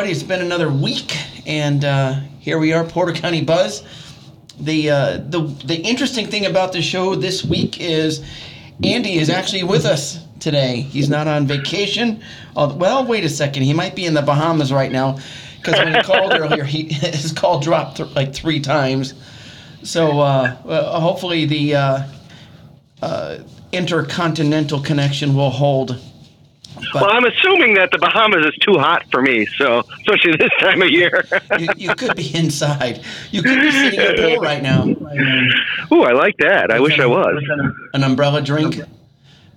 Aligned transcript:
everybody. 0.00 0.18
It's 0.18 0.26
been 0.26 0.40
another 0.40 0.72
week, 0.72 1.14
and 1.46 1.84
uh, 1.84 2.20
here 2.38 2.58
we 2.58 2.72
are, 2.72 2.84
Porter 2.84 3.12
County 3.12 3.44
Buzz. 3.44 3.84
The 4.58 4.88
uh, 4.88 5.16
the 5.28 5.42
the 5.66 5.76
interesting 5.76 6.26
thing 6.26 6.46
about 6.46 6.72
the 6.72 6.80
show 6.80 7.14
this 7.14 7.44
week 7.44 7.78
is 7.78 8.24
Andy 8.82 9.18
is 9.18 9.28
actually 9.28 9.62
with 9.62 9.84
us 9.84 10.24
today. 10.38 10.80
He's 10.80 11.10
not 11.10 11.28
on 11.28 11.46
vacation. 11.46 12.22
Oh, 12.56 12.74
well, 12.74 13.04
wait 13.04 13.24
a 13.24 13.28
second. 13.28 13.64
He 13.64 13.74
might 13.74 13.94
be 13.94 14.06
in 14.06 14.14
the 14.14 14.22
Bahamas 14.22 14.72
right 14.72 14.90
now 14.90 15.18
because 15.58 15.78
when 15.78 15.92
he 15.92 16.02
called 16.04 16.32
earlier, 16.32 16.64
he, 16.64 16.84
his 16.90 17.32
call 17.32 17.60
dropped 17.60 17.98
th- 17.98 18.14
like 18.14 18.32
three 18.34 18.60
times. 18.60 19.12
So 19.82 20.20
uh, 20.20 20.56
well, 20.64 20.98
hopefully 20.98 21.44
the 21.44 21.74
uh, 21.74 22.02
uh, 23.02 23.38
intercontinental 23.70 24.80
connection 24.80 25.34
will 25.34 25.50
hold. 25.50 26.00
But 26.92 27.02
Well, 27.02 27.10
I'm 27.10 27.24
assuming 27.24 27.74
that 27.74 27.90
the 27.90 27.98
Bahamas 27.98 28.46
is 28.46 28.54
too 28.62 28.78
hot 28.78 29.04
for 29.10 29.22
me, 29.22 29.46
so 29.58 29.80
especially 29.98 30.36
this 30.36 30.50
time 30.60 30.82
of 30.82 30.90
year. 30.90 31.24
you, 31.58 31.68
you 31.76 31.94
could 31.94 32.16
be 32.16 32.34
inside. 32.34 33.02
You 33.30 33.42
could 33.42 33.60
be 33.60 33.70
sitting 33.70 34.00
in 34.00 34.06
a 34.06 34.34
pool 34.34 34.42
right 34.42 34.62
now. 34.62 34.84
Ooh, 35.92 36.02
I 36.02 36.12
like 36.12 36.36
that. 36.38 36.70
I 36.70 36.80
wish 36.80 36.98
I 36.98 37.06
was. 37.06 37.42
An 37.94 38.04
umbrella 38.04 38.40
drink. 38.42 38.80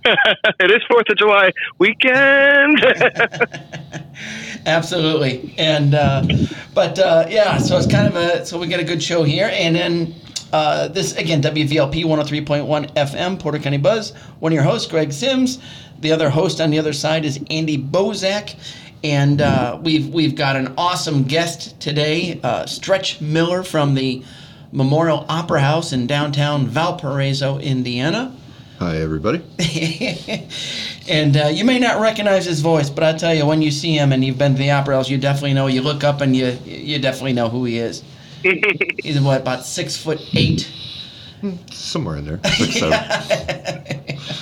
it 0.60 0.70
is 0.70 0.82
Fourth 0.88 1.08
of 1.08 1.16
July 1.16 1.50
weekend. 1.78 2.84
Absolutely. 4.66 5.54
And 5.56 5.94
uh, 5.94 6.26
but 6.74 6.98
uh, 6.98 7.26
yeah, 7.28 7.56
so 7.58 7.78
it's 7.78 7.86
kind 7.86 8.06
of 8.06 8.16
a 8.16 8.44
so 8.44 8.58
we 8.58 8.66
get 8.66 8.80
a 8.80 8.84
good 8.84 9.02
show 9.02 9.22
here, 9.22 9.50
and 9.52 9.74
then 9.74 10.14
uh, 10.54 10.86
this 10.86 11.16
again 11.16 11.42
WVLP 11.42 12.04
103.1 12.04 12.94
FM 12.94 13.40
Porter 13.40 13.58
County 13.58 13.76
Buzz. 13.76 14.12
One 14.38 14.52
of 14.52 14.54
your 14.54 14.62
hosts, 14.62 14.88
Greg 14.88 15.12
Sims. 15.12 15.58
The 15.98 16.12
other 16.12 16.30
host 16.30 16.60
on 16.60 16.70
the 16.70 16.78
other 16.78 16.92
side 16.92 17.24
is 17.24 17.40
Andy 17.50 17.76
Bozak. 17.76 18.54
And 19.02 19.40
uh, 19.40 19.80
we've 19.82 20.08
we've 20.14 20.36
got 20.36 20.54
an 20.54 20.72
awesome 20.78 21.24
guest 21.24 21.80
today, 21.80 22.40
uh, 22.44 22.66
Stretch 22.66 23.20
Miller 23.20 23.64
from 23.64 23.94
the 23.94 24.22
Memorial 24.70 25.26
Opera 25.28 25.60
House 25.60 25.92
in 25.92 26.06
downtown 26.06 26.68
Valparaiso, 26.68 27.58
Indiana. 27.58 28.32
Hi, 28.78 28.98
everybody. 28.98 29.42
and 31.08 31.36
uh, 31.36 31.46
you 31.46 31.64
may 31.64 31.80
not 31.80 32.00
recognize 32.00 32.44
his 32.44 32.60
voice, 32.60 32.90
but 32.90 33.02
I 33.02 33.12
tell 33.14 33.34
you, 33.34 33.44
when 33.44 33.60
you 33.60 33.72
see 33.72 33.96
him 33.96 34.12
and 34.12 34.24
you've 34.24 34.38
been 34.38 34.52
to 34.52 34.58
the 34.58 34.70
opera 34.70 34.94
house, 34.94 35.10
you 35.10 35.18
definitely 35.18 35.54
know. 35.54 35.66
You 35.66 35.82
look 35.82 36.04
up 36.04 36.20
and 36.20 36.36
you 36.36 36.56
you 36.64 37.00
definitely 37.00 37.32
know 37.32 37.48
who 37.48 37.64
he 37.64 37.78
is. 37.78 38.04
He's 39.02 39.20
what 39.20 39.40
about 39.40 39.64
six 39.64 39.96
foot 39.96 40.20
eight? 40.34 40.70
Somewhere 41.70 42.16
in 42.16 42.24
there. 42.24 42.40
Six, 42.56 42.78
seven. 42.78 42.98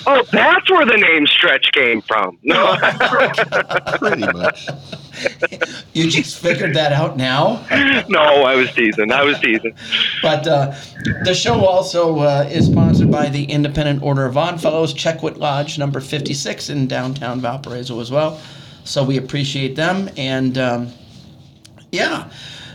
oh, 0.06 0.22
that's 0.31 0.70
where 0.70 0.86
the 0.86 0.97
name 0.97 1.27
Stretch 1.27 1.72
came 1.72 2.00
from. 2.00 2.39
No, 2.45 2.77
Pretty 3.98 4.23
much. 4.33 4.69
You 5.95 6.08
just 6.08 6.39
figured 6.39 6.75
that 6.75 6.92
out 6.92 7.17
now. 7.17 7.64
no, 8.08 8.20
I 8.45 8.55
was 8.55 8.73
teasing. 8.73 9.11
I 9.11 9.25
was 9.25 9.39
teasing. 9.41 9.75
But 10.23 10.47
uh, 10.47 10.75
the 11.25 11.34
show 11.34 11.64
also 11.64 12.20
uh, 12.20 12.48
is 12.50 12.67
sponsored 12.67 13.11
by 13.11 13.28
the 13.28 13.45
Independent 13.45 14.00
Order 14.03 14.25
of 14.27 14.36
Odd 14.36 14.61
Fellows, 14.61 14.95
Checkwood 14.95 15.39
Lodge, 15.39 15.78
number 15.80 15.98
56 15.98 16.70
in 16.70 16.86
downtown 16.86 17.41
Valparaiso 17.41 17.98
as 17.98 18.12
well. 18.12 18.41
So 18.84 19.03
we 19.03 19.17
appreciate 19.17 19.75
them. 19.75 20.08
And 20.17 20.56
um, 20.56 20.89
yeah, 21.91 22.30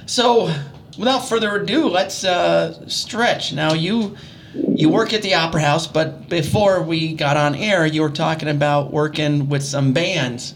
so 0.05 0.53
without 0.98 1.20
further 1.28 1.56
ado, 1.56 1.88
let's 1.88 2.23
uh, 2.23 2.88
stretch. 2.88 3.53
Now 3.53 3.73
you 3.73 4.17
you 4.53 4.90
work 4.90 5.14
at 5.14 5.22
the 5.22 5.36
Opera 5.36 5.62
House, 5.62 5.88
but 5.88 6.30
before 6.30 6.81
we 6.81 7.14
got 7.14 7.38
on 7.38 7.54
air, 7.55 7.86
you 7.86 8.02
were 8.02 8.10
talking 8.10 8.48
about 8.48 8.92
working 8.92 9.49
with 9.49 9.64
some 9.64 9.94
bands. 9.94 10.55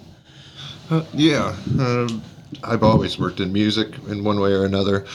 Uh, 0.90 1.04
yeah. 1.14 1.56
Um, 1.80 2.22
I've 2.64 2.84
always 2.84 3.20
worked 3.20 3.40
in 3.40 3.54
music 3.54 3.90
in 4.08 4.24
one 4.24 4.40
way 4.40 4.52
or 4.52 4.66
another. 4.66 5.06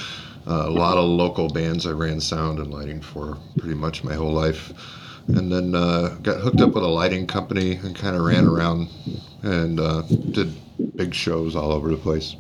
Uh, 0.47 0.67
a 0.67 0.71
lot 0.71 0.97
of 0.97 1.05
local 1.05 1.49
bands 1.49 1.87
I 1.87 1.91
ran 1.91 2.21
sound 2.21 2.59
and 2.61 2.73
lighting 2.73 3.01
for 3.01 3.37
pretty 3.59 3.75
much 3.75 4.05
my 4.05 4.15
whole 4.15 4.33
life. 4.33 4.73
And 5.29 5.51
then 5.51 5.75
uh, 5.75 6.17
got 6.23 6.41
hooked 6.41 6.61
up 6.61 6.75
with 6.75 6.85
a 6.85 6.89
lighting 6.89 7.27
company 7.27 7.77
and 7.77 7.97
kind 7.97 8.15
of 8.15 8.23
ran 8.23 8.47
around 8.47 8.89
and 9.43 9.81
uh, 9.81 10.03
did 10.03 10.55
big 10.95 11.13
shows 11.13 11.57
all 11.57 11.73
over 11.73 11.91
the 11.91 11.97
place. 11.97 12.37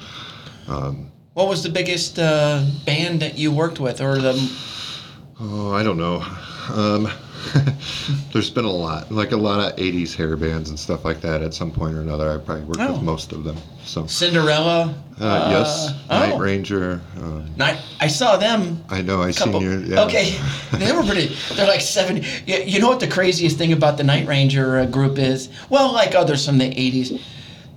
What 1.36 1.48
was 1.48 1.62
the 1.62 1.68
biggest 1.68 2.18
uh, 2.18 2.64
band 2.86 3.20
that 3.20 3.36
you 3.36 3.52
worked 3.52 3.78
with, 3.78 4.00
or 4.00 4.16
the 4.16 4.32
Oh, 5.38 5.70
I 5.70 5.82
don't 5.82 5.98
know. 5.98 6.24
Um, 6.72 7.10
there's 8.32 8.48
been 8.48 8.64
a 8.64 8.70
lot, 8.72 9.12
like 9.12 9.32
a 9.32 9.36
lot 9.36 9.60
of 9.70 9.76
'80s 9.78 10.14
hair 10.16 10.34
bands 10.38 10.70
and 10.70 10.78
stuff 10.78 11.04
like 11.04 11.20
that. 11.20 11.42
At 11.42 11.52
some 11.52 11.70
point 11.70 11.94
or 11.94 12.00
another, 12.00 12.30
I 12.32 12.38
probably 12.38 12.64
worked 12.64 12.80
Oh. 12.80 12.94
with 12.94 13.02
most 13.02 13.32
of 13.32 13.44
them. 13.44 13.58
So, 13.84 14.06
Cinderella? 14.06 14.94
uh, 15.20 15.48
yes, 15.52 15.92
oh. 16.08 16.18
Night 16.20 16.38
Ranger. 16.40 17.02
Um, 17.18 17.54
Night. 17.58 17.82
I 18.00 18.06
saw 18.06 18.38
them 18.38 18.82
I 18.88 19.02
know. 19.02 19.20
I 19.20 19.30
couple. 19.32 19.60
seen 19.60 19.70
your. 19.70 19.80
Yeah. 19.80 20.04
Okay, 20.04 20.38
they 20.72 20.90
were 20.92 21.02
pretty. 21.02 21.36
They're 21.52 21.68
like 21.68 21.82
seven. 21.82 22.24
You, 22.46 22.56
you 22.64 22.80
know 22.80 22.88
what 22.88 23.00
the 23.00 23.08
craziest 23.08 23.58
thing 23.58 23.74
about 23.74 23.98
the 23.98 24.04
Night 24.04 24.26
Ranger 24.26 24.78
uh, 24.78 24.86
group 24.86 25.18
is? 25.18 25.50
Well, 25.68 25.92
like 25.92 26.14
others 26.14 26.46
from 26.46 26.56
the 26.56 26.70
'80s, 26.70 27.20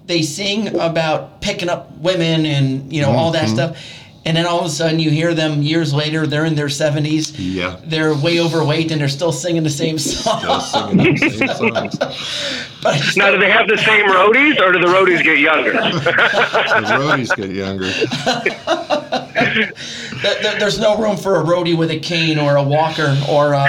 they 0.10 0.24
sing 0.24 0.76
about 0.80 1.40
picking 1.40 1.70
up 1.70 1.92
women 2.00 2.44
and 2.48 2.92
you 2.92 3.02
know 3.04 3.12
all 3.12 3.32
Mm-hmm. 3.32 3.56
that 3.56 3.74
stuff, 3.74 3.78
and 4.26 4.36
then 4.36 4.46
all 4.48 4.60
of 4.60 4.66
a 4.66 4.70
sudden 4.70 4.98
you 5.00 5.12
hear 5.12 5.36
them 5.36 5.62
years 5.62 5.94
later. 5.94 6.26
They're 6.26 6.46
in 6.46 6.56
their 6.56 6.66
70s. 6.68 7.36
Yeah. 7.38 7.80
They're 7.86 8.16
way 8.16 8.40
overweight 8.42 8.92
and 8.92 9.00
they're 9.00 9.08
still 9.08 9.32
singing 9.32 9.62
the 9.64 9.70
same 9.70 10.00
song. 10.00 10.42
Just 10.42 10.72
singing 10.74 11.14
the 11.14 11.30
same 11.30 11.48
songs. 11.92 11.98
But 12.82 12.96
I 12.96 12.98
Now, 13.18 13.26
do 13.26 13.32
don't- 13.34 13.42
they 13.42 13.52
have 13.52 13.68
the 13.68 13.78
same 13.78 14.06
roadies, 14.08 14.58
or 14.62 14.72
do 14.72 14.80
the 14.80 14.88
roadies 14.88 15.22
get 15.24 15.38
younger? 15.40 15.74
The 15.74 16.98
roadies 16.98 17.36
get 17.36 17.50
younger. 17.52 17.92
th- 20.22 20.42
th- 20.42 20.60
there's 20.60 20.80
no 20.80 20.98
room 20.98 21.18
for 21.18 21.42
a 21.42 21.44
roadie 21.44 21.76
with 21.78 21.92
a 21.92 22.00
cane 22.00 22.40
or 22.40 22.56
a 22.56 22.64
walker 22.64 23.18
or 23.30 23.54
uh, 23.54 23.66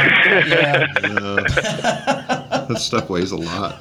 yeah. 0.47 0.87
Uh, 1.03 2.67
that 2.69 2.79
stuff 2.79 3.11
weighs 3.11 3.33
a 3.33 3.37
lot. 3.37 3.81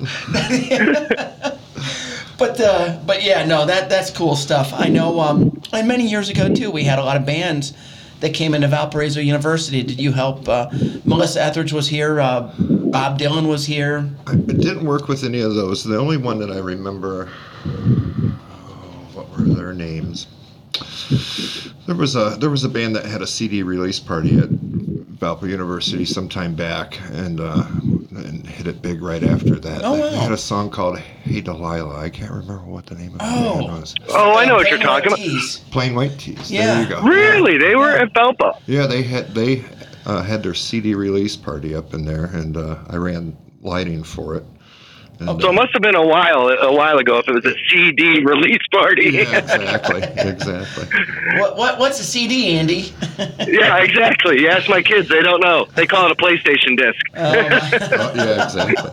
But 2.40 2.60
uh, 2.62 2.98
but 3.06 3.22
yeah, 3.22 3.46
no, 3.46 3.66
that 3.66 3.90
that's 3.90 4.10
cool 4.10 4.38
stuff. 4.38 4.72
I 4.74 4.88
know. 4.88 5.20
Um, 5.20 5.62
and 5.74 5.88
many 5.88 6.08
years 6.08 6.30
ago 6.30 6.54
too, 6.54 6.72
we 6.72 6.86
had 6.86 6.98
a 6.98 7.04
lot 7.04 7.18
of 7.18 7.26
bands 7.26 7.74
that 8.22 8.34
came 8.34 8.54
into 8.54 8.68
Valparaiso 8.68 9.20
University. 9.20 9.84
Did 9.84 10.00
you 10.00 10.14
help? 10.14 10.48
Uh, 10.48 10.70
Melissa 11.04 11.44
Etheridge 11.44 11.74
was 11.74 11.90
here. 11.90 12.20
Uh, 12.20 12.54
Bob 12.58 13.20
Dylan 13.20 13.48
was 13.48 13.66
here. 13.66 14.10
I 14.26 14.36
didn't 14.36 14.86
work 14.86 15.10
with 15.10 15.24
any 15.24 15.42
of 15.42 15.54
those. 15.54 15.84
The 15.84 15.98
only 15.98 16.18
one 16.18 16.40
that 16.40 16.50
I 16.50 16.60
remember, 16.60 17.28
what 19.14 19.30
were 19.38 19.44
their 19.44 19.74
names? 19.74 20.28
There 21.88 21.96
was 21.96 22.16
a 22.16 22.38
there 22.40 22.50
was 22.50 22.64
a 22.64 22.70
band 22.70 22.96
that 22.96 23.06
had 23.06 23.22
a 23.22 23.28
CD 23.28 23.64
release 23.64 24.00
party 24.00 24.38
at 24.38 24.50
Valpo 24.50 25.50
University 25.50 26.06
sometime 26.06 26.56
back, 26.56 27.00
and 27.12 27.42
uh, 27.42 27.66
and 28.26 28.46
hit 28.48 28.68
it 28.68 28.82
big 28.82 29.02
right 29.02 29.24
after 29.24 29.56
that. 29.60 29.82
Oh, 29.84 29.96
they, 29.96 30.02
wow. 30.02 30.10
they 30.10 30.16
had 30.18 30.32
a 30.32 30.38
song 30.38 30.70
called 30.70 30.98
"Hey 31.00 31.42
Delilah." 31.42 31.98
I 32.00 32.10
can't 32.10 32.32
remember 32.32 32.64
what 32.66 32.86
the 32.86 32.96
name 32.96 33.14
of 33.14 33.20
the 33.20 33.26
Oh. 33.26 33.60
band 33.60 33.72
was. 33.80 33.96
Oh, 34.10 34.36
I 34.38 34.46
know 34.46 34.56
what 34.56 34.70
you're 34.70 34.80
talking 34.80 35.08
about. 35.08 35.18
T's. 35.20 35.60
Plain 35.72 35.96
White 35.96 36.18
T's. 36.20 36.52
Yeah. 36.52 36.76
There 36.76 36.84
you 36.84 36.90
go. 36.90 37.02
Really? 37.02 37.58
They 37.58 37.76
were 37.76 37.92
at 37.92 38.14
Valpo. 38.14 38.60
Yeah, 38.68 38.86
they 38.88 39.02
had 39.04 39.34
they 39.34 39.64
uh, 40.06 40.24
had 40.24 40.44
their 40.44 40.54
CD 40.54 40.96
release 40.96 41.36
party 41.36 41.76
up 41.76 41.94
in 41.94 42.06
there, 42.06 42.26
and 42.26 42.58
uh, 42.58 42.78
I 42.88 42.96
ran 42.98 43.38
lighting 43.62 44.04
for 44.04 44.36
it. 44.36 44.46
And, 45.20 45.42
So 45.42 45.50
it 45.50 45.54
must 45.54 45.74
have 45.74 45.82
been 45.82 45.96
a 45.96 46.06
while 46.06 46.48
a 46.50 46.72
while 46.74 46.98
ago 46.98 47.18
if 47.18 47.28
it 47.28 47.34
was 47.36 47.46
a 47.46 47.54
CD 47.70 48.24
release 48.24 48.66
party. 48.72 49.10
yeah, 49.12 49.22
exactly, 49.38 50.02
exactly. 50.30 50.86
What, 51.40 51.58
what 51.58 51.78
what's 51.80 52.00
a 52.00 52.04
CD, 52.04 52.58
Andy? 52.58 52.94
yeah, 53.48 53.78
exactly. 53.84 54.40
You 54.42 54.48
ask 54.50 54.70
my 54.70 54.82
kids, 54.82 55.10
they 55.10 55.22
don't 55.22 55.42
know. 55.42 55.68
They 55.76 55.86
call 55.86 56.06
it 56.06 56.12
a 56.12 56.16
PlayStation 56.16 56.78
disc. 56.78 57.06
Um, 57.16 57.36
Oh, 58.02 58.14
yeah, 58.16 58.44
exactly. 58.46 58.92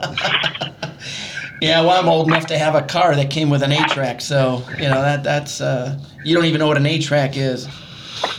yeah, 1.61 1.81
well, 1.81 2.01
I'm 2.03 2.09
old 2.09 2.27
enough 2.29 2.47
to 2.47 2.59
have 2.59 2.75
a 2.75 2.83
car 2.83 3.15
that 3.15 3.31
came 3.31 3.49
with 3.51 3.63
an 3.63 3.73
eight 3.73 3.89
track, 3.89 4.21
so 4.21 4.63
you 4.79 4.89
know 4.89 5.01
that 5.01 5.23
that's 5.23 5.61
uh, 5.61 5.99
you 6.25 6.35
don't 6.35 6.45
even 6.47 6.59
know 6.59 6.67
what 6.67 6.77
an 6.77 6.87
eight 6.87 7.03
track 7.03 7.37
is. 7.37 7.69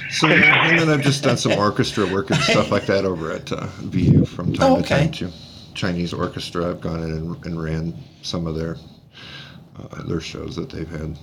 So, 0.09 0.27
and 0.27 0.79
then 0.79 0.89
I've 0.89 1.01
just 1.01 1.23
done 1.23 1.37
some 1.37 1.53
orchestra 1.53 2.05
work 2.11 2.31
and 2.31 2.39
stuff 2.41 2.71
like 2.71 2.85
that 2.87 3.05
over 3.05 3.31
at 3.31 3.51
uh, 3.51 3.67
VU 3.81 4.25
from 4.25 4.53
time 4.53 4.71
Oh, 4.73 4.81
to 4.81 4.83
time 4.83 5.11
too. 5.11 5.31
Chinese 5.77 6.11
orchestra. 6.13 6.69
I've 6.69 6.81
gone 6.81 7.01
in 7.03 7.11
and, 7.11 7.45
and 7.45 7.61
ran 7.61 7.93
some 8.23 8.47
of 8.47 8.55
their 8.55 8.75
uh, 9.79 10.03
their 10.03 10.19
shows 10.19 10.55
that 10.55 10.69
they've 10.69 10.89
had. 10.89 11.17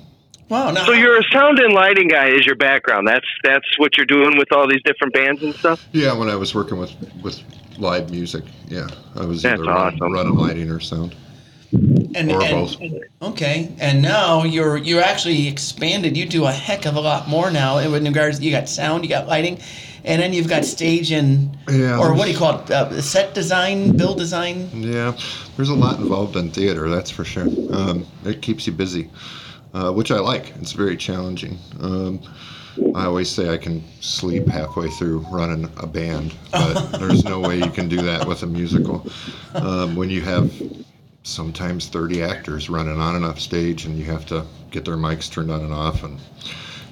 Wow. 0.48 0.70
Now, 0.70 0.84
So 0.84 0.92
you're 0.92 1.18
a 1.18 1.24
sound 1.32 1.58
and 1.58 1.74
lighting 1.74 2.06
guy 2.08 2.28
is 2.28 2.46
your 2.46 2.54
background. 2.54 3.08
That's 3.08 3.26
that's 3.42 3.78
what 3.78 3.96
you're 3.96 4.06
doing 4.06 4.38
with 4.38 4.52
all 4.52 4.68
these 4.68 4.82
different 4.84 5.12
bands 5.12 5.42
and 5.42 5.54
stuff. 5.54 5.86
Yeah, 5.92 6.16
when 6.16 6.28
I 6.30 6.36
was 6.36 6.54
working 6.54 6.78
with 6.78 6.92
with 7.22 7.40
live 7.78 8.10
music, 8.10 8.44
yeah, 8.68 8.86
I 9.16 9.24
was 9.26 9.42
That's 9.42 9.60
either 9.60 9.64
run, 9.70 9.94
awesome. 9.94 10.12
running 10.12 10.34
lighting 10.34 10.70
or 10.70 10.80
sound 10.80 11.16
and, 11.72 12.30
or 12.30 12.42
and- 12.42 12.50
both. 12.52 12.76
Okay, 13.22 13.74
and 13.80 14.02
now 14.02 14.44
you're 14.44 14.76
you're 14.76 15.02
actually 15.02 15.48
expanded. 15.48 16.16
You 16.16 16.26
do 16.26 16.44
a 16.44 16.52
heck 16.52 16.86
of 16.86 16.94
a 16.94 17.00
lot 17.00 17.28
more 17.28 17.50
now 17.50 17.78
in 17.78 18.04
regards. 18.04 18.40
You 18.40 18.52
got 18.52 18.68
sound, 18.68 19.02
you 19.02 19.08
got 19.10 19.26
lighting, 19.26 19.58
and 20.04 20.20
then 20.20 20.32
you've 20.32 20.48
got 20.48 20.64
stage 20.64 21.10
and 21.12 21.56
Yeah, 21.68 21.98
or 21.98 22.14
what 22.14 22.26
do 22.26 22.32
you 22.32 22.38
call 22.38 22.60
it? 22.60 22.70
Uh, 22.70 23.00
set 23.00 23.34
design, 23.34 23.96
build 23.96 24.18
design. 24.18 24.68
Yeah, 24.72 25.16
there's 25.56 25.70
a 25.70 25.74
lot 25.74 25.98
involved 25.98 26.36
in 26.36 26.50
theater, 26.50 26.88
that's 26.88 27.10
for 27.10 27.24
sure. 27.24 27.48
Um, 27.72 28.06
it 28.24 28.42
keeps 28.42 28.66
you 28.66 28.72
busy. 28.72 29.10
uh, 29.74 29.90
which 29.92 30.10
I 30.12 30.18
like. 30.20 30.54
It's 30.60 30.72
very 30.72 30.96
challenging. 30.96 31.58
Um, 31.80 32.20
I 32.94 33.06
always 33.06 33.28
say 33.30 33.50
I 33.50 33.56
can 33.56 33.82
sleep 34.00 34.46
halfway 34.48 34.88
through 34.90 35.18
running 35.30 35.64
a 35.78 35.86
band, 35.86 36.34
but 36.52 36.92
there's 36.98 37.24
no 37.24 37.40
way 37.40 37.58
you 37.58 37.70
can 37.70 37.88
do 37.88 38.00
that 38.02 38.26
with 38.26 38.42
a 38.42 38.46
musical. 38.46 39.06
Um, 39.54 39.96
when 39.96 40.10
you 40.10 40.20
have 40.22 40.52
sometimes 41.22 41.88
30 41.88 42.22
actors 42.22 42.68
running 42.68 43.00
on 43.00 43.16
and 43.16 43.24
off 43.24 43.40
stage, 43.40 43.84
and 43.86 43.96
you 43.98 44.04
have 44.04 44.26
to 44.26 44.44
get 44.70 44.84
their 44.84 44.96
mics 44.96 45.30
turned 45.30 45.50
on 45.50 45.60
and 45.62 45.72
off, 45.72 46.02
and 46.04 46.18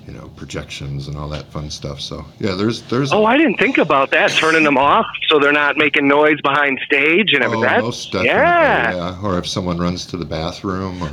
you 0.07 0.13
know 0.13 0.29
projections 0.37 1.07
and 1.09 1.17
all 1.17 1.29
that 1.29 1.45
fun 1.47 1.71
stuff. 1.71 2.01
So 2.01 2.25
yeah, 2.41 2.55
there's 2.55 2.83
there's 2.83 3.13
Oh, 3.13 3.25
I 3.25 3.37
didn't 3.37 3.57
think 3.59 3.79
about 3.79 4.11
that. 4.11 4.31
Turning 4.33 4.65
them 4.65 4.77
off 4.79 5.07
so 5.29 5.39
they're 5.39 5.53
not 5.53 5.77
making 5.77 6.09
noise 6.09 6.41
behind 6.43 6.79
stage 6.85 7.33
and 7.33 7.43
Oh, 7.43 7.47
everything. 7.47 7.63
That's- 7.63 7.83
most 7.83 8.07
definitely. 8.13 8.29
yeah. 8.31 8.95
Yeah. 8.95 9.21
Or 9.23 9.39
if 9.39 9.47
someone 9.49 9.79
runs 9.79 10.07
to 10.07 10.17
the 10.17 10.25
bathroom, 10.25 11.03
or 11.03 11.09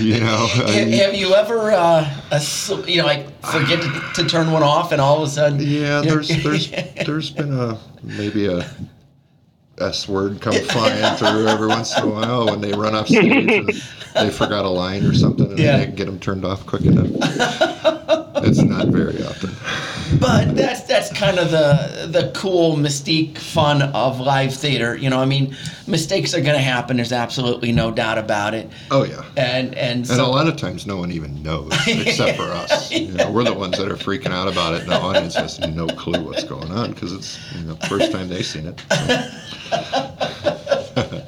you 0.00 0.20
know, 0.20 0.46
I 0.64 0.70
Have, 0.70 0.88
mean, 0.88 0.98
have 0.98 1.14
you 1.14 1.34
ever, 1.34 1.72
uh, 1.72 2.08
ass- 2.30 2.70
you 2.86 2.98
know, 2.98 3.06
like 3.06 3.26
forget 3.44 3.80
to, 3.82 4.22
to 4.22 4.28
turn 4.28 4.50
one 4.52 4.62
off, 4.62 4.92
and 4.92 5.00
all 5.00 5.22
of 5.22 5.28
a 5.28 5.30
sudden, 5.30 5.58
yeah. 5.60 6.00
There's 6.02 6.28
there's 6.42 6.70
there's 7.06 7.30
been 7.30 7.52
a 7.58 7.78
maybe 8.02 8.46
a 8.46 8.68
S 9.80 10.08
word 10.08 10.40
come 10.40 10.52
flying 10.54 11.16
through 11.16 11.46
every 11.48 11.68
once 11.68 11.96
in 11.96 12.04
a 12.04 12.06
while 12.08 12.46
when 12.46 12.60
they 12.60 12.72
run 12.72 12.94
off 12.94 13.06
stage 13.08 13.24
and 13.50 13.68
they 14.14 14.30
forgot 14.30 14.64
a 14.64 14.68
line 14.68 15.04
or 15.04 15.14
something 15.14 15.46
and 15.50 15.58
Yeah. 15.58 15.76
they 15.78 15.84
didn't 15.86 15.96
get 15.96 16.06
them 16.06 16.18
turned 16.18 16.44
off 16.44 16.66
quick 16.66 16.82
enough. 16.82 17.06
it's 18.44 18.62
not 18.62 18.88
very 18.88 19.22
often. 19.24 19.50
But 20.20 20.56
that's 20.56 20.82
that's 20.82 21.12
kind 21.12 21.38
of 21.38 21.50
the 21.50 22.08
the 22.10 22.32
cool 22.34 22.76
mystique 22.76 23.36
fun 23.36 23.82
of 23.82 24.20
live 24.20 24.54
theater. 24.54 24.96
You 24.96 25.10
know, 25.10 25.20
I 25.20 25.26
mean, 25.26 25.54
mistakes 25.86 26.34
are 26.34 26.40
going 26.40 26.56
to 26.56 26.62
happen. 26.62 26.96
There's 26.96 27.12
absolutely 27.12 27.72
no 27.72 27.90
doubt 27.90 28.18
about 28.18 28.54
it. 28.54 28.70
Oh 28.90 29.04
yeah. 29.04 29.22
And 29.36 29.74
and 29.74 30.08
And 30.08 30.20
a 30.20 30.26
lot 30.26 30.48
of 30.48 30.56
times, 30.56 30.86
no 30.86 30.96
one 30.96 31.12
even 31.12 31.42
knows 31.42 31.72
except 31.86 32.36
for 32.36 32.44
us. 32.44 32.90
You 32.98 33.14
know, 33.14 33.30
we're 33.30 33.44
the 33.44 33.54
ones 33.54 33.78
that 33.78 33.90
are 33.90 33.96
freaking 33.96 34.32
out 34.32 34.48
about 34.48 34.74
it, 34.74 34.82
and 34.82 34.90
the 34.90 34.96
audience 34.96 35.34
has 35.36 35.58
no 35.60 35.86
clue 35.86 36.22
what's 36.22 36.44
going 36.44 36.70
on 36.70 36.92
because 36.92 37.12
it's 37.12 37.38
you 37.54 37.64
know 37.64 37.76
first 37.88 38.10
time 38.12 38.28
they've 38.28 38.44
seen 38.44 38.66
it. 38.66 38.82
So. 38.90 39.30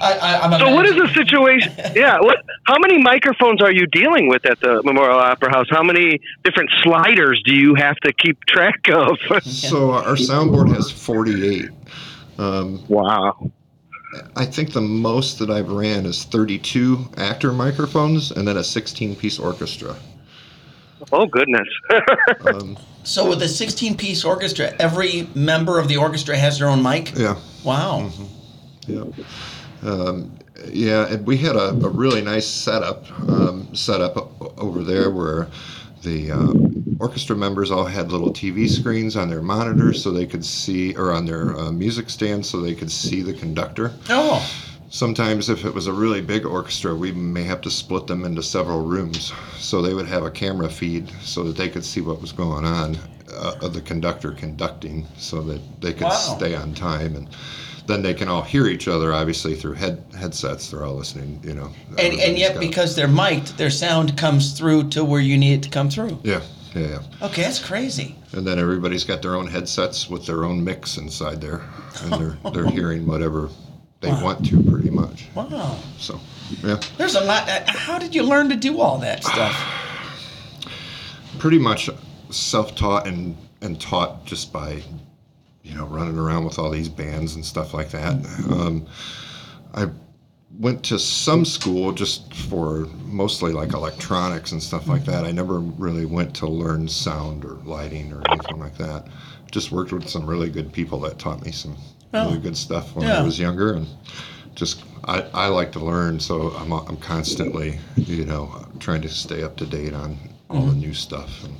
I, 0.00 0.12
I, 0.18 0.40
I'm 0.42 0.58
So 0.60 0.74
what 0.74 0.86
is 0.86 0.94
the 0.96 1.08
situation? 1.14 1.72
Yeah, 1.94 2.18
what? 2.20 2.38
How 2.64 2.76
many 2.78 2.98
microphones 3.02 3.60
are 3.62 3.72
you 3.72 3.86
dealing 3.86 4.28
with 4.28 4.46
at 4.46 4.60
the 4.60 4.82
Memorial 4.84 5.18
Opera 5.18 5.50
House? 5.50 5.66
How 5.70 5.82
many 5.82 6.20
different 6.44 6.70
sliders 6.82 7.42
do 7.44 7.54
you 7.54 7.74
have 7.74 7.96
to 7.98 8.12
keep 8.12 8.38
track 8.46 8.88
of? 8.92 9.18
So 9.42 9.92
our 9.92 10.14
soundboard 10.16 10.74
has 10.74 10.90
48. 10.90 11.68
Um, 12.38 12.82
wow. 12.88 13.50
I 14.36 14.44
think 14.46 14.72
the 14.72 14.80
most 14.80 15.38
that 15.38 15.50
I've 15.50 15.70
ran 15.70 16.06
is 16.06 16.24
32 16.24 17.10
actor 17.16 17.52
microphones, 17.52 18.30
and 18.32 18.46
then 18.48 18.56
a 18.56 18.60
16-piece 18.60 19.38
orchestra. 19.38 19.96
Oh 21.12 21.26
goodness. 21.26 21.68
Um, 22.46 22.76
So 23.02 23.28
with 23.28 23.42
a 23.42 23.48
16 23.48 23.96
piece 23.96 24.24
orchestra, 24.24 24.74
every 24.78 25.28
member 25.34 25.78
of 25.78 25.88
the 25.88 25.96
orchestra 25.96 26.36
has 26.36 26.58
their 26.58 26.68
own 26.68 26.82
mic. 26.82 27.12
yeah, 27.16 27.36
Wow. 27.64 28.10
yeah. 28.86 29.04
Um, 29.82 30.38
yeah, 30.68 31.06
and 31.08 31.26
we 31.26 31.36
had 31.38 31.56
a, 31.56 31.78
a 31.84 31.88
really 31.88 32.20
nice 32.22 32.46
setup 32.46 33.06
um, 33.28 33.74
set 33.74 34.00
up 34.00 34.16
over 34.58 34.84
there 34.84 35.10
where 35.10 35.48
the 36.02 36.30
um, 36.30 36.74
orchestra 36.98 37.34
members 37.36 37.70
all 37.70 37.86
had 37.86 38.12
little 38.12 38.30
TV 38.30 38.68
screens 38.68 39.16
on 39.16 39.30
their 39.30 39.42
monitors 39.42 40.02
so 40.02 40.10
they 40.10 40.26
could 40.26 40.44
see, 40.44 40.94
or 40.96 41.12
on 41.12 41.24
their 41.24 41.56
uh, 41.56 41.72
music 41.72 42.10
stand 42.10 42.44
so 42.44 42.60
they 42.60 42.74
could 42.74 42.90
see 42.90 43.22
the 43.22 43.32
conductor. 43.34 43.92
Oh, 44.08 44.46
Sometimes, 44.92 45.48
if 45.48 45.64
it 45.64 45.72
was 45.72 45.86
a 45.86 45.92
really 45.92 46.20
big 46.20 46.44
orchestra, 46.44 46.94
we 46.96 47.12
may 47.12 47.44
have 47.44 47.60
to 47.60 47.70
split 47.70 48.08
them 48.08 48.24
into 48.24 48.42
several 48.42 48.82
rooms. 48.84 49.32
So 49.56 49.80
they 49.80 49.94
would 49.94 50.08
have 50.08 50.24
a 50.24 50.30
camera 50.32 50.68
feed 50.68 51.08
so 51.22 51.44
that 51.44 51.56
they 51.56 51.68
could 51.68 51.84
see 51.84 52.00
what 52.00 52.20
was 52.20 52.32
going 52.32 52.64
on 52.64 52.98
uh, 53.32 53.54
of 53.62 53.72
the 53.72 53.80
conductor 53.82 54.32
conducting 54.32 55.06
so 55.16 55.42
that 55.42 55.60
they 55.80 55.92
could 55.92 56.08
Wow. 56.08 56.36
stay 56.36 56.56
on 56.56 56.74
time. 56.74 57.14
And 57.14 57.28
then 57.90 58.02
they 58.02 58.14
can 58.14 58.28
all 58.28 58.42
hear 58.42 58.66
each 58.66 58.88
other, 58.88 59.12
obviously, 59.12 59.54
through 59.54 59.74
head 59.74 60.02
headsets. 60.16 60.70
They're 60.70 60.84
all 60.84 60.94
listening, 60.96 61.40
you 61.42 61.54
know. 61.54 61.70
and 61.98 62.14
and 62.20 62.38
yet 62.38 62.54
got- 62.54 62.60
because 62.60 62.94
they're 62.96 63.08
mic'd, 63.08 63.56
their 63.58 63.70
sound 63.70 64.16
comes 64.16 64.52
through 64.58 64.90
to 64.90 65.04
where 65.04 65.20
you 65.20 65.36
need 65.36 65.54
it 65.54 65.62
to 65.64 65.68
come 65.70 65.90
through. 65.90 66.18
Yeah, 66.22 66.40
yeah, 66.74 66.88
yeah. 66.88 67.26
Okay, 67.26 67.42
that's 67.42 67.58
crazy. 67.58 68.16
And 68.32 68.46
then 68.46 68.58
everybody's 68.58 69.04
got 69.04 69.22
their 69.22 69.34
own 69.34 69.46
headsets 69.48 70.08
with 70.08 70.24
their 70.26 70.44
own 70.44 70.62
mix 70.62 70.96
inside 70.98 71.40
there. 71.40 71.62
And 72.02 72.12
they're, 72.12 72.38
they're 72.52 72.70
hearing 72.70 73.06
whatever 73.06 73.48
they 74.00 74.08
want 74.10 74.46
to, 74.46 74.62
pretty 74.62 74.90
much. 74.90 75.26
Wow. 75.34 75.76
So, 75.98 76.20
yeah. 76.62 76.78
There's 76.96 77.16
a 77.16 77.20
lot. 77.24 77.48
uh, 77.48 77.60
How 77.66 77.98
did 77.98 78.14
you 78.14 78.22
learn 78.22 78.48
to 78.50 78.56
do 78.56 78.80
all 78.80 78.98
that 78.98 79.24
stuff? 79.32 79.56
pretty 81.38 81.58
much 81.58 81.88
self-taught 82.30 83.06
and 83.06 83.36
and 83.62 83.80
taught 83.80 84.24
just 84.26 84.52
by 84.52 84.82
you 85.70 85.76
know 85.76 85.86
running 85.86 86.18
around 86.18 86.44
with 86.44 86.58
all 86.58 86.70
these 86.70 86.88
bands 86.88 87.36
and 87.36 87.44
stuff 87.44 87.72
like 87.72 87.90
that 87.90 88.14
um, 88.50 88.84
i 89.74 89.86
went 90.58 90.82
to 90.84 90.98
some 90.98 91.44
school 91.44 91.92
just 91.92 92.34
for 92.34 92.86
mostly 93.04 93.52
like 93.52 93.72
electronics 93.72 94.50
and 94.52 94.62
stuff 94.62 94.88
like 94.88 95.04
that 95.04 95.24
i 95.24 95.30
never 95.30 95.60
really 95.60 96.04
went 96.04 96.34
to 96.34 96.46
learn 96.46 96.88
sound 96.88 97.44
or 97.44 97.54
lighting 97.64 98.12
or 98.12 98.20
anything 98.30 98.58
like 98.58 98.76
that 98.76 99.06
just 99.52 99.70
worked 99.72 99.92
with 99.92 100.08
some 100.08 100.26
really 100.26 100.50
good 100.50 100.72
people 100.72 100.98
that 101.00 101.18
taught 101.18 101.44
me 101.44 101.52
some 101.52 101.76
Oh. 102.12 102.26
really 102.26 102.40
good 102.40 102.56
stuff 102.56 102.96
when 102.96 103.06
Yeah. 103.06 103.20
i 103.20 103.22
was 103.22 103.38
younger 103.38 103.74
and 103.74 103.86
just 104.56 104.82
I, 105.04 105.20
I 105.32 105.46
like 105.46 105.70
to 105.72 105.78
learn 105.78 106.18
so 106.18 106.50
I'm, 106.58 106.72
I'm 106.72 106.96
constantly 106.96 107.78
you 107.96 108.24
know 108.24 108.66
trying 108.80 109.00
to 109.02 109.08
stay 109.08 109.44
up 109.44 109.56
to 109.58 109.66
date 109.66 109.94
on 109.94 110.18
all 110.50 110.62
the 110.66 110.74
new 110.74 110.92
stuff 110.92 111.44
and, 111.44 111.54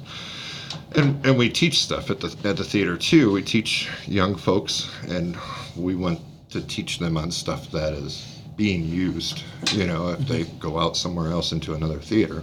and 0.96 1.24
and 1.24 1.36
we 1.36 1.48
teach 1.48 1.80
stuff 1.80 2.10
at 2.10 2.20
the 2.20 2.28
at 2.48 2.56
the 2.56 2.64
theater 2.64 2.96
too 2.96 3.32
we 3.32 3.42
teach 3.42 3.88
young 4.06 4.34
folks 4.36 4.90
and 5.08 5.36
we 5.76 5.94
want 5.94 6.20
to 6.50 6.60
teach 6.66 6.98
them 6.98 7.16
on 7.16 7.30
stuff 7.30 7.70
that 7.70 7.92
is 7.92 8.40
being 8.56 8.84
used 8.84 9.42
you 9.72 9.86
know 9.86 10.10
if 10.10 10.20
they 10.20 10.44
go 10.58 10.78
out 10.78 10.96
somewhere 10.96 11.30
else 11.30 11.52
into 11.52 11.74
another 11.74 11.98
theater 11.98 12.42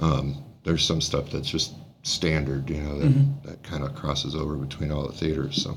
um, 0.00 0.42
there's 0.64 0.84
some 0.84 1.00
stuff 1.00 1.30
that's 1.30 1.48
just 1.50 1.74
standard 2.02 2.68
you 2.68 2.80
know 2.80 2.98
that, 2.98 3.42
that 3.44 3.62
kind 3.62 3.84
of 3.84 3.94
crosses 3.94 4.34
over 4.34 4.54
between 4.56 4.90
all 4.90 5.06
the 5.06 5.12
theaters 5.12 5.62
so 5.62 5.76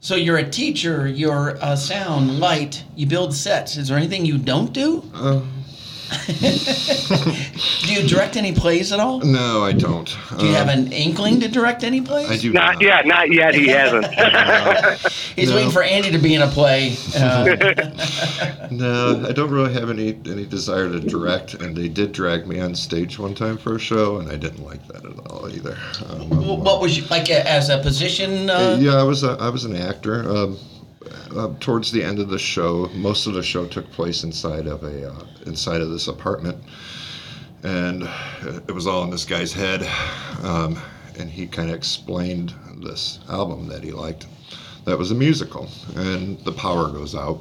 So 0.00 0.14
you're 0.14 0.38
a 0.38 0.48
teacher. 0.48 1.08
You're 1.08 1.58
a 1.60 1.76
sound, 1.76 2.38
light. 2.38 2.84
You 2.94 3.06
build 3.06 3.34
sets. 3.34 3.76
Is 3.76 3.88
there 3.88 3.96
anything 3.96 4.24
you 4.24 4.38
don't 4.38 4.72
do? 4.72 5.02
um, 5.14 5.57
Do 7.86 7.92
you 7.94 8.06
direct 8.08 8.36
any 8.36 8.52
plays 8.52 8.92
at 8.92 9.00
all? 9.00 9.20
no 9.20 9.62
i 9.62 9.72
don't 9.72 10.16
Do 10.38 10.46
you 10.46 10.52
Uh, 10.52 10.54
have 10.56 10.68
an 10.68 10.92
inkling 10.92 11.40
to 11.40 11.48
direct 11.48 11.84
any 11.84 12.00
plays? 12.00 12.30
i 12.30 12.36
do 12.36 12.52
Not 12.52 12.80
yet. 12.80 13.06
Not 13.06 13.30
yet. 13.32 13.54
He 13.54 13.68
hasn't. 13.78 14.06
He's 15.36 15.50
No. 15.50 15.56
waiting 15.56 15.70
for 15.70 15.82
Andy 15.82 16.10
to 16.10 16.18
be 16.18 16.34
in 16.34 16.42
a 16.42 16.48
play. 16.48 16.96
Uh, 17.16 17.56
No, 18.70 19.24
I 19.28 19.32
don't 19.32 19.50
really 19.50 19.72
have 19.74 19.90
any 19.90 20.18
any 20.26 20.44
desire 20.46 20.88
to 20.90 21.00
direct, 21.00 21.54
and 21.54 21.76
they 21.76 21.88
did 21.88 22.12
drag 22.12 22.46
me 22.46 22.60
on 22.60 22.74
stage 22.74 23.18
one 23.18 23.34
time 23.34 23.56
for 23.58 23.76
a 23.76 23.78
show, 23.78 24.18
and 24.18 24.30
I 24.30 24.36
didn't 24.36 24.64
like 24.64 24.86
that 24.88 25.04
at 25.04 25.18
all 25.30 25.48
either. 25.50 25.76
Um, 26.08 26.20
wh- 26.30 26.58
what 26.62 26.80
was 26.80 26.96
you 26.96 27.04
like 27.10 27.28
a, 27.30 27.48
as 27.48 27.68
a 27.70 27.78
position? 27.78 28.50
Uh, 28.50 28.76
yeah, 28.80 28.94
I 28.96 29.02
was 29.02 29.22
a, 29.24 29.32
I 29.40 29.48
was 29.50 29.64
an 29.64 29.76
actor. 29.76 30.28
Um, 30.28 30.58
uh, 31.36 31.52
towards 31.60 31.92
the 31.92 32.02
end 32.02 32.18
of 32.18 32.28
the 32.28 32.38
show, 32.38 32.88
most 32.94 33.26
of 33.26 33.34
the 33.34 33.42
show 33.42 33.66
took 33.66 33.90
place 33.92 34.24
inside 34.24 34.66
of 34.66 34.82
a 34.84 35.10
uh, 35.10 35.24
inside 35.46 35.80
of 35.80 35.90
this 35.90 36.08
apartment, 36.08 36.62
and 37.62 38.08
it 38.68 38.74
was 38.74 38.86
all 38.86 39.04
in 39.04 39.10
this 39.10 39.24
guy's 39.24 39.52
head, 39.52 39.82
um, 40.42 40.78
and 41.18 41.30
he 41.30 41.46
kind 41.46 41.70
of 41.70 41.76
explained 41.76 42.54
this 42.82 43.20
album 43.28 43.68
that 43.68 43.82
he 43.82 43.90
liked. 43.90 44.26
That 44.84 44.98
was 44.98 45.10
a 45.10 45.14
musical, 45.14 45.68
and 45.96 46.38
the 46.44 46.52
power 46.52 46.90
goes 46.90 47.14
out 47.14 47.40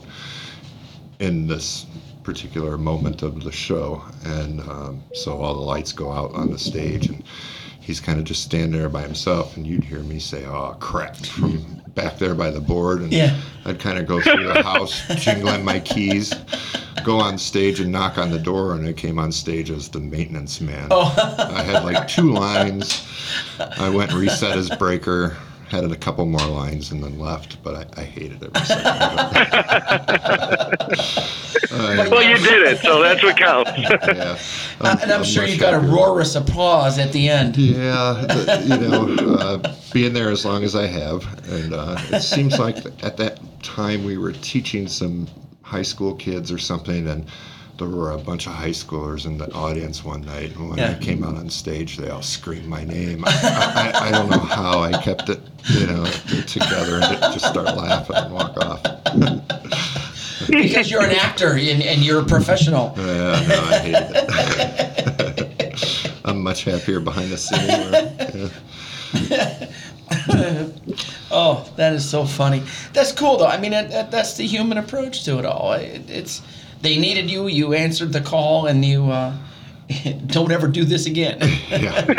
in 1.19 1.47
this 1.47 1.85
particular 2.23 2.77
moment 2.77 3.21
of 3.21 3.43
the 3.43 3.51
show, 3.51 4.03
and 4.25 4.59
um, 4.61 5.03
so 5.13 5.41
all 5.41 5.53
the 5.53 5.61
lights 5.61 5.93
go 5.93 6.11
out 6.11 6.33
on 6.33 6.51
the 6.51 6.59
stage, 6.59 7.07
and 7.07 7.23
he's 7.87 8.01
kind 8.01 8.19
of 8.19 8.25
just 8.25 8.43
standing 8.43 8.77
there 8.77 8.89
by 8.89 9.01
himself, 9.01 9.55
and 9.55 9.65
you'd 9.65 9.85
hear 9.85 9.99
me 9.99 10.19
say, 10.19 10.45
"Oh 10.45 10.75
crap!" 10.79 11.15
from 11.15 11.81
back 11.95 12.17
there 12.17 12.35
by 12.35 12.51
the 12.51 12.59
board, 12.59 12.99
and 13.01 13.11
Yeah. 13.13 13.39
I'd 13.65 13.79
kind 13.79 13.97
of 13.97 14.05
go 14.05 14.19
through 14.21 14.45
the 14.45 14.61
house, 14.61 15.01
jingling 15.15 15.63
my 15.63 15.79
keys, 15.79 16.33
go 17.05 17.17
on 17.17 17.37
stage 17.37 17.79
and 17.79 17.89
knock 17.91 18.17
on 18.17 18.29
the 18.29 18.37
door, 18.39 18.73
and 18.73 18.85
I 18.85 18.91
came 18.93 19.17
on 19.17 19.31
stage 19.31 19.71
as 19.71 19.87
the 19.89 20.01
maintenance 20.01 20.59
man. 20.59 20.89
Oh. 20.91 21.13
I 21.39 21.63
had 21.63 21.85
like 21.85 22.07
two 22.09 22.33
lines. 22.33 23.07
I 23.79 23.89
went 23.89 24.11
and 24.11 24.19
reset 24.19 24.55
his 24.57 24.69
breaker. 24.69 25.37
Had 25.69 25.83
a 25.83 25.95
couple 25.97 26.25
more 26.25 26.47
lines 26.47 26.91
and 26.91 27.03
then 27.03 27.19
left, 27.19 27.61
but 27.61 27.75
I, 27.75 28.01
I 28.01 28.03
hated 28.05 28.41
every 28.41 28.65
second 28.65 28.87
of 28.87 30.73
it. 30.81 31.29
I- 31.71 32.07
well, 32.09 32.23
you 32.23 32.37
did 32.37 32.63
it, 32.67 32.79
so 32.79 33.01
that's 33.01 33.21
what 33.23 33.37
counts. 33.37 33.71
yeah. 33.77 34.37
Uh, 34.79 34.97
and 35.01 35.11
I'm, 35.11 35.19
I'm 35.19 35.23
sure 35.25 35.45
you 35.45 35.57
got 35.59 35.73
a 35.73 35.79
happier. 35.79 35.91
roarous 35.95 36.35
applause 36.39 36.99
at 36.99 37.11
the 37.11 37.29
end. 37.29 37.57
Yeah, 37.57 38.25
the, 38.27 38.63
you 38.63 38.87
know, 38.87 39.35
uh, 39.35 39.75
being 39.93 40.13
there 40.13 40.29
as 40.29 40.45
long 40.45 40.63
as 40.63 40.75
I 40.75 40.85
have, 40.87 41.25
and 41.49 41.73
uh, 41.73 41.97
it 42.11 42.21
seems 42.21 42.59
like 42.59 42.77
at 43.03 43.17
that 43.17 43.39
time 43.63 44.03
we 44.03 44.17
were 44.17 44.33
teaching 44.33 44.87
some 44.87 45.27
high 45.63 45.81
school 45.81 46.15
kids 46.15 46.51
or 46.51 46.57
something, 46.57 47.07
and 47.07 47.25
there 47.77 47.87
were 47.87 48.11
a 48.11 48.17
bunch 48.17 48.47
of 48.47 48.53
high 48.53 48.69
schoolers 48.71 49.25
in 49.27 49.37
the 49.37 49.51
audience 49.53 50.03
one 50.03 50.21
night. 50.21 50.55
And 50.55 50.69
when 50.69 50.77
Yeah. 50.79 50.91
I 50.99 51.03
came 51.03 51.23
out 51.23 51.35
on 51.35 51.47
stage, 51.49 51.97
they 51.97 52.09
all 52.09 52.23
screamed 52.23 52.65
my 52.67 52.83
name. 52.83 53.23
I, 53.25 53.91
I, 53.93 54.07
I 54.07 54.11
don't 54.11 54.31
know 54.31 54.39
how 54.39 54.79
I 54.79 54.99
kept 55.01 55.29
it, 55.29 55.39
you 55.69 55.85
know, 55.85 56.05
together 56.47 56.99
and 57.03 57.33
just 57.33 57.45
start 57.45 57.67
laughing 57.77 58.15
and 58.15 58.33
walk 58.33 58.57
off. 58.57 58.81
Because 60.49 60.89
you're 60.89 61.03
an 61.03 61.15
actor 61.15 61.51
and, 61.53 61.83
and 61.83 62.03
you're 62.03 62.21
a 62.21 62.25
professional. 62.25 62.93
Yeah, 62.97 63.45
no, 63.47 63.63
I 63.63 63.79
hated 63.79 64.11
it. 64.15 66.19
I'm 66.25 66.41
much 66.41 66.63
happier 66.63 66.99
behind 66.99 67.31
the 67.31 67.37
scene. 67.37 68.49
Yeah. 69.29 69.67
Oh, 71.29 71.69
that 71.75 71.91
is 71.93 72.09
so 72.09 72.25
funny. 72.25 72.63
That's 72.93 73.11
cool, 73.11 73.35
though. 73.37 73.47
I 73.47 73.59
mean, 73.59 73.71
that, 73.71 73.89
that, 73.89 74.11
that's 74.11 74.37
the 74.37 74.47
human 74.47 74.77
approach 74.77 75.25
to 75.25 75.39
it 75.39 75.45
all. 75.45 75.73
It, 75.73 76.09
it's 76.09 76.41
they 76.81 76.97
needed 76.97 77.29
you, 77.29 77.47
you 77.47 77.73
answered 77.73 78.13
the 78.13 78.21
call, 78.21 78.67
and 78.67 78.85
you 78.85 79.11
uh, 79.11 79.35
don't 80.27 80.51
ever 80.51 80.67
do 80.67 80.83
this 80.83 81.05
again. 81.05 81.39
Yeah. 81.67 82.05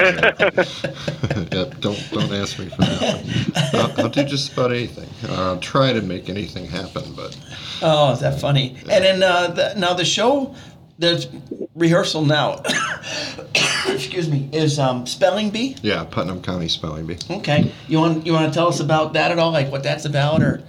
yeah, 1.53 1.65
don't 1.81 2.11
don't 2.13 2.33
ask 2.33 2.59
me 2.59 2.69
for 2.69 2.83
that. 2.83 3.71
I'll, 3.75 4.05
I'll 4.05 4.09
do 4.09 4.25
just 4.25 4.53
about 4.53 4.73
anything. 4.73 5.09
I'll 5.31 5.59
try 5.59 5.93
to 5.93 6.03
make 6.03 6.29
anything 6.29 6.67
happen, 6.67 7.15
but 7.15 7.37
oh, 7.83 8.13
is 8.13 8.21
that 8.21 8.41
funny? 8.41 8.77
And 8.91 9.05
then 9.05 9.23
uh, 9.23 9.49
the, 9.49 9.75
now 9.77 9.95
the 9.95 10.05
show, 10.05 10.55
the 10.99 11.27
rehearsal 11.75 12.25
now. 12.25 12.63
excuse 13.89 14.29
me, 14.29 14.49
is 14.53 14.79
um, 14.79 15.07
spelling 15.07 15.51
bee. 15.51 15.77
yeah, 15.83 16.05
Putnam 16.05 16.43
County 16.43 16.69
Spelling 16.69 17.07
Bee. 17.07 17.17
Okay, 17.31 17.73
you 17.89 17.99
want 17.99 18.27
you 18.27 18.33
want 18.33 18.53
to 18.53 18.57
tell 18.57 18.69
us 18.69 18.81
about 18.81 19.15
that 19.15 19.33
at 19.33 19.39
all? 19.39 19.51
Like 19.51 19.73
what 19.73 19.83
that's 19.83 20.05
about, 20.05 20.43
or 20.43 20.63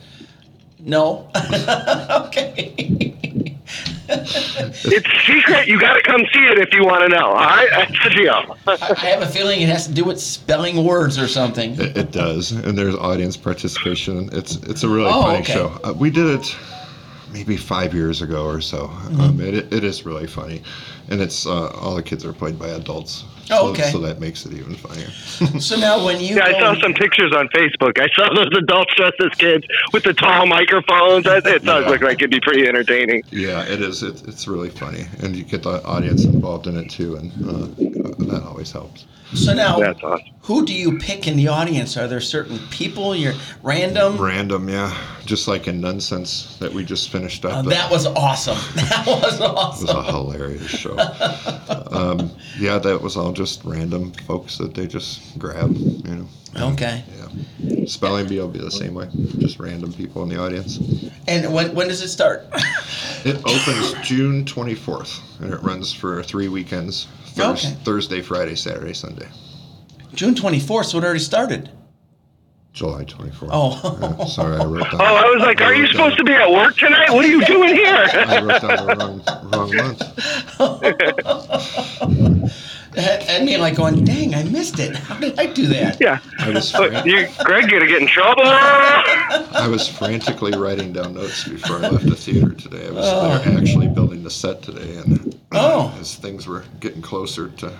no? 0.80 1.30
okay. 2.28 3.16
It's 4.12 5.08
secret. 5.28 5.68
You 5.68 5.80
got 5.80 5.94
to 5.94 6.02
come 6.02 6.22
see 6.34 6.40
it 6.40 6.58
if 6.58 6.74
you 6.74 6.84
want 6.84 7.04
to 7.04 7.10
know. 7.10 7.28
All 7.28 7.36
right, 7.36 7.70
that's 7.72 8.04
the 8.04 8.10
deal. 8.10 8.58
I, 8.66 8.96
I 8.98 9.06
have 9.06 9.22
a 9.22 9.28
feeling 9.28 9.62
it 9.62 9.70
has 9.70 9.86
to 9.86 9.94
do 9.94 10.04
with 10.04 10.20
spelling 10.20 10.84
words 10.84 11.20
or 11.20 11.28
something. 11.28 11.80
It, 11.80 11.96
it 11.96 12.12
does, 12.12 12.52
and 12.52 12.76
there's 12.76 12.96
audience 12.96 13.38
participation. 13.38 14.28
It's 14.34 14.56
it's 14.56 14.82
a 14.84 14.90
really 14.90 15.12
Oh, 15.14 15.22
funny 15.22 15.40
okay. 15.42 15.54
show. 15.54 15.80
Uh, 15.84 15.94
we 15.94 16.10
did 16.10 16.26
it 16.40 16.56
maybe 17.32 17.58
five 17.58 17.94
years 17.94 18.22
ago 18.22 18.46
or 18.46 18.62
so. 18.62 18.88
Mm-hmm. 18.88 19.22
Um, 19.22 19.42
it, 19.42 19.72
it 19.74 19.84
is 19.84 20.06
really 20.06 20.28
funny, 20.28 20.62
and 21.10 21.22
it's 21.22 21.46
uh, 21.46 21.68
all 21.72 21.96
the 21.96 22.04
kids 22.04 22.26
are 22.26 22.34
played 22.34 22.58
by 22.60 22.70
adults. 22.70 23.24
Oh, 23.52 23.66
so, 23.66 23.68
okay. 23.72 23.90
So 23.92 23.98
that 24.00 24.20
makes 24.20 24.46
it 24.46 24.54
even 24.54 24.76
funnier. 24.76 25.08
So 25.60 25.76
now 25.76 26.06
when 26.06 26.20
you 26.22 26.36
Yeah, 26.36 26.46
I 26.46 26.52
saw 26.60 26.72
and- 26.74 26.82
some 26.82 26.94
pictures 26.94 27.34
on 27.34 27.48
Facebook. 27.50 27.98
I 28.00 28.08
saw 28.14 28.32
those 28.34 28.50
adults 28.56 28.94
dressed 28.96 29.16
as 29.22 29.32
kids 29.38 29.66
with 29.92 30.04
the 30.04 30.14
tall 30.14 30.46
microphones. 30.46 31.26
It 31.26 31.46
it 31.48 31.64
does 31.66 31.86
Yeah. 31.86 31.90
look 31.92 32.02
like 32.02 32.20
it'd 32.20 32.30
be 32.30 32.40
pretty 32.40 32.68
entertaining. 32.68 33.24
yeah, 33.32 33.64
it 33.64 33.82
is. 33.82 34.04
It, 34.04 34.28
it's 34.28 34.48
really 34.48 34.70
funny, 34.70 35.06
and 35.24 35.36
you 35.36 35.44
get 35.44 35.64
the 35.64 35.84
audience 35.84 36.26
involved 36.26 36.68
in 36.68 36.78
it 36.78 36.90
too, 36.92 37.16
and 37.16 37.32
uh, 37.50 38.19
that 38.30 38.44
always 38.44 38.72
helps. 38.72 39.06
So 39.34 39.54
now, 39.54 39.78
That's 39.80 40.02
awesome. 40.02 40.26
who 40.42 40.66
do 40.66 40.74
you 40.74 40.98
pick 40.98 41.28
in 41.28 41.38
the 41.38 41.50
audience? 41.50 41.96
Are 41.98 42.08
there 42.08 42.20
certain 42.20 42.58
people? 42.72 43.16
You're 43.16 43.36
random. 43.62 44.18
Random, 44.18 44.68
yeah, 44.68 44.98
just 45.26 45.48
like 45.48 45.68
in 45.68 45.80
Nunsense 45.82 46.58
that 46.58 46.74
we 46.74 46.84
just 46.84 47.12
finished 47.12 47.46
up. 47.46 47.58
Uh, 47.58 47.62
that 47.70 47.92
was 47.92 48.08
awesome. 48.08 48.58
That 48.76 49.06
was 49.06 49.40
awesome. 49.40 49.88
it 49.90 49.96
was 49.96 50.08
a 50.08 50.12
hilarious 50.12 50.68
show. 50.68 50.98
um, 51.92 52.32
yeah, 52.58 52.80
that 52.80 53.02
was 53.02 53.18
all 53.18 53.32
just 53.32 53.64
random 53.64 54.12
folks 54.26 54.58
that 54.58 54.74
they 54.74 54.88
just 54.88 55.38
grab, 55.38 55.76
you 55.76 56.04
know. 56.16 56.28
Okay. 56.72 57.04
Yeah. 57.60 57.86
Spelling 57.86 58.28
bee 58.28 58.40
will 58.40 58.48
be 58.48 58.60
the 58.60 58.72
same 58.72 58.96
way, 58.96 59.08
just 59.38 59.60
random 59.60 59.94
people 59.94 60.24
in 60.24 60.30
the 60.30 60.42
audience. 60.42 60.80
And 61.28 61.54
when 61.54 61.76
when 61.76 61.88
does 61.88 62.02
it 62.02 62.10
start? 62.10 62.48
It 63.26 63.36
opens 63.46 63.94
June 64.08 64.46
24th, 64.46 65.42
and 65.42 65.54
it 65.54 65.62
runs 65.62 65.92
for 65.94 66.24
three 66.24 66.48
weekends 66.48 67.08
Thurs- 67.36 67.66
Okay. 67.66 67.76
Thursday, 67.84 68.22
Friday, 68.22 68.56
Saturday, 68.56 68.94
Sunday. 68.94 69.28
June 70.14 70.36
24th, 70.36 70.86
so 70.86 70.98
it 70.98 71.04
already 71.04 71.20
started. 71.20 71.70
July 72.74 73.04
24th. 73.04 73.50
Oh. 73.52 74.16
Yeah, 74.20 74.26
sorry, 74.26 74.58
I 74.60 74.64
wrote 74.66 74.84
down. 74.92 74.96
Oh, 75.02 75.16
I 75.16 75.24
was 75.34 75.42
like, 75.42 75.60
I 75.62 75.66
"Are 75.66 75.74
you 75.76 75.84
wrote 75.84 75.92
supposed 75.92 76.18
to 76.18 76.24
be 76.24 76.34
at 76.34 76.50
work 76.52 76.78
tonight? 76.78 77.10
What 77.12 77.26
are 77.26 77.28
you 77.28 77.44
doing 77.46 77.76
here?" 77.76 77.96
I 78.14 78.42
wrote 78.42 78.62
down 78.62 78.86
the 78.86 78.96
wrong, 78.96 79.22
wrong 79.52 79.76
month. 79.76 80.02
I 83.00 83.44
mean, 83.44 83.60
like 83.60 83.76
going, 83.76 84.04
dang, 84.04 84.36
I 84.36 84.44
missed 84.44 84.80
it. 84.80 84.96
How 84.96 85.18
did 85.20 85.40
I 85.40 85.48
do 85.48 85.68
that? 85.68 85.98
yeah. 86.00 86.20
I 86.40 86.50
was, 86.50 86.74
Look, 86.74 86.92
fran- 86.92 87.08
you, 87.08 87.28
Greg, 87.44 87.70
gonna 87.70 87.88
get 87.88 88.02
in 88.02 88.08
trouble. 88.08 88.44
I 88.46 89.68
was 89.70 89.88
frantically 89.88 90.58
writing 90.58 90.94
down 90.94 91.14
notes 91.14 91.48
before 91.48 91.78
I 91.78 91.90
left 91.90 92.06
the 92.06 92.16
theater 92.16 92.54
today. 92.54 92.88
I 92.88 92.92
was 92.92 93.44
there 93.46 93.58
actually 93.58 93.88
building 93.88 94.24
the 94.24 94.30
set 94.30 94.62
today, 94.62 94.98
and 94.98 95.36
Oh. 95.52 95.96
as 96.00 96.16
things 96.16 96.48
were 96.48 96.64
getting 96.80 97.02
closer 97.02 97.50
to 97.50 97.72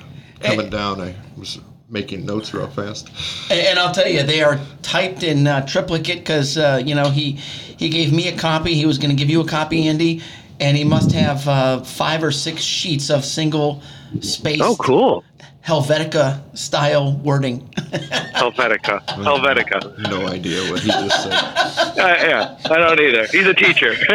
coming 0.42 0.66
Hey. 0.66 0.70
down, 0.70 1.02
I 1.02 1.16
was 1.38 1.60
making 1.90 2.26
notes 2.26 2.54
real 2.54 2.68
fast. 2.68 3.10
And, 3.50 3.60
and 3.60 3.80
I'll 3.80 3.94
tell 3.94 4.08
you, 4.08 4.24
they 4.24 4.42
are 4.44 4.60
typed 4.82 5.24
in 5.24 5.48
uh, 5.48 5.66
triplicate 5.66 6.20
because 6.20 6.58
uh, 6.58 6.82
you 6.86 6.96
know 6.96 7.10
he 7.10 7.34
he 7.34 7.90
gave 7.90 8.14
me 8.14 8.28
a 8.28 8.38
copy. 8.38 8.74
He 8.76 8.86
was 8.86 8.98
going 8.98 9.10
to 9.10 9.16
give 9.16 9.30
you 9.30 9.42
a 9.42 9.48
copy, 9.48 9.88
Andy, 9.88 10.22
and 10.60 10.78
he 10.78 10.84
must 10.84 11.12
have 11.14 11.48
uh, 11.48 11.82
five 11.84 12.24
or 12.24 12.32
six 12.32 12.62
sheets 12.62 13.10
of 13.10 13.24
single 13.26 13.82
space 14.22 14.60
Oh, 14.62 14.76
cool. 14.76 15.24
Helvetica 15.66 16.40
style 16.58 17.14
wording. 17.18 17.68
Helvetica. 18.34 19.06
Helvetica. 19.08 19.98
No 20.10 20.26
idea 20.28 20.62
what 20.72 20.80
he 20.82 20.90
just 20.90 21.24
said. 21.24 21.34
Uh, 22.00 22.16
yeah, 22.22 22.58
I 22.66 22.78
don't 22.78 22.98
either. 23.00 23.26
He's 23.28 23.46
a 23.46 23.54
teacher. 23.54 23.94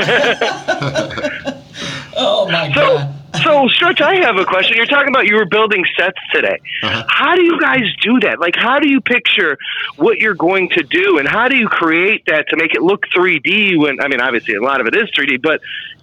oh 2.17 2.49
my 2.51 2.73
So, 2.73 2.81
god! 2.81 3.15
so 3.43 3.69
Stretch, 3.69 4.01
I 4.01 4.17
have 4.17 4.37
a 4.37 4.45
question. 4.47 4.77
You're 4.77 4.87
talking 4.87 5.09
about 5.09 5.27
you 5.27 5.37
were 5.37 5.45
building 5.45 5.85
sets 5.99 6.19
today. 6.33 6.59
Uh-huh. 6.83 7.05
How 7.09 7.35
do 7.35 7.43
you 7.43 7.61
guys 7.61 7.83
do 8.03 8.21
that? 8.21 8.41
Like, 8.41 8.57
how 8.57 8.79
do 8.79 8.89
you 8.89 9.01
picture 9.03 9.59
what 9.97 10.19
you're 10.19 10.35
going 10.35 10.71
to 10.71 10.83
do, 10.83 11.19
and 11.19 11.29
how 11.29 11.49
do 11.49 11.57
you 11.57 11.69
create 11.69 12.25
that 12.27 12.49
to 12.49 12.57
make 12.57 12.75
it 12.75 12.83
look 12.83 13.07
3D? 13.15 13.79
When 13.79 14.01
I 14.01 14.09
mean, 14.09 14.21
obviously, 14.21 14.55
a 14.55 14.63
lot 14.63 14.81
of 14.81 14.87
it 14.87 14.95
is 14.97 15.11
3D, 15.17 15.43
but 15.43 15.61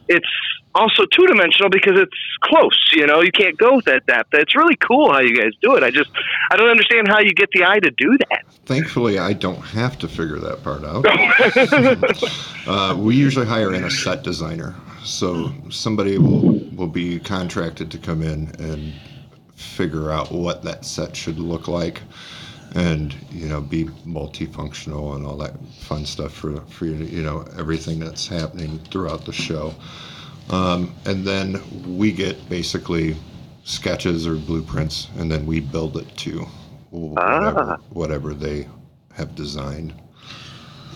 it's 0.07 0.27
also 0.73 1.03
two 1.11 1.27
dimensional 1.27 1.69
because 1.69 1.99
it's 1.99 2.15
close. 2.41 2.91
You 2.93 3.07
know, 3.07 3.21
you 3.21 3.31
can't 3.31 3.57
go 3.57 3.81
that 3.81 4.05
depth. 4.05 4.33
It's 4.33 4.55
really 4.55 4.75
cool 4.75 5.11
how 5.11 5.19
you 5.19 5.35
guys 5.35 5.51
do 5.61 5.75
it. 5.75 5.83
I 5.83 5.91
just, 5.91 6.09
I 6.51 6.57
don't 6.57 6.69
understand 6.69 7.07
how 7.07 7.19
you 7.19 7.33
get 7.33 7.49
the 7.51 7.65
eye 7.65 7.79
to 7.79 7.91
do 7.91 8.17
that. 8.29 8.43
Thankfully, 8.65 9.19
I 9.19 9.33
don't 9.33 9.61
have 9.61 9.97
to 9.99 10.07
figure 10.07 10.39
that 10.39 10.63
part 10.63 10.83
out. 10.83 11.05
uh, 12.67 12.95
we 12.95 13.15
usually 13.15 13.45
hire 13.45 13.73
in 13.73 13.83
a 13.83 13.91
set 13.91 14.23
designer, 14.23 14.75
so 15.03 15.51
somebody 15.69 16.17
will 16.17 16.59
will 16.75 16.87
be 16.87 17.19
contracted 17.19 17.91
to 17.91 17.97
come 17.97 18.21
in 18.21 18.53
and 18.59 18.93
figure 19.55 20.11
out 20.11 20.31
what 20.31 20.63
that 20.63 20.85
set 20.85 21.15
should 21.15 21.39
look 21.39 21.67
like, 21.67 22.01
and 22.75 23.15
you 23.31 23.47
know 23.47 23.61
be 23.61 23.85
multifunctional 24.05 25.15
and 25.15 25.25
all 25.25 25.37
that 25.37 25.53
fun 25.79 26.05
stuff 26.05 26.33
for 26.33 26.61
for 26.67 26.85
you 26.85 26.93
you 26.93 27.23
know 27.23 27.45
everything 27.57 27.99
that's 27.99 28.27
happening 28.27 28.79
throughout 28.91 29.25
the 29.25 29.33
show. 29.33 29.73
Um, 30.51 30.93
and 31.05 31.25
then 31.25 31.61
we 31.97 32.11
get 32.11 32.49
basically 32.49 33.15
sketches 33.63 34.27
or 34.27 34.35
blueprints, 34.35 35.07
and 35.17 35.31
then 35.31 35.45
we 35.45 35.59
build 35.59 35.97
it 35.97 36.15
to 36.17 36.45
whatever, 36.89 37.79
whatever 37.91 38.33
they 38.33 38.67
have 39.13 39.33
designed. 39.35 39.93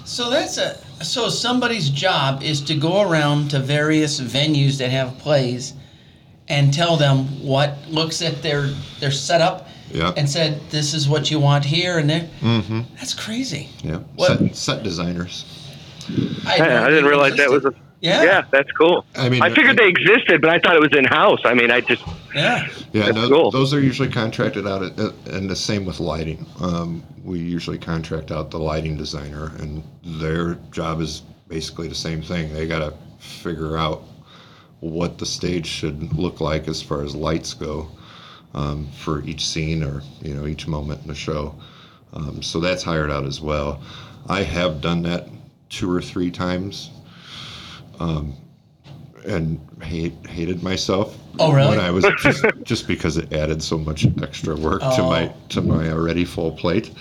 So 0.03 0.29
that's 0.29 0.57
a 0.57 0.77
so 1.03 1.29
somebody's 1.29 1.89
job 1.89 2.43
is 2.43 2.61
to 2.61 2.75
go 2.75 3.01
around 3.09 3.49
to 3.51 3.59
various 3.59 4.19
venues 4.19 4.77
that 4.77 4.91
have 4.91 5.17
plays 5.17 5.73
and 6.47 6.71
tell 6.73 6.95
them 6.95 7.25
what 7.43 7.77
looks 7.89 8.21
at 8.21 8.43
their 8.43 8.67
their 8.99 9.09
setup 9.11 9.67
Yeah. 9.89 10.13
and 10.15 10.29
said 10.29 10.61
this 10.69 10.93
is 10.93 11.09
what 11.09 11.31
you 11.31 11.39
want 11.39 11.65
here 11.65 11.97
and 11.97 12.07
there. 12.09 12.29
Mm-hmm. 12.41 12.81
That's 12.97 13.13
crazy. 13.15 13.69
Yeah. 13.83 13.99
What- 14.15 14.37
Set, 14.39 14.55
set 14.55 14.83
designers. 14.83 15.45
I, 16.45 16.57
Yeah, 16.57 16.83
I 16.85 16.89
didn't 16.89 17.05
realize 17.05 17.35
that 17.37 17.49
was 17.49 17.65
a. 17.65 17.73
yeah 18.01 18.23
Yeah, 18.23 18.43
that's 18.51 18.71
cool. 18.71 19.05
I 19.15 19.29
mean, 19.29 19.41
I 19.41 19.49
figured 19.49 19.77
they 19.77 19.87
existed, 19.87 20.41
but 20.41 20.49
I 20.49 20.59
thought 20.59 20.75
it 20.75 20.81
was 20.81 20.95
in 20.95 21.05
house. 21.05 21.39
I 21.45 21.53
mean, 21.53 21.71
I 21.71 21.81
just 21.81 22.03
yeah. 22.33 22.67
Yeah, 22.93 23.05
That's 23.05 23.15
no, 23.15 23.29
cool. 23.29 23.51
those 23.51 23.73
are 23.73 23.79
usually 23.79 24.09
contracted 24.09 24.67
out, 24.67 24.83
at, 24.83 24.99
and 25.27 25.49
the 25.49 25.55
same 25.55 25.85
with 25.85 25.99
lighting. 25.99 26.45
Um, 26.59 27.03
we 27.23 27.39
usually 27.39 27.77
contract 27.77 28.31
out 28.31 28.51
the 28.51 28.59
lighting 28.59 28.97
designer, 28.97 29.51
and 29.59 29.83
their 30.03 30.55
job 30.71 31.01
is 31.01 31.23
basically 31.47 31.87
the 31.87 31.95
same 31.95 32.21
thing. 32.21 32.53
They 32.53 32.67
got 32.67 32.79
to 32.79 32.93
figure 33.19 33.77
out 33.77 34.03
what 34.81 35.17
the 35.17 35.25
stage 35.25 35.65
should 35.65 36.13
look 36.13 36.41
like 36.41 36.67
as 36.67 36.81
far 36.81 37.01
as 37.03 37.15
lights 37.15 37.53
go 37.53 37.89
um, 38.53 38.87
for 38.91 39.23
each 39.23 39.45
scene 39.47 39.83
or 39.83 40.01
you 40.21 40.33
know 40.35 40.45
each 40.45 40.67
moment 40.67 41.01
in 41.01 41.07
the 41.07 41.15
show. 41.15 41.55
Um, 42.13 42.41
so 42.41 42.59
that's 42.59 42.83
hired 42.83 43.11
out 43.11 43.25
as 43.25 43.41
well. 43.41 43.81
I 44.27 44.43
have 44.43 44.81
done 44.81 45.01
that 45.03 45.27
two 45.69 45.91
or 45.91 46.01
three 46.01 46.31
times. 46.31 46.91
Um, 47.99 48.33
and 49.25 49.59
hate, 49.81 50.13
hated 50.29 50.61
myself 50.61 51.17
Oh, 51.39 51.51
really? 51.51 51.69
when 51.77 51.79
I 51.79 51.89
was 51.89 52.05
just 52.21 52.43
just 52.63 52.87
because 52.87 53.17
it 53.17 53.33
added 53.33 53.61
so 53.63 53.75
much 53.77 54.05
extra 54.21 54.55
work 54.55 54.81
to 54.81 55.01
my 55.03 55.29
Oh. 55.29 55.33
to 55.49 55.61
my 55.61 55.89
already 55.91 56.25
full 56.25 56.51
plate. 56.51 56.91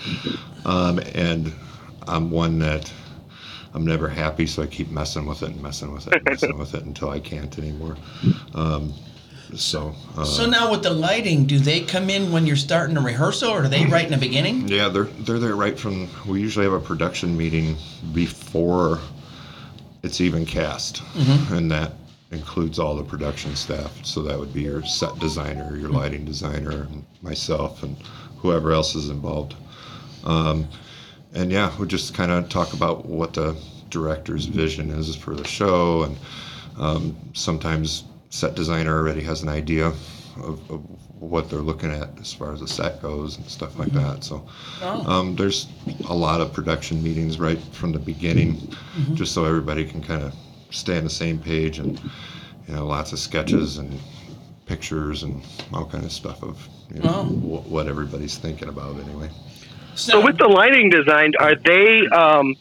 Um, 0.65 0.97
and 1.13 1.53
I'm 2.07 2.31
one 2.31 2.57
that 2.59 2.91
I'm 3.75 3.85
never 3.85 4.07
happy, 4.07 4.47
so 4.47 4.63
I 4.63 4.67
keep 4.67 4.89
messing 4.89 5.25
with 5.27 5.43
it 5.43 5.49
and 5.49 5.61
messing 5.61 5.91
with 5.93 6.07
it 6.07 6.13
and 6.15 6.23
messing 6.25 6.57
with 6.57 6.73
it 6.73 6.83
until 6.85 7.09
I 7.11 7.19
can't 7.19 7.55
anymore. 7.59 7.95
Um, 8.55 8.93
so, 9.53 9.93
uh, 10.17 10.23
So 10.25 10.47
now 10.47 10.71
with 10.71 10.81
the 10.81 10.89
lighting, 10.89 11.45
do 11.45 11.59
they 11.59 11.81
come 11.81 12.09
in 12.09 12.31
when 12.31 12.47
you're 12.47 12.55
starting 12.55 12.97
a 12.97 13.01
rehearsal, 13.01 13.51
or 13.51 13.65
are 13.65 13.67
they 13.67 13.85
right 13.85 14.05
in 14.05 14.11
the 14.11 14.17
beginning? 14.17 14.67
yeah, 14.67 14.87
they're 14.89 15.03
they're 15.03 15.37
there 15.39 15.55
right 15.55 15.77
from. 15.77 16.09
We 16.27 16.41
usually 16.41 16.65
have 16.65 16.73
a 16.73 16.79
production 16.79 17.37
meeting 17.37 17.77
before 18.13 18.99
it's 20.05 20.21
even 20.21 20.45
cast, 20.45 21.01
and 21.51 21.69
that 21.71 21.93
includes 22.31 22.79
all 22.79 22.95
the 22.95 23.03
production 23.03 23.55
staff. 23.55 23.91
So 24.05 24.21
that 24.23 24.37
would 24.39 24.53
be 24.53 24.63
your 24.63 24.83
set 24.83 25.17
designer, 25.19 25.75
your 25.77 25.89
lighting 25.89 26.25
designer, 26.25 26.83
and 26.83 27.03
myself, 27.21 27.83
and 27.83 27.95
whoever 28.37 28.71
else 28.71 28.95
is 28.95 29.09
involved. 29.09 29.55
Um, 30.23 30.67
and 31.33 31.51
yeah, 31.51 31.71
we'll 31.77 31.87
just 31.87 32.13
kind 32.13 32.31
of 32.31 32.49
talk 32.49 32.73
about 32.73 33.05
what 33.05 33.33
the 33.33 33.55
director's 33.89 34.45
vision 34.45 34.89
is 34.91 35.15
for 35.15 35.35
the 35.35 35.47
show, 35.47 36.03
and 36.03 36.17
um, 36.77 37.15
sometimes 37.33 38.03
set 38.29 38.55
designer 38.55 38.97
already 38.97 39.21
has 39.21 39.41
an 39.41 39.49
idea 39.49 39.87
of, 39.87 40.59
of 40.69 40.81
what 41.19 41.49
they're 41.49 41.59
looking 41.59 41.91
at 41.91 42.09
as 42.19 42.33
far 42.33 42.51
as 42.53 42.59
the 42.59 42.67
set 42.67 43.01
goes 43.01 43.37
and 43.37 43.45
stuff 43.47 43.77
like 43.79 43.91
that. 43.93 44.23
So 44.23 44.45
Oh. 44.81 45.09
um, 45.09 45.35
there's 45.35 45.67
a 46.09 46.13
lot 46.13 46.41
of 46.41 46.51
production 46.53 47.01
meetings 47.01 47.39
right 47.39 47.59
from 47.71 47.91
the 47.93 47.99
beginning, 47.99 48.69
just 49.13 49.33
so 49.33 49.45
everybody 49.45 49.85
can 49.85 50.01
kind 50.01 50.23
of 50.23 50.33
stay 50.71 50.97
on 50.97 51.03
the 51.05 51.09
same 51.09 51.39
page, 51.39 51.79
and 51.79 51.99
you 52.67 52.75
know, 52.75 52.85
lots 52.85 53.13
of 53.13 53.19
sketches 53.19 53.77
and 53.77 53.97
pictures 54.65 55.23
and 55.23 55.41
all 55.73 55.85
kind 55.85 56.03
of 56.03 56.11
stuff 56.11 56.43
of 56.43 56.57
you 56.93 57.01
know, 57.01 57.09
Oh. 57.09 57.23
wh- 57.23 57.71
what 57.71 57.87
everybody's 57.87 58.37
thinking 58.37 58.67
about 58.69 58.95
anyway. 58.99 59.29
So 59.95 60.21
with 60.23 60.37
the 60.37 60.47
lighting 60.47 60.89
design, 60.89 61.31
are 61.39 61.55
they 61.55 62.05
um, 62.07 62.55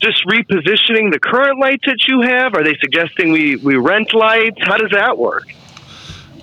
just 0.00 0.24
repositioning 0.26 1.12
the 1.12 1.18
current 1.20 1.58
lights 1.58 1.82
that 1.86 2.06
you 2.08 2.20
have? 2.22 2.54
Are 2.54 2.62
they 2.62 2.76
suggesting 2.80 3.32
we, 3.32 3.56
we 3.56 3.74
rent 3.76 4.14
lights? 4.14 4.56
How 4.62 4.76
does 4.76 4.90
that 4.92 5.18
work? 5.18 5.52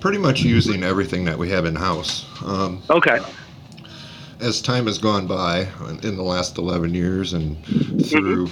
Pretty 0.04 0.18
much 0.18 0.42
using 0.42 0.84
everything 0.84 1.24
that 1.24 1.38
we 1.40 1.50
have 1.52 1.64
in 1.64 1.76
house. 1.76 2.26
Um, 2.44 2.84
Okay. 2.90 3.20
as 4.42 4.62
time 4.62 4.86
has 4.88 4.98
gone 4.98 5.28
by 5.28 5.70
in 6.04 6.18
the 6.18 6.22
last 6.22 6.58
11 6.58 6.94
years 6.94 7.32
and 7.32 7.56
through 8.08 8.50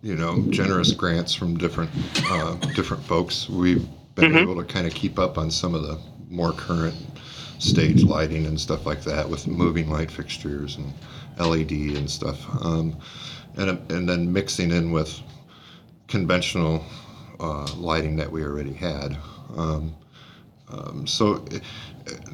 you 0.00 0.14
know 0.14 0.44
generous 0.50 0.92
grants 0.92 1.34
from 1.34 1.58
different 1.58 1.90
uh, 2.26 2.54
different 2.76 3.02
folks 3.02 3.48
we've 3.48 3.84
been 4.14 4.36
able 4.36 4.54
to 4.54 4.62
kind 4.62 4.86
of 4.86 4.94
keep 4.94 5.18
up 5.18 5.38
on 5.38 5.50
some 5.50 5.74
of 5.74 5.82
the 5.82 5.98
more 6.28 6.52
current 6.52 6.94
stage 7.58 8.04
lighting 8.04 8.46
and 8.46 8.60
stuff 8.60 8.86
like 8.86 9.02
that 9.02 9.28
with 9.28 9.48
moving 9.48 9.90
light 9.90 10.08
fixtures 10.08 10.76
and 10.76 10.92
led 11.36 11.72
and 11.72 12.08
stuff 12.08 12.38
um, 12.64 12.96
and, 13.56 13.70
and 13.90 14.08
then 14.08 14.32
mixing 14.32 14.70
in 14.70 14.92
with 14.92 15.20
conventional 16.06 16.84
uh, 17.40 17.66
lighting 17.74 18.14
that 18.14 18.30
we 18.30 18.44
already 18.44 18.72
had 18.72 19.16
um, 19.56 19.96
um, 20.72 21.06
so 21.06 21.44
uh, 21.52 21.58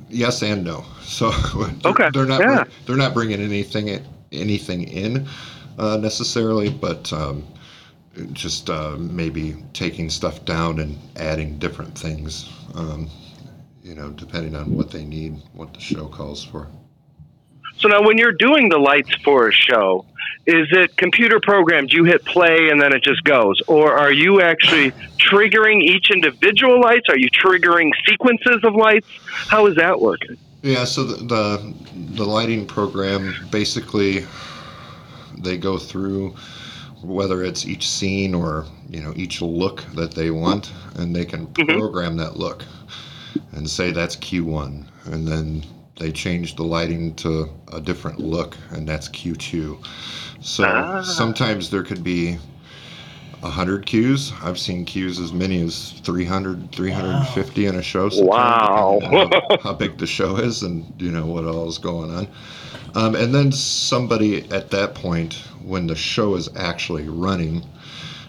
yes 0.09 0.43
and 0.43 0.64
no. 0.64 0.85
So 1.02 1.31
they're, 1.55 1.93
Okay, 1.93 2.11
they're 2.12 2.26
not 2.26 2.40
yeah. 2.40 2.64
they're 2.87 2.97
not 2.97 3.14
bringing 3.14 3.40
anything 3.40 4.05
anything 4.33 4.85
in 4.85 5.26
uh, 5.78 5.97
necessarily, 5.97 6.71
but 6.71 7.12
um, 7.12 7.45
just 8.33 8.71
uh, 8.71 8.97
maybe 8.99 9.57
taking 9.73 10.11
stuff 10.11 10.45
down 10.45 10.81
and 10.81 10.99
adding 11.16 11.59
different 11.59 11.97
things. 11.97 12.50
Um, 12.75 13.11
you 13.83 13.95
know, 13.95 14.11
depending 14.11 14.57
on 14.57 14.75
what 14.75 14.90
they 14.90 15.05
need, 15.05 15.40
what 15.52 15.73
the 15.73 15.81
show 15.81 16.09
calls 16.09 16.43
for. 16.43 16.69
So 17.78 17.88
now, 17.88 18.02
when 18.02 18.19
you're 18.19 18.33
doing 18.33 18.69
the 18.69 18.78
lights 18.78 19.15
for 19.23 19.49
a 19.49 19.52
show, 19.52 20.04
is 20.47 20.69
it 20.71 20.97
computer 20.97 21.41
programmed? 21.41 21.93
You 21.93 22.04
hit 22.04 22.25
play 22.25 22.69
and 22.71 22.80
then 22.80 22.93
it 22.93 23.02
just 23.02 23.25
goes, 23.25 23.61
or 23.67 23.97
are 23.97 24.13
you 24.13 24.41
actually 24.41 24.93
triggering 25.19 25.82
each 25.82 26.11
individual 26.11 26.80
lights? 26.80 27.09
Are 27.09 27.19
you 27.19 27.28
triggering 27.30 27.91
sequences 28.09 28.63
of 28.63 28.75
lights? 28.75 29.09
How 29.49 29.67
is 29.67 29.76
that 29.76 30.00
working? 30.00 30.37
Yeah, 30.63 30.85
so 30.85 31.04
the, 31.04 31.17
the 31.25 31.75
the 32.15 32.25
lighting 32.25 32.67
program 32.67 33.35
basically 33.50 34.26
they 35.39 35.59
go 35.59 35.78
through 35.78 36.35
whether 37.02 37.45
it's 37.45 37.67
each 37.67 37.89
scene 37.89 38.35
or 38.35 38.67
you 38.89 39.00
know 39.00 39.13
each 39.17 39.43
look 39.43 39.82
that 39.95 40.13
they 40.13 40.30
want, 40.30 40.73
and 40.97 41.15
they 41.15 41.25
can 41.25 41.47
mm-hmm. 41.49 41.78
program 41.78 42.17
that 42.17 42.37
look 42.37 42.65
and 43.52 43.69
say 43.69 43.91
that's 43.91 44.17
Q1, 44.17 44.85
and 45.06 45.26
then 45.26 45.63
they 45.99 46.13
change 46.13 46.56
the 46.56 46.63
lighting 46.63 47.15
to 47.17 47.49
a 47.73 47.80
different 47.80 48.19
look, 48.21 48.56
and 48.71 48.87
that's 48.89 49.09
Q2. 49.09 49.78
So 50.41 50.65
Ah. 50.65 51.02
sometimes 51.02 51.71
there 51.71 51.82
could 51.82 52.04
be 52.04 52.39
100 53.41 53.87
cues. 53.87 54.32
I've 54.43 54.59
seen 54.59 54.85
cues 54.85 55.19
as 55.19 55.32
many 55.32 55.61
as 55.63 55.95
300, 56.04 56.73
350 56.73 57.67
in 57.67 57.76
a 57.76 57.82
show. 57.82 58.09
Wow. 58.13 58.99
how, 59.02 59.59
how 59.63 59.73
big 59.75 59.99
the 59.99 60.06
show 60.06 60.37
is 60.37 60.63
and, 60.63 60.85
you 60.99 61.11
know, 61.11 61.26
what 61.26 61.45
all 61.45 61.69
is 61.69 61.78
going 61.78 62.11
on. 62.15 62.28
Um, 62.95 63.15
and 63.15 63.35
then 63.35 63.52
somebody 63.52 64.50
at 64.50 64.71
that 64.71 64.95
point, 64.95 65.35
when 65.63 65.87
the 65.87 65.95
show 65.97 66.35
is 66.35 66.49
actually 66.56 67.09
running, 67.09 67.65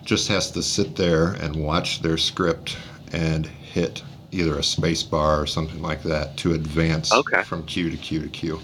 just 0.03 0.27
has 0.27 0.51
to 0.51 0.61
sit 0.63 0.95
there 0.95 1.33
and 1.33 1.55
watch 1.55 2.01
their 2.01 2.17
script 2.17 2.77
and 3.11 3.45
hit 3.45 4.03
either 4.31 4.57
a 4.57 4.63
space 4.63 5.03
bar 5.03 5.41
or 5.41 5.45
something 5.45 5.81
like 5.81 6.03
that 6.03 6.37
to 6.37 6.53
advance 6.53 7.13
Okay. 7.13 7.43
from 7.43 7.63
cue 7.65 7.89
to 7.89 7.97
cue 7.97 8.21
to 8.21 8.27
cue. 8.29 8.59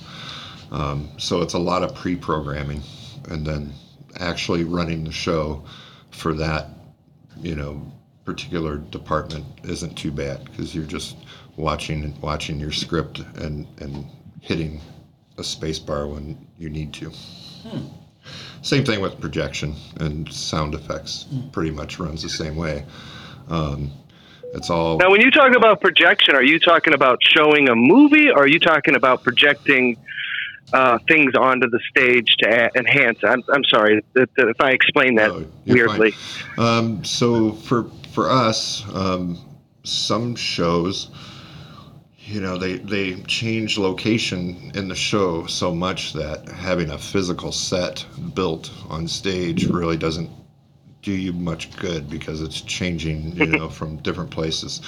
Um, 0.71 1.09
so 1.17 1.41
it's 1.41 1.53
a 1.53 1.59
lot 1.59 1.83
of 1.83 1.93
pre-programming, 1.95 2.81
and 3.29 3.45
then 3.45 3.73
actually 4.19 4.63
running 4.63 5.03
the 5.03 5.11
show 5.11 5.63
for 6.11 6.33
that, 6.33 6.69
you 7.41 7.55
know, 7.55 7.81
particular 8.25 8.77
department 8.77 9.45
isn't 9.63 9.95
too 9.97 10.11
bad 10.11 10.45
because 10.45 10.73
you're 10.73 10.85
just 10.85 11.17
watching 11.57 12.17
watching 12.21 12.59
your 12.59 12.71
script 12.71 13.19
and 13.35 13.67
and 13.79 14.05
hitting 14.41 14.79
a 15.37 15.43
space 15.43 15.79
bar 15.79 16.07
when 16.07 16.47
you 16.57 16.69
need 16.69 16.93
to. 16.93 17.11
Same 18.61 18.85
thing 18.85 19.01
with 19.01 19.19
projection 19.19 19.75
and 19.99 20.31
sound 20.31 20.73
effects. 20.73 21.25
Pretty 21.51 21.71
much 21.71 21.99
runs 21.99 22.21
the 22.23 22.29
same 22.29 22.55
way. 22.55 22.85
Um, 23.49 23.91
it's 24.53 24.69
all 24.69 24.97
Now, 24.97 25.09
when 25.09 25.21
you 25.21 25.31
talk 25.31 25.55
about 25.55 25.81
projection, 25.81 26.35
are 26.35 26.43
you 26.43 26.59
talking 26.59 26.93
about 26.93 27.19
showing 27.21 27.69
a 27.69 27.75
movie, 27.75 28.29
or 28.29 28.43
are 28.43 28.47
you 28.47 28.59
talking 28.59 28.95
about 28.95 29.23
projecting 29.23 29.97
uh, 30.71 30.99
things 31.07 31.33
onto 31.35 31.69
the 31.69 31.79
stage 31.89 32.35
to 32.39 32.49
a- 32.49 32.77
enhance? 32.77 33.19
I'm, 33.23 33.43
I'm 33.51 33.63
sorry 33.63 34.03
if 34.15 34.61
I 34.61 34.71
explain 34.71 35.15
that 35.15 35.31
Oh, 35.31 35.45
weirdly. 35.65 36.13
Um, 36.57 37.03
so 37.03 37.53
for 37.53 37.89
for 38.11 38.29
us, 38.29 38.83
um, 38.93 39.39
some 39.83 40.35
shows, 40.35 41.09
you 42.19 42.39
know, 42.39 42.57
they 42.57 42.77
they 42.77 43.15
change 43.23 43.79
location 43.79 44.71
in 44.75 44.87
the 44.87 44.95
show 44.95 45.47
so 45.47 45.73
much 45.73 46.13
that 46.13 46.47
having 46.47 46.91
a 46.91 46.97
physical 46.97 47.51
set 47.51 48.05
built 48.35 48.71
on 48.87 49.07
stage 49.07 49.65
really 49.67 49.97
doesn't 49.97 50.29
do 51.03 51.11
you 51.11 51.33
much 51.33 51.75
good 51.77 52.09
because 52.09 52.41
it's 52.41 52.61
changing, 52.61 53.35
you 53.35 53.45
know, 53.45 53.69
from 53.69 53.97
different 53.97 54.31
places. 54.31 54.81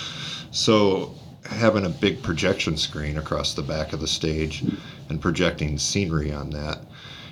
So 0.51 1.13
having 1.43 1.85
a 1.85 1.89
big 1.89 2.23
projection 2.23 2.77
screen 2.77 3.17
across 3.17 3.53
the 3.53 3.61
back 3.61 3.93
of 3.93 3.99
the 3.99 4.07
stage 4.07 4.63
and 5.09 5.21
projecting 5.21 5.77
scenery 5.77 6.33
on 6.33 6.49
that, 6.51 6.79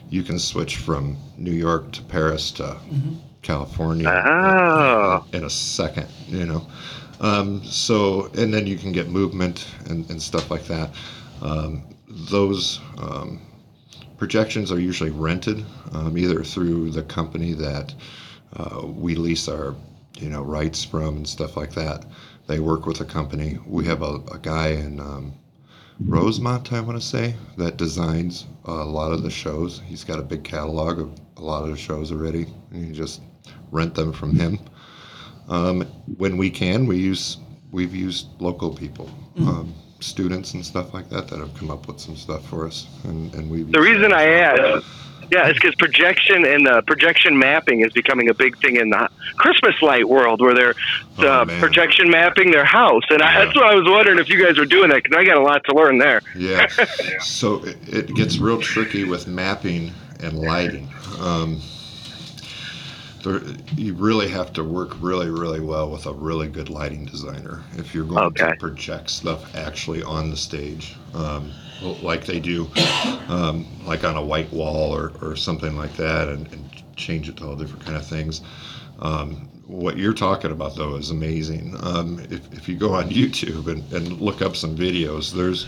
you 0.10 0.22
can 0.22 0.38
switch 0.38 0.78
from 0.78 1.18
New 1.38 1.54
York 1.54 1.92
to 1.94 2.02
Paris 2.04 2.52
to 2.52 2.78
California 3.42 4.10
Oh. 4.10 5.26
in 5.34 5.46
a 5.46 5.50
second, 5.50 6.08
you 6.28 6.46
know. 6.46 6.68
Um, 7.22 7.64
so, 7.64 8.30
and 8.38 8.54
then 8.54 8.68
you 8.68 8.78
can 8.78 8.92
get 8.92 9.08
movement 9.08 9.66
and, 9.90 10.08
and 10.10 10.22
stuff 10.22 10.52
like 10.52 10.66
that. 10.66 10.92
Um, 11.42 11.84
those 12.30 12.82
um, 12.98 13.42
projections 14.18 14.72
are 14.74 14.80
usually 14.80 15.10
rented, 15.12 15.64
um, 15.94 16.18
either 16.18 16.44
through 16.44 16.92
the 16.92 17.04
company 17.04 17.54
that 17.54 17.94
uh, 18.56 18.86
we 18.86 19.16
lease 19.16 19.48
our, 19.48 19.76
you 20.18 20.30
know, 20.30 20.42
rights 20.44 20.84
from 20.84 21.18
and 21.18 21.28
stuff 21.28 21.58
like 21.58 21.74
that. 21.74 22.06
They 22.48 22.60
work 22.60 22.86
with 22.86 23.02
a 23.02 23.06
company. 23.06 23.58
We 23.66 23.86
have 23.86 24.02
a, 24.02 24.16
a 24.32 24.40
guy 24.42 24.70
in 24.70 25.00
um, 25.00 25.34
Rosemont, 26.00 26.74
I 26.74 26.82
want 26.82 27.00
to 27.00 27.06
say, 27.06 27.36
that 27.58 27.78
designs 27.78 28.48
a 28.66 28.72
lot 28.72 29.12
of 29.12 29.24
the 29.24 29.30
shows. 29.30 29.82
He's 29.86 30.04
got 30.04 30.20
a 30.20 30.24
big 30.24 30.44
catalog 30.44 31.00
of 31.00 31.20
a 31.38 31.42
lot 31.42 31.64
of 31.64 31.70
the 31.70 31.78
shows 31.78 32.12
already, 32.12 32.48
and 32.72 32.88
you 32.88 32.94
just 32.94 33.22
rent 33.72 33.96
them 33.96 34.12
from 34.12 34.36
him. 34.36 34.60
Um, 35.48 35.82
when 36.18 36.38
we 36.38 36.50
can, 36.50 36.86
we 36.86 36.98
use 36.98 37.38
we've 37.72 37.96
used 37.96 38.28
local 38.40 38.74
people, 38.74 39.10
um, 39.40 39.74
students 40.00 40.54
and 40.54 40.66
stuff 40.66 40.94
like 40.94 41.10
that 41.10 41.28
that 41.28 41.40
have 41.40 41.54
come 41.56 41.72
up 41.72 41.88
with 41.88 42.00
some 42.00 42.16
stuff 42.16 42.48
for 42.48 42.68
us, 42.68 42.88
and, 43.04 43.34
and 43.34 43.50
we've. 43.50 43.72
The 43.72 43.82
reason 43.82 44.14
I 44.14 44.24
asked, 44.24 44.86
yeah, 45.34 45.48
it's 45.48 45.58
because 45.60 45.76
projection 45.76 46.46
and 46.46 46.68
uh, 46.68 46.82
projection 46.82 47.38
mapping 47.38 47.82
is 47.82 47.92
becoming 47.94 48.30
a 48.30 48.34
big 48.34 48.58
thing 48.60 48.76
in 48.78 48.90
the 48.90 49.10
Christmas 49.38 49.76
light 49.82 50.08
world, 50.08 50.42
where 50.42 50.54
they're 50.54 50.76
uh, 51.18 51.46
Oh, 51.50 51.60
projection 51.60 52.10
mapping 52.10 52.52
their 52.52 52.66
house, 52.66 53.04
and 53.10 53.22
I, 53.22 53.44
that's 53.44 53.56
what 53.56 53.66
I 53.66 53.76
was 53.76 53.86
wondering 53.90 54.20
if 54.20 54.30
you 54.30 54.44
guys 54.44 54.58
were 54.58 54.66
doing 54.66 54.90
that 54.90 55.04
because 55.04 55.18
I 55.18 55.24
got 55.26 55.38
a 55.38 55.42
lot 55.42 55.64
to 55.66 55.76
learn 55.76 55.98
there. 55.98 56.22
Yeah. 56.36 56.68
so 57.20 57.64
it, 57.66 57.78
it 57.88 58.16
gets 58.16 58.38
real 58.38 58.60
tricky 58.62 59.04
with 59.04 59.28
mapping 59.28 59.92
and 60.22 60.38
lighting. 60.40 60.88
Um, 61.20 61.60
there, 63.24 63.42
you 63.78 63.94
really 63.94 64.28
have 64.30 64.52
to 64.54 64.64
work 64.64 64.96
really, 65.02 65.30
really 65.30 65.62
well 65.62 65.90
with 65.90 66.06
a 66.06 66.14
really 66.14 66.48
good 66.50 66.70
lighting 66.70 67.06
designer 67.06 67.64
if 67.78 67.94
you're 67.96 68.06
going 68.06 68.24
Okay. 68.26 68.52
to 68.52 68.56
project 68.58 69.10
stuff 69.10 69.56
actually 69.56 70.04
on 70.04 70.30
the 70.30 70.38
stage, 70.38 70.96
um, 71.14 71.52
like 71.84 72.26
they 72.26 72.40
do, 72.40 72.70
um, 73.28 73.66
like 73.86 74.04
on 74.04 74.16
a 74.16 74.24
white 74.24 74.52
wall 74.52 74.96
or, 74.96 75.12
or 75.22 75.36
something 75.36 75.76
like 75.76 75.96
that, 75.98 76.30
and, 76.30 76.52
and 76.52 76.64
change 76.96 77.30
it 77.30 77.38
to 77.38 77.46
all 77.46 77.56
different 77.56 77.86
kind 77.86 77.98
of 77.98 78.06
things. 78.06 78.42
Um, 79.00 79.50
what 79.68 79.98
you're 79.98 80.14
talking 80.14 80.52
about 80.52 80.76
though 80.76 80.96
is 80.96 81.10
amazing. 81.10 81.76
Um, 81.82 82.20
if, 82.30 82.52
if 82.54 82.68
you 82.68 82.76
go 82.76 82.94
on 82.94 83.10
YouTube 83.10 83.68
and, 83.68 83.92
and 83.94 84.20
look 84.22 84.42
up 84.42 84.56
some 84.56 84.76
videos, 84.76 85.32
there's 85.32 85.68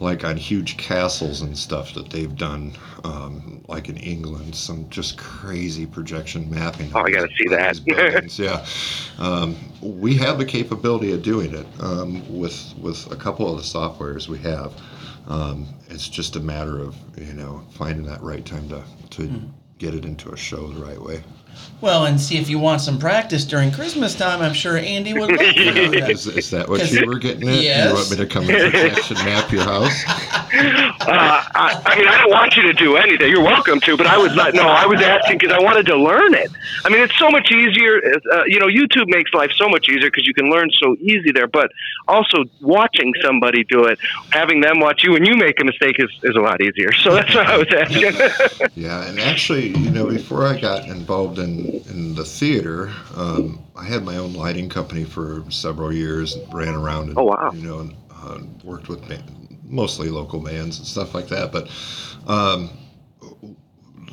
like 0.00 0.24
on 0.24 0.36
huge 0.36 0.76
castles 0.76 1.42
and 1.42 1.56
stuff 1.56 1.94
that 1.94 2.10
they've 2.10 2.34
done, 2.34 2.72
um, 3.04 3.62
like 3.68 3.88
in 3.88 3.96
England, 3.98 4.54
some 4.54 4.88
just 4.90 5.18
crazy 5.18 5.86
projection 5.86 6.48
mapping. 6.50 6.90
Oh, 6.94 7.00
I 7.00 7.10
gotta 7.10 7.28
see 7.36 7.48
that. 7.48 8.38
Yeah, 8.38 8.64
um, 9.18 9.56
we 9.80 10.14
have 10.16 10.38
the 10.38 10.44
capability 10.44 11.12
of 11.12 11.22
doing 11.22 11.54
it 11.54 11.66
um, 11.80 12.22
with 12.38 12.74
with 12.78 13.10
a 13.12 13.16
couple 13.16 13.50
of 13.50 13.56
the 13.58 13.62
softwares 13.62 14.28
we 14.28 14.38
have. 14.38 14.72
Um, 15.26 15.66
it's 15.88 16.08
just 16.08 16.36
a 16.36 16.40
matter 16.40 16.78
of 16.78 16.94
you 17.18 17.32
know 17.32 17.62
finding 17.72 18.06
that 18.06 18.22
right 18.22 18.44
time 18.44 18.68
to 18.68 18.82
to 19.10 19.22
Hmm. 19.26 19.46
get 19.78 19.94
it 19.94 20.04
into 20.04 20.30
a 20.32 20.36
show 20.36 20.68
the 20.72 20.84
right 20.84 21.00
way. 21.00 21.22
Well, 21.80 22.04
and 22.04 22.20
see 22.20 22.36
if 22.36 22.50
you 22.50 22.58
want 22.58 22.82
some 22.82 22.98
practice 22.98 23.44
during 23.46 23.70
Christmas 23.72 24.14
time. 24.14 24.42
I'm 24.42 24.52
sure 24.52 24.76
Andy 24.76 25.14
would 25.14 25.30
love 25.30 25.38
to 25.54 25.72
do 25.72 26.00
that. 26.00 26.10
Is, 26.10 26.26
is 26.26 26.50
that 26.50 26.68
what 26.68 26.90
you 26.92 27.06
were 27.06 27.18
getting 27.18 27.48
at? 27.48 27.62
Yes. 27.62 27.88
You 27.88 27.94
want 27.94 28.10
me 28.10 28.16
to 28.18 28.26
come 28.26 28.48
and 28.50 28.70
projection 28.72 29.16
map 29.24 29.50
your 29.50 29.62
house? 29.64 30.02
Uh, 30.52 31.44
I, 31.54 31.82
I 31.86 31.98
mean, 31.98 32.08
I 32.08 32.18
don't 32.18 32.30
want 32.30 32.56
you 32.56 32.62
to 32.64 32.72
do 32.72 32.96
anything. 32.96 33.30
You're 33.30 33.42
welcome 33.42 33.80
to, 33.80 33.96
but 33.96 34.06
I 34.06 34.16
was 34.18 34.34
not. 34.34 34.54
No, 34.54 34.62
I 34.68 34.86
was 34.86 35.00
asking 35.00 35.38
because 35.38 35.52
I 35.52 35.60
wanted 35.62 35.86
to 35.86 35.96
learn 35.96 36.34
it. 36.34 36.50
I 36.84 36.88
mean, 36.88 37.00
it's 37.02 37.16
so 37.18 37.30
much 37.30 37.50
easier. 37.52 38.00
Uh, 38.32 38.44
you 38.46 38.58
know, 38.58 38.66
YouTube 38.66 39.06
makes 39.08 39.32
life 39.34 39.50
so 39.56 39.68
much 39.68 39.88
easier 39.88 40.10
because 40.10 40.26
you 40.26 40.34
can 40.34 40.50
learn 40.50 40.70
so 40.82 40.96
easy 41.00 41.30
there. 41.32 41.46
But 41.46 41.70
also, 42.08 42.44
watching 42.60 43.12
somebody 43.22 43.64
do 43.64 43.84
it, 43.84 43.98
having 44.30 44.60
them 44.60 44.80
watch 44.80 45.02
you, 45.04 45.14
and 45.16 45.26
you 45.26 45.34
make 45.36 45.60
a 45.60 45.64
mistake 45.64 45.96
is, 45.98 46.10
is 46.22 46.36
a 46.36 46.40
lot 46.40 46.60
easier. 46.60 46.92
So 46.92 47.14
that's 47.14 47.34
what 47.34 47.46
I 47.46 47.56
was 47.58 47.68
asking. 47.72 48.70
Yeah, 48.76 49.06
and 49.08 49.18
actually, 49.20 49.68
you 49.68 49.90
know, 49.90 50.06
before 50.08 50.46
I 50.46 50.58
got 50.60 50.86
involved 50.86 51.38
in, 51.38 51.80
in 51.88 52.14
the 52.14 52.24
theater, 52.24 52.92
um, 53.14 53.60
I 53.74 53.84
had 53.84 54.04
my 54.04 54.16
own 54.16 54.34
lighting 54.34 54.68
company 54.68 55.04
for 55.04 55.44
several 55.50 55.92
years. 55.92 56.36
Ran 56.52 56.74
around 56.74 57.08
and 57.08 57.18
Oh, 57.18 57.24
wow. 57.24 57.50
you 57.52 57.66
know, 57.66 57.78
and 57.80 57.94
uh, 58.22 58.38
worked 58.64 58.88
with 58.88 59.08
mostly 59.68 60.08
local 60.08 60.40
bands 60.40 60.78
and 60.78 60.86
stuff 60.86 61.14
like 61.14 61.28
that. 61.28 61.52
But 61.52 61.68
um, 62.26 62.70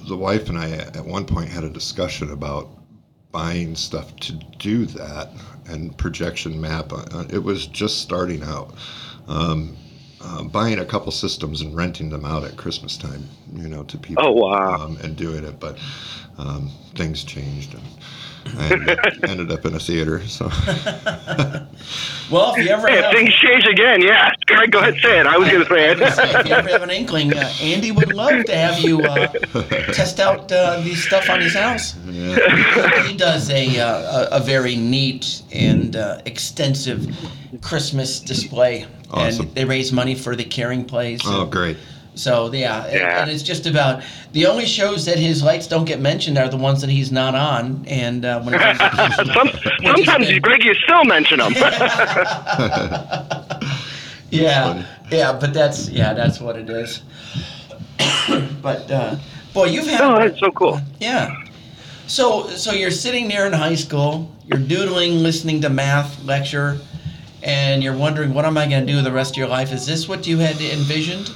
the 0.07 0.17
wife 0.17 0.49
and 0.49 0.57
I 0.57 0.71
at 0.71 1.05
one 1.05 1.25
point 1.25 1.49
had 1.49 1.63
a 1.63 1.69
discussion 1.69 2.31
about 2.31 2.69
buying 3.31 3.75
stuff 3.75 4.15
to 4.17 4.33
do 4.59 4.85
that 4.85 5.29
and 5.67 5.97
projection 5.97 6.59
map. 6.59 6.91
Uh, 6.93 7.25
It 7.29 7.43
was 7.43 7.67
just 7.67 8.01
starting 8.01 8.43
out. 8.43 8.73
Um, 9.27 9.77
uh, 10.21 10.43
buying 10.43 10.79
a 10.79 10.85
couple 10.85 11.11
systems 11.11 11.61
and 11.61 11.75
renting 11.75 12.09
them 12.09 12.23
out 12.23 12.43
at 12.45 12.55
Christmas 12.55 12.97
time, 12.97 13.27
you 13.53 13.67
know, 13.67 13.83
to 13.83 13.97
people 13.97 14.23
Oh, 14.25 14.31
wow. 14.31 14.75
um, 14.79 14.97
and 15.03 15.17
doing 15.17 15.43
it. 15.43 15.59
But 15.59 15.77
um, 16.37 16.71
things 16.95 17.23
changed, 17.25 17.73
and 17.73 17.83
I 18.57 18.69
ended, 18.71 18.99
ended 19.29 19.51
up 19.51 19.65
in 19.65 19.73
a 19.75 19.79
theater. 19.79 20.25
So 20.27 20.45
Well, 22.31 22.55
if 22.55 22.65
you 22.65 22.69
ever 22.69 22.87
Hey, 22.87 22.99
if 22.99 23.11
things 23.11 23.33
change 23.35 23.65
again, 23.67 24.01
yeah. 24.01 24.31
Go 24.47 24.55
ahead, 24.55 24.71
go 24.71 24.79
ahead, 24.79 24.95
say 25.01 25.19
it. 25.19 25.27
I 25.27 25.37
was 25.37 25.49
going 25.49 25.63
to 25.63 25.69
say 25.69 25.91
it. 25.91 26.01
if 26.01 26.17
it. 26.19 26.47
you 26.47 26.53
ever 26.53 26.69
have 26.69 26.81
an 26.83 26.89
inkling, 26.89 27.33
uh, 27.33 27.51
Andy 27.61 27.91
would 27.91 28.13
love 28.13 28.45
to 28.45 28.55
have 28.55 28.79
you 28.79 29.01
uh, 29.01 29.27
test 29.93 30.19
out 30.19 30.51
uh, 30.51 30.79
the 30.81 30.95
stuff 30.95 31.29
on 31.29 31.41
his 31.41 31.53
house. 31.53 31.95
yeah, 32.05 33.03
He 33.03 33.15
does 33.15 33.49
a, 33.49 33.79
uh, 33.79 34.27
a, 34.31 34.37
a 34.37 34.39
very 34.39 34.75
neat 34.75 35.43
and 35.51 35.95
uh, 35.95 36.21
extensive 36.25 37.15
Christmas 37.61 38.19
display. 38.19 38.85
Awesome. 39.11 39.45
And 39.47 39.55
they 39.55 39.65
raise 39.65 39.91
money 39.91 40.15
for 40.15 40.35
the 40.35 40.43
Caring 40.43 40.85
Place. 40.85 41.21
oh 41.25 41.45
great. 41.45 41.77
So 42.15 42.51
yeah, 42.53 42.83
and- 42.85 42.93
Yeah. 42.93 43.21
and 43.23 43.31
it's 43.31 43.43
just 43.43 43.65
about 43.65 44.03
the 44.33 44.45
only 44.45 44.65
shows 44.65 45.05
that 45.05 45.17
his 45.17 45.41
lights 45.41 45.67
don't 45.67 45.85
get 45.85 45.99
mentioned 45.99 46.37
are 46.37 46.47
the 46.49 46.57
ones 46.57 46.81
that 46.81 46.89
he's 46.89 47.11
not 47.11 47.33
on, 47.35 47.83
and 47.87 48.23
uh, 48.25 48.39
when 48.41 48.53
Some, 49.33 49.49
sometimes, 49.83 50.39
Greg, 50.39 50.63
you 50.63 50.73
still 50.75 51.03
mention 51.05 51.39
them. 51.39 51.53
yeah, 54.29 54.85
yeah, 55.11 55.33
but 55.39 55.53
that's 55.53 55.89
yeah, 55.89 56.13
that's 56.13 56.39
what 56.39 56.55
it 56.57 56.69
is. 56.69 57.01
but 58.61 58.89
uh, 58.91 59.15
boy, 59.53 59.65
you've 59.65 59.87
had 59.87 60.01
oh, 60.01 60.17
that's 60.17 60.39
so 60.39 60.51
cool. 60.51 60.79
yeah. 60.99 61.35
So 62.07 62.47
so 62.49 62.71
you're 62.73 62.91
sitting 62.91 63.27
there 63.27 63.47
in 63.47 63.53
high 63.53 63.75
school, 63.75 64.31
you're 64.45 64.59
doodling, 64.59 65.23
listening 65.23 65.61
to 65.61 65.69
math 65.69 66.23
lecture, 66.23 66.77
and 67.41 67.81
you're 67.83 67.95
wondering 67.97 68.33
what 68.33 68.45
am 68.45 68.57
I 68.57 68.67
going 68.67 68.85
to 68.85 68.91
do 68.93 69.01
the 69.01 69.11
rest 69.11 69.31
of 69.33 69.37
your 69.37 69.47
life? 69.47 69.71
Is 69.71 69.85
this 69.85 70.07
what 70.07 70.27
you 70.27 70.37
had 70.39 70.59
envisioned? 70.61 71.31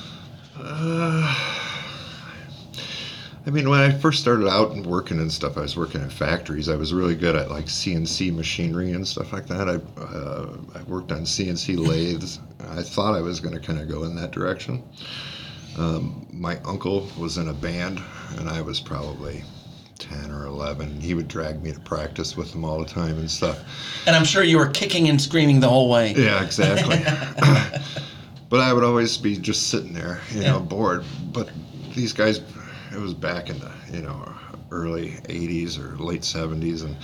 I 3.48 3.50
mean, 3.50 3.70
when 3.70 3.80
I 3.80 3.92
first 3.92 4.20
started 4.20 4.48
out 4.48 4.72
and 4.72 4.86
working 4.86 5.20
and 5.20 5.32
stuff, 5.32 5.58
I 5.58 5.62
was 5.62 5.78
working 5.78 6.02
in 6.02 6.10
factories. 6.10 6.70
I 6.70 6.76
was 6.76 6.94
really 6.94 7.16
good 7.16 7.36
at 7.36 7.50
like 7.50 7.66
CNC 7.66 8.36
machinery 8.36 8.92
and 8.92 9.08
stuff 9.08 9.34
like 9.34 9.48
that. 9.48 9.70
I 9.70 9.76
uh, 10.00 10.58
I 10.76 10.84
worked 10.84 11.12
on 11.12 11.22
CNC 11.22 11.88
lathes. 11.88 12.40
I 12.70 12.84
thought 12.84 13.16
I 13.16 13.22
was 13.22 13.40
going 13.40 13.56
to 13.56 13.62
kind 13.62 13.80
of 13.80 13.88
go 13.90 14.04
in 14.04 14.16
that 14.18 14.32
direction. 14.32 14.84
Um, 15.78 16.28
my 16.32 16.60
uncle 16.66 17.10
was 17.18 17.38
in 17.38 17.48
a 17.48 17.54
band, 17.54 18.02
and 18.38 18.50
I 18.50 18.62
was 18.62 18.80
probably 18.80 19.44
ten 19.98 20.30
or 20.30 20.46
eleven. 20.46 21.00
He 21.00 21.14
would 21.14 21.28
drag 21.28 21.64
me 21.64 21.72
to 21.72 21.80
practice 21.80 22.36
with 22.38 22.54
him 22.54 22.66
all 22.66 22.80
the 22.80 22.86
time 22.86 23.18
and 23.18 23.32
stuff. 23.32 23.64
And 24.06 24.16
I'm 24.16 24.26
sure 24.26 24.44
you 24.44 24.58
were 24.58 24.70
kicking 24.70 25.10
and 25.10 25.20
screaming 25.22 25.60
the 25.60 25.70
whole 25.70 25.90
way. 25.90 26.14
Yeah, 26.14 26.44
exactly. 26.44 26.98
but 28.50 28.60
I 28.60 28.74
would 28.74 28.84
always 28.84 29.18
be 29.18 29.38
just 29.38 29.70
sitting 29.70 29.94
there, 29.94 30.22
you 30.32 30.42
know, 30.42 30.58
Yeah. 30.58 30.60
bored. 30.60 31.04
But 31.34 31.50
these 31.96 32.14
guys, 32.14 32.42
it 32.92 33.00
was 33.00 33.14
back 33.14 33.50
in 33.50 33.60
the, 33.60 33.72
you 33.92 34.02
know, 34.02 34.34
early 34.72 35.20
80s 35.30 35.78
or 35.78 35.96
late 35.98 36.24
70s. 36.24 36.84
And 36.84 36.96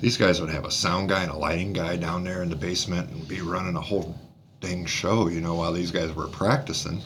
these 0.00 0.16
guys 0.16 0.40
would 0.40 0.50
have 0.50 0.64
a 0.64 0.70
sound 0.70 1.08
guy 1.08 1.22
and 1.22 1.30
a 1.32 1.36
lighting 1.36 1.72
guy 1.72 1.96
down 1.96 2.24
there 2.24 2.42
in 2.42 2.50
the 2.50 2.56
basement 2.56 3.10
and 3.10 3.26
be 3.26 3.40
running 3.40 3.76
a 3.76 3.80
whole 3.80 4.16
dang 4.60 4.86
show, 4.86 5.28
you 5.28 5.40
know, 5.40 5.54
while 5.54 5.72
these 5.72 5.90
guys 5.90 6.12
were 6.14 6.28
practicing. 6.28 7.02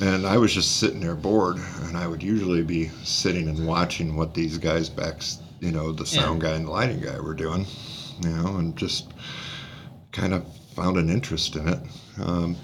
And 0.00 0.26
I 0.26 0.38
was 0.38 0.54
just 0.54 0.78
sitting 0.78 1.00
there 1.00 1.14
bored, 1.14 1.58
and 1.82 1.96
I 1.96 2.06
would 2.06 2.22
usually 2.22 2.62
be 2.62 2.88
sitting 3.04 3.48
and 3.48 3.66
watching 3.66 4.16
what 4.16 4.32
these 4.32 4.56
guys 4.56 4.88
back, 4.88 5.22
you 5.60 5.72
know, 5.72 5.92
the 5.92 6.06
sound 6.06 6.40
guy 6.40 6.52
and 6.52 6.66
the 6.66 6.70
lighting 6.70 7.00
guy 7.00 7.18
were 7.20 7.34
doing, 7.34 7.66
you 8.22 8.30
know, 8.30 8.56
and 8.56 8.74
just 8.76 9.12
kind 10.10 10.32
of 10.32 10.42
found 10.74 10.96
an 10.96 11.10
interest 11.10 11.54
in 11.56 11.68
it. 11.68 11.78
Um, 12.20 12.56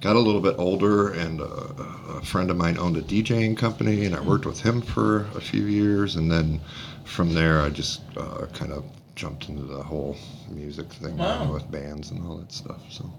got 0.00 0.16
a 0.16 0.18
little 0.18 0.40
bit 0.40 0.54
older, 0.58 1.12
and 1.12 1.40
a, 1.40 1.44
a 1.44 2.22
friend 2.24 2.50
of 2.50 2.56
mine 2.56 2.78
owned 2.78 2.96
a 2.96 3.02
DJing 3.02 3.56
company, 3.56 4.04
and 4.06 4.14
I 4.14 4.20
worked 4.20 4.46
with 4.46 4.60
him 4.60 4.80
for 4.80 5.26
a 5.34 5.40
few 5.40 5.64
years. 5.64 6.16
And 6.16 6.30
then 6.30 6.60
from 7.04 7.34
there, 7.34 7.60
I 7.60 7.68
just 7.70 8.00
uh, 8.16 8.46
kind 8.54 8.72
of 8.72 8.84
jumped 9.14 9.48
into 9.48 9.62
the 9.64 9.82
whole 9.82 10.16
music 10.48 10.90
thing 10.92 11.16
Wow. 11.18 11.52
with 11.52 11.70
bands 11.70 12.10
and 12.10 12.26
all 12.26 12.38
that 12.38 12.52
stuff. 12.52 12.80
So 12.90 13.10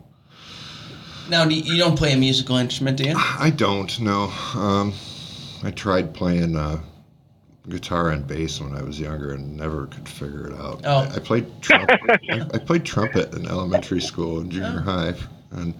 Now, 1.29 1.45
do 1.45 1.53
you 1.53 1.61
you 1.73 1.77
don't 1.77 1.95
play 1.97 2.13
a 2.13 2.17
musical 2.17 2.57
instrument, 2.57 2.97
do 2.97 3.03
you? 3.03 3.15
I 3.15 3.51
don't 3.51 3.99
No, 3.99 4.31
Um, 4.55 4.93
I 5.63 5.69
tried 5.69 6.13
playing 6.15 6.55
uh, 6.55 6.79
guitar 7.69 8.09
and 8.09 8.25
bass 8.25 8.59
when 8.59 8.73
I 8.75 8.81
was 8.81 8.99
younger 8.99 9.33
and 9.33 9.55
never 9.55 9.85
could 9.85 10.09
figure 10.09 10.47
it 10.47 10.53
out. 10.55 10.81
Oh. 10.83 10.97
I, 11.01 11.15
I 11.17 11.19
played 11.19 11.45
trumpet. 11.61 11.99
I, 12.31 12.39
I 12.55 12.57
played 12.57 12.83
trumpet 12.83 13.35
in 13.35 13.45
elementary 13.47 14.01
school 14.01 14.39
and 14.39 14.51
junior 14.51 14.83
Oh. 14.87 14.91
high, 14.91 15.13
and 15.51 15.73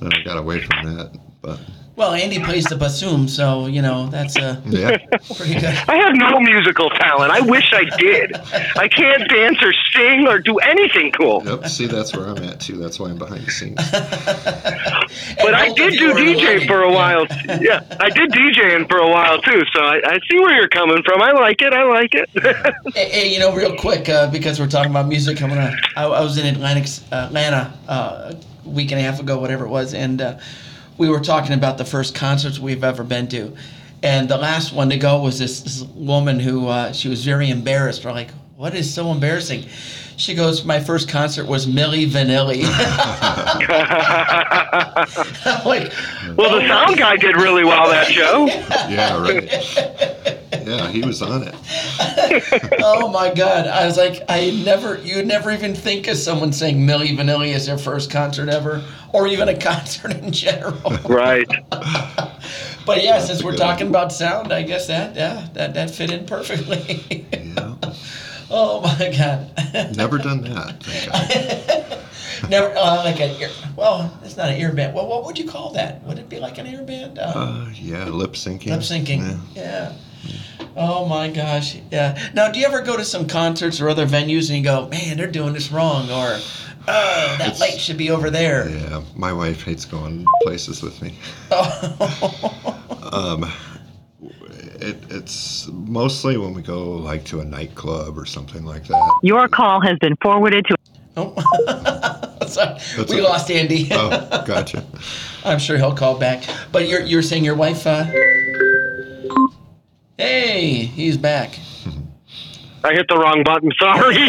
then 0.00 0.12
I 0.12 0.22
got 0.24 0.38
away 0.38 0.60
from 0.60 0.96
that. 0.96 1.18
But 1.40 1.58
Well, 1.96 2.12
Andy 2.14 2.38
plays 2.38 2.64
the 2.64 2.76
bassoon, 2.76 3.28
so 3.28 3.66
you 3.66 3.82
know 3.82 4.06
that's 4.08 4.36
uh, 4.36 4.60
yeah, 4.66 4.96
pretty 5.36 5.54
good. 5.54 5.64
I 5.88 5.96
have 5.96 6.14
no 6.14 6.40
musical 6.40 6.88
talent. 6.90 7.32
I 7.32 7.40
wish 7.40 7.72
I 7.72 7.84
did. 7.96 8.34
I 8.76 8.88
can't 8.88 9.28
dance 9.28 9.62
or 9.62 9.72
sing 9.92 10.26
or 10.26 10.38
do 10.38 10.56
anything 10.58 11.10
cool. 11.12 11.42
yep. 11.44 11.66
See, 11.68 11.86
that's 11.86 12.16
where 12.16 12.26
I'm 12.28 12.42
at 12.44 12.60
too. 12.60 12.76
That's 12.76 12.98
why 12.98 13.10
I'm 13.10 13.18
behind 13.18 13.44
the 13.44 13.50
scenes. 13.50 13.78
But 15.42 15.54
I 15.54 15.72
did 15.74 15.98
do 15.98 16.14
DJ 16.14 16.66
for 16.66 16.82
a 16.82 16.90
while. 16.90 17.26
Yeah, 17.60 17.84
I 18.00 18.08
did 18.08 18.30
DJing 18.30 18.88
for 18.88 18.98
a 18.98 19.08
while 19.08 19.40
too. 19.42 19.62
So 19.72 19.80
I, 19.80 20.00
I 20.04 20.18
see 20.30 20.38
where 20.38 20.54
you're 20.54 20.68
coming 20.68 21.02
from. 21.02 21.20
I 21.20 21.32
like 21.32 21.60
it. 21.60 21.72
I 21.74 21.84
like 21.84 22.14
it. 22.14 22.30
Hey, 22.94 23.08
hey, 23.10 23.32
you 23.32 23.38
know, 23.38 23.54
real 23.54 23.76
quick, 23.76 24.08
uh, 24.08 24.30
because 24.30 24.60
we're 24.60 24.68
talking 24.68 24.90
about 24.90 25.08
music, 25.08 25.42
I'm. 25.42 25.52
I, 25.52 25.74
I 25.96 26.20
was 26.20 26.36
in 26.38 26.46
Atlantic, 26.46 26.86
uh, 27.10 27.26
Atlanta 27.26 27.72
uh, 27.88 28.32
a 28.34 28.36
week 28.64 28.90
and 28.92 29.00
a 29.00 29.02
half 29.02 29.20
ago, 29.20 29.38
whatever 29.38 29.64
it 29.64 29.68
was, 29.70 29.94
and 29.94 30.20
uh, 30.20 30.38
we 30.98 31.08
were 31.08 31.20
talking 31.20 31.52
about 31.52 31.78
the 31.78 31.84
first 31.84 32.14
concerts 32.14 32.58
we've 32.58 32.84
ever 32.84 33.04
been 33.04 33.28
to, 33.28 33.54
and 34.02 34.28
the 34.28 34.36
last 34.36 34.72
one 34.72 34.90
to 34.90 34.96
go 34.96 35.20
was 35.22 35.38
this, 35.38 35.60
this 35.60 35.82
woman 35.94 36.40
who 36.40 36.68
uh, 36.68 36.92
she 36.92 37.08
was 37.08 37.24
very 37.24 37.50
embarrassed. 37.50 38.04
We're 38.04 38.12
like, 38.12 38.30
what 38.56 38.74
is 38.74 38.92
so 38.92 39.10
embarrassing? 39.10 39.66
She 40.16 40.34
goes, 40.34 40.64
my 40.64 40.78
first 40.78 41.08
concert 41.08 41.46
was 41.46 41.66
Milli 41.66 42.06
Vanilli. 42.06 42.62
Like, 45.64 45.92
well, 46.36 46.58
the 46.58 46.64
"Oh 46.64 46.66
sound 46.66 46.98
guy 46.98 47.16
did 47.16 47.36
really 47.36 47.64
well 47.64 47.88
that 47.90 48.06
show. 48.06 48.46
Yeah, 48.46 49.20
right. 49.20 50.16
Yeah, 50.52 50.88
he 50.88 51.02
was 51.02 51.22
on 51.22 51.42
it. 51.44 51.54
oh 52.82 53.08
my 53.08 53.32
god! 53.32 53.66
I 53.66 53.86
was 53.86 53.96
like, 53.96 54.22
I 54.28 54.50
never, 54.64 54.98
you 54.98 55.16
would 55.16 55.26
never 55.26 55.50
even 55.50 55.74
think 55.74 56.06
of 56.08 56.16
someone 56.16 56.52
saying 56.52 56.78
Milli 56.78 57.16
Vanilli 57.16 57.54
as 57.54 57.66
their 57.66 57.78
first 57.78 58.10
concert 58.10 58.48
ever, 58.48 58.82
or 59.12 59.26
even 59.26 59.48
a 59.48 59.58
concert 59.58 60.12
in 60.14 60.32
general. 60.32 60.78
Right. 61.08 61.48
But 62.84 63.04
yeah, 63.04 63.20
since 63.20 63.44
we're 63.44 63.52
good 63.52 63.60
talking 63.60 63.86
about 63.86 64.12
sound, 64.12 64.52
I 64.52 64.64
guess 64.64 64.88
that 64.88 65.14
yeah, 65.14 65.46
that 65.52 65.74
that 65.74 65.90
fit 65.92 66.10
in 66.10 66.26
perfectly. 66.26 67.24
Yeah, 67.32 67.76
oh 68.50 68.80
my 68.80 69.14
god! 69.16 69.96
never 69.96 70.18
done 70.18 70.40
that. 70.42 70.82
Thank 70.82 71.12
God. 71.12 72.50
Never 72.50 72.74
uh, 72.76 73.04
like 73.04 73.20
an 73.20 73.40
ear. 73.40 73.50
Well, 73.76 74.12
it's 74.24 74.36
not 74.36 74.48
an 74.48 74.60
ear 74.60 74.72
band. 74.72 74.94
Well, 74.94 75.06
what 75.06 75.24
would 75.24 75.38
you 75.38 75.48
call 75.48 75.72
that? 75.74 76.02
Would 76.02 76.18
it 76.18 76.28
be 76.28 76.40
like 76.40 76.58
an 76.58 76.66
ear 76.66 76.82
band? 76.82 77.20
Uh, 77.20 77.32
Uh, 77.36 77.68
yeah, 77.74 78.06
lip 78.06 78.32
syncing. 78.32 78.66
lip 78.66 78.80
syncing. 78.80 79.20
Yeah. 79.54 79.62
Yeah. 79.62 79.92
Oh 80.76 81.06
my 81.06 81.28
gosh. 81.28 81.76
Yeah. 81.90 82.30
Now, 82.34 82.50
do 82.50 82.58
you 82.58 82.66
ever 82.66 82.80
go 82.80 82.96
to 82.96 83.04
some 83.04 83.26
concerts 83.26 83.80
or 83.80 83.88
other 83.88 84.06
venues 84.06 84.48
and 84.48 84.58
you 84.58 84.64
go, 84.64 84.88
man, 84.88 85.16
they're 85.16 85.30
doing 85.30 85.52
this 85.52 85.70
wrong, 85.70 86.10
or 86.10 86.38
oh, 86.88 87.36
that 87.38 87.40
It's- 87.40 87.60
light 87.60 87.78
should 87.78 87.98
be 87.98 88.10
over 88.10 88.30
there. 88.30 88.68
Yeah, 88.68 89.02
my 89.14 89.32
wife 89.32 89.62
hates 89.62 89.84
going 89.84 90.24
places 90.42 90.82
with 90.82 91.00
me. 91.02 91.14
Oh. 91.50 92.78
Um, 93.12 93.44
it, 94.82 94.96
it's 95.10 95.68
mostly 95.68 96.36
when 96.36 96.54
we 96.54 96.62
go 96.62 96.92
like 96.92 97.24
to 97.26 97.40
a 97.40 97.44
nightclub 97.44 98.18
or 98.18 98.24
something 98.24 98.64
like 98.64 98.86
that. 98.86 99.20
Your 99.22 99.48
call 99.48 99.80
has 99.80 99.98
been 99.98 100.16
forwarded 100.22 100.66
to 100.66 100.76
oh. 101.16 101.34
Sorry. 102.46 102.74
That's 102.74 102.96
we 102.96 103.02
okay. 103.02 103.20
lost 103.20 103.50
Andy. 103.50 103.88
Oh, 103.92 104.44
gotcha. 104.46 104.84
I'm 105.44 105.58
sure 105.58 105.76
he'll 105.76 105.94
call 105.94 106.18
back. 106.18 106.44
But 106.72 106.88
you're 106.88 107.00
you're 107.02 107.22
saying 107.22 107.44
your 107.44 107.54
wife? 107.54 107.86
Uh... 107.86 108.06
Hey, 110.22 110.84
he's 110.84 111.16
back. 111.16 111.58
I 112.84 112.92
hit 112.92 113.08
the 113.08 113.16
wrong 113.16 113.42
button. 113.42 113.72
Sorry. 113.76 114.28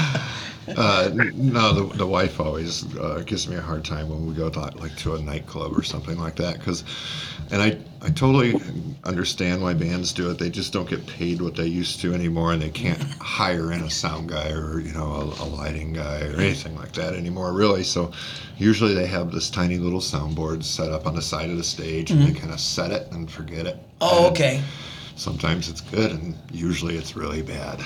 Uh, 0.80 1.10
no, 1.34 1.74
the, 1.74 1.96
the 1.98 2.06
wife 2.06 2.40
always 2.40 2.96
uh, 2.96 3.22
gives 3.26 3.46
me 3.46 3.54
a 3.54 3.60
hard 3.60 3.84
time 3.84 4.08
when 4.08 4.26
we 4.26 4.32
go 4.32 4.48
to 4.48 4.60
like 4.78 4.96
to 4.96 5.14
a 5.14 5.20
nightclub 5.20 5.76
or 5.76 5.82
something 5.82 6.18
like 6.18 6.36
that. 6.36 6.58
Because, 6.58 6.84
and 7.50 7.60
I 7.60 7.76
I 8.00 8.08
totally 8.08 8.54
understand 9.04 9.60
why 9.60 9.74
bands 9.74 10.14
do 10.14 10.30
it. 10.30 10.38
They 10.38 10.48
just 10.48 10.72
don't 10.72 10.88
get 10.88 11.06
paid 11.06 11.42
what 11.42 11.54
they 11.54 11.66
used 11.66 12.00
to 12.00 12.14
anymore, 12.14 12.54
and 12.54 12.62
they 12.62 12.70
can't 12.70 13.02
hire 13.20 13.72
in 13.72 13.82
a 13.82 13.90
sound 13.90 14.30
guy 14.30 14.52
or 14.52 14.80
you 14.80 14.94
know 14.94 15.34
a, 15.38 15.44
a 15.44 15.46
lighting 15.46 15.92
guy 15.92 16.22
or 16.28 16.40
anything 16.40 16.74
like 16.76 16.92
that 16.92 17.12
anymore, 17.12 17.52
really. 17.52 17.82
So, 17.84 18.12
usually 18.56 18.94
they 18.94 19.06
have 19.06 19.32
this 19.32 19.50
tiny 19.50 19.76
little 19.76 20.00
soundboard 20.00 20.64
set 20.64 20.90
up 20.90 21.06
on 21.06 21.14
the 21.14 21.22
side 21.22 21.50
of 21.50 21.58
the 21.58 21.64
stage, 21.64 22.10
and 22.10 22.22
they 22.22 22.32
kind 22.32 22.52
of 22.54 22.60
set 22.60 22.90
it 22.90 23.06
and 23.12 23.30
forget 23.30 23.66
it. 23.66 23.76
Oh, 24.00 24.28
And 24.28 24.36
okay. 24.36 24.62
Sometimes 25.20 25.68
it's 25.68 25.82
good, 25.82 26.12
and 26.12 26.34
usually 26.50 26.96
it's 26.96 27.14
really 27.14 27.42
bad. 27.42 27.78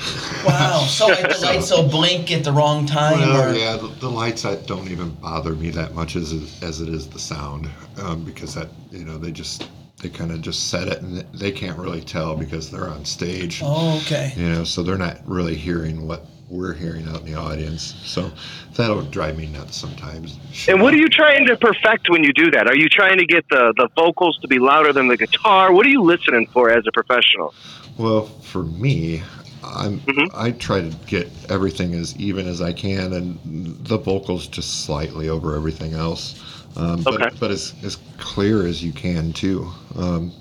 Wow. 0.47 0.87
So 0.88 1.09
like 1.09 1.29
the 1.29 1.40
lights 1.40 1.68
will 1.73 1.88
blink 1.88 2.31
at 2.31 2.44
the 2.44 2.53
wrong 2.53 2.87
time, 2.87 3.18
Well, 3.18 3.51
or 3.51 3.55
yeah, 3.57 3.77
the, 3.77 3.88
the 3.88 4.09
lights 4.09 4.42
that 4.42 4.68
don't 4.68 4.88
even 4.88 5.11
bother 5.14 5.57
me 5.57 5.70
that 5.70 5.94
much 5.94 6.14
as 6.14 6.33
as 6.62 6.81
it 6.81 6.88
is 6.88 7.09
the 7.09 7.18
sound, 7.18 7.68
um, 8.01 8.23
because 8.25 8.55
that 8.55 8.68
you 8.92 9.05
know 9.05 9.18
they 9.18 9.33
just 9.33 9.68
they 10.01 10.11
kind 10.11 10.31
of 10.31 10.42
just 10.42 10.68
set 10.68 10.87
it 10.87 11.03
and 11.03 11.25
they 11.35 11.51
can't 11.51 11.77
really 11.77 12.03
tell 12.03 12.37
because 12.37 12.70
they're 12.70 12.88
on 12.88 13.05
stage, 13.05 13.62
oh, 13.64 14.01
okay. 14.03 14.33
you 14.37 14.49
know, 14.51 14.62
so 14.62 14.85
they're 14.85 14.97
not 14.97 15.18
really 15.27 15.57
hearing 15.57 16.07
what 16.07 16.25
we're 16.48 16.74
hearing 16.74 17.09
out 17.09 17.20
in 17.20 17.26
the 17.26 17.35
audience. 17.35 17.94
So 18.04 18.30
that'll 18.76 19.02
drive 19.02 19.37
me 19.37 19.46
nuts 19.46 19.76
sometimes. 19.76 20.38
and 20.68 20.80
what 20.80 20.94
are 20.94 20.98
you 20.98 21.09
trying 21.09 21.46
to 21.46 21.57
perfect 21.57 22.09
when 22.11 22.22
you 22.24 22.33
do 22.33 22.50
that? 22.50 22.66
Are 22.68 22.76
you 22.76 22.88
trying 22.88 23.18
to 23.18 23.26
get 23.26 23.48
the, 23.48 23.72
the 23.76 23.88
vocals 23.96 24.38
to 24.42 24.48
be 24.48 24.59
louder 24.59 24.92
than 24.92 25.09
the 25.09 25.16
guitar? 25.16 25.72
What 25.72 25.87
are 25.87 25.90
you 25.90 26.02
listening 26.02 26.46
for 26.52 26.70
as 26.70 26.85
a 26.87 26.92
professional? 26.92 27.54
Well, 27.96 28.26
for 28.42 28.62
me, 28.64 29.22
I'm 29.62 30.00
Mhm. 30.00 30.28
I 30.35 30.50
try 30.50 30.83
to 30.83 30.90
get 31.07 31.30
everything 31.48 31.94
as 31.94 32.14
even 32.16 32.46
as 32.46 32.61
I 32.61 32.72
can, 32.72 33.12
and 33.14 33.38
the 33.85 33.96
vocals 33.96 34.46
just 34.46 34.85
slightly 34.85 35.28
over 35.28 35.57
everything 35.57 35.94
else. 35.94 36.35
Um, 36.76 37.02
but 37.02 37.14
Okay. 37.14 37.28
but 37.40 37.50
as 37.50 37.72
as 37.83 37.96
clear 38.18 38.66
as 38.66 38.83
you 38.83 38.92
can 38.92 39.33
too. 39.33 39.72
Um, 39.96 40.33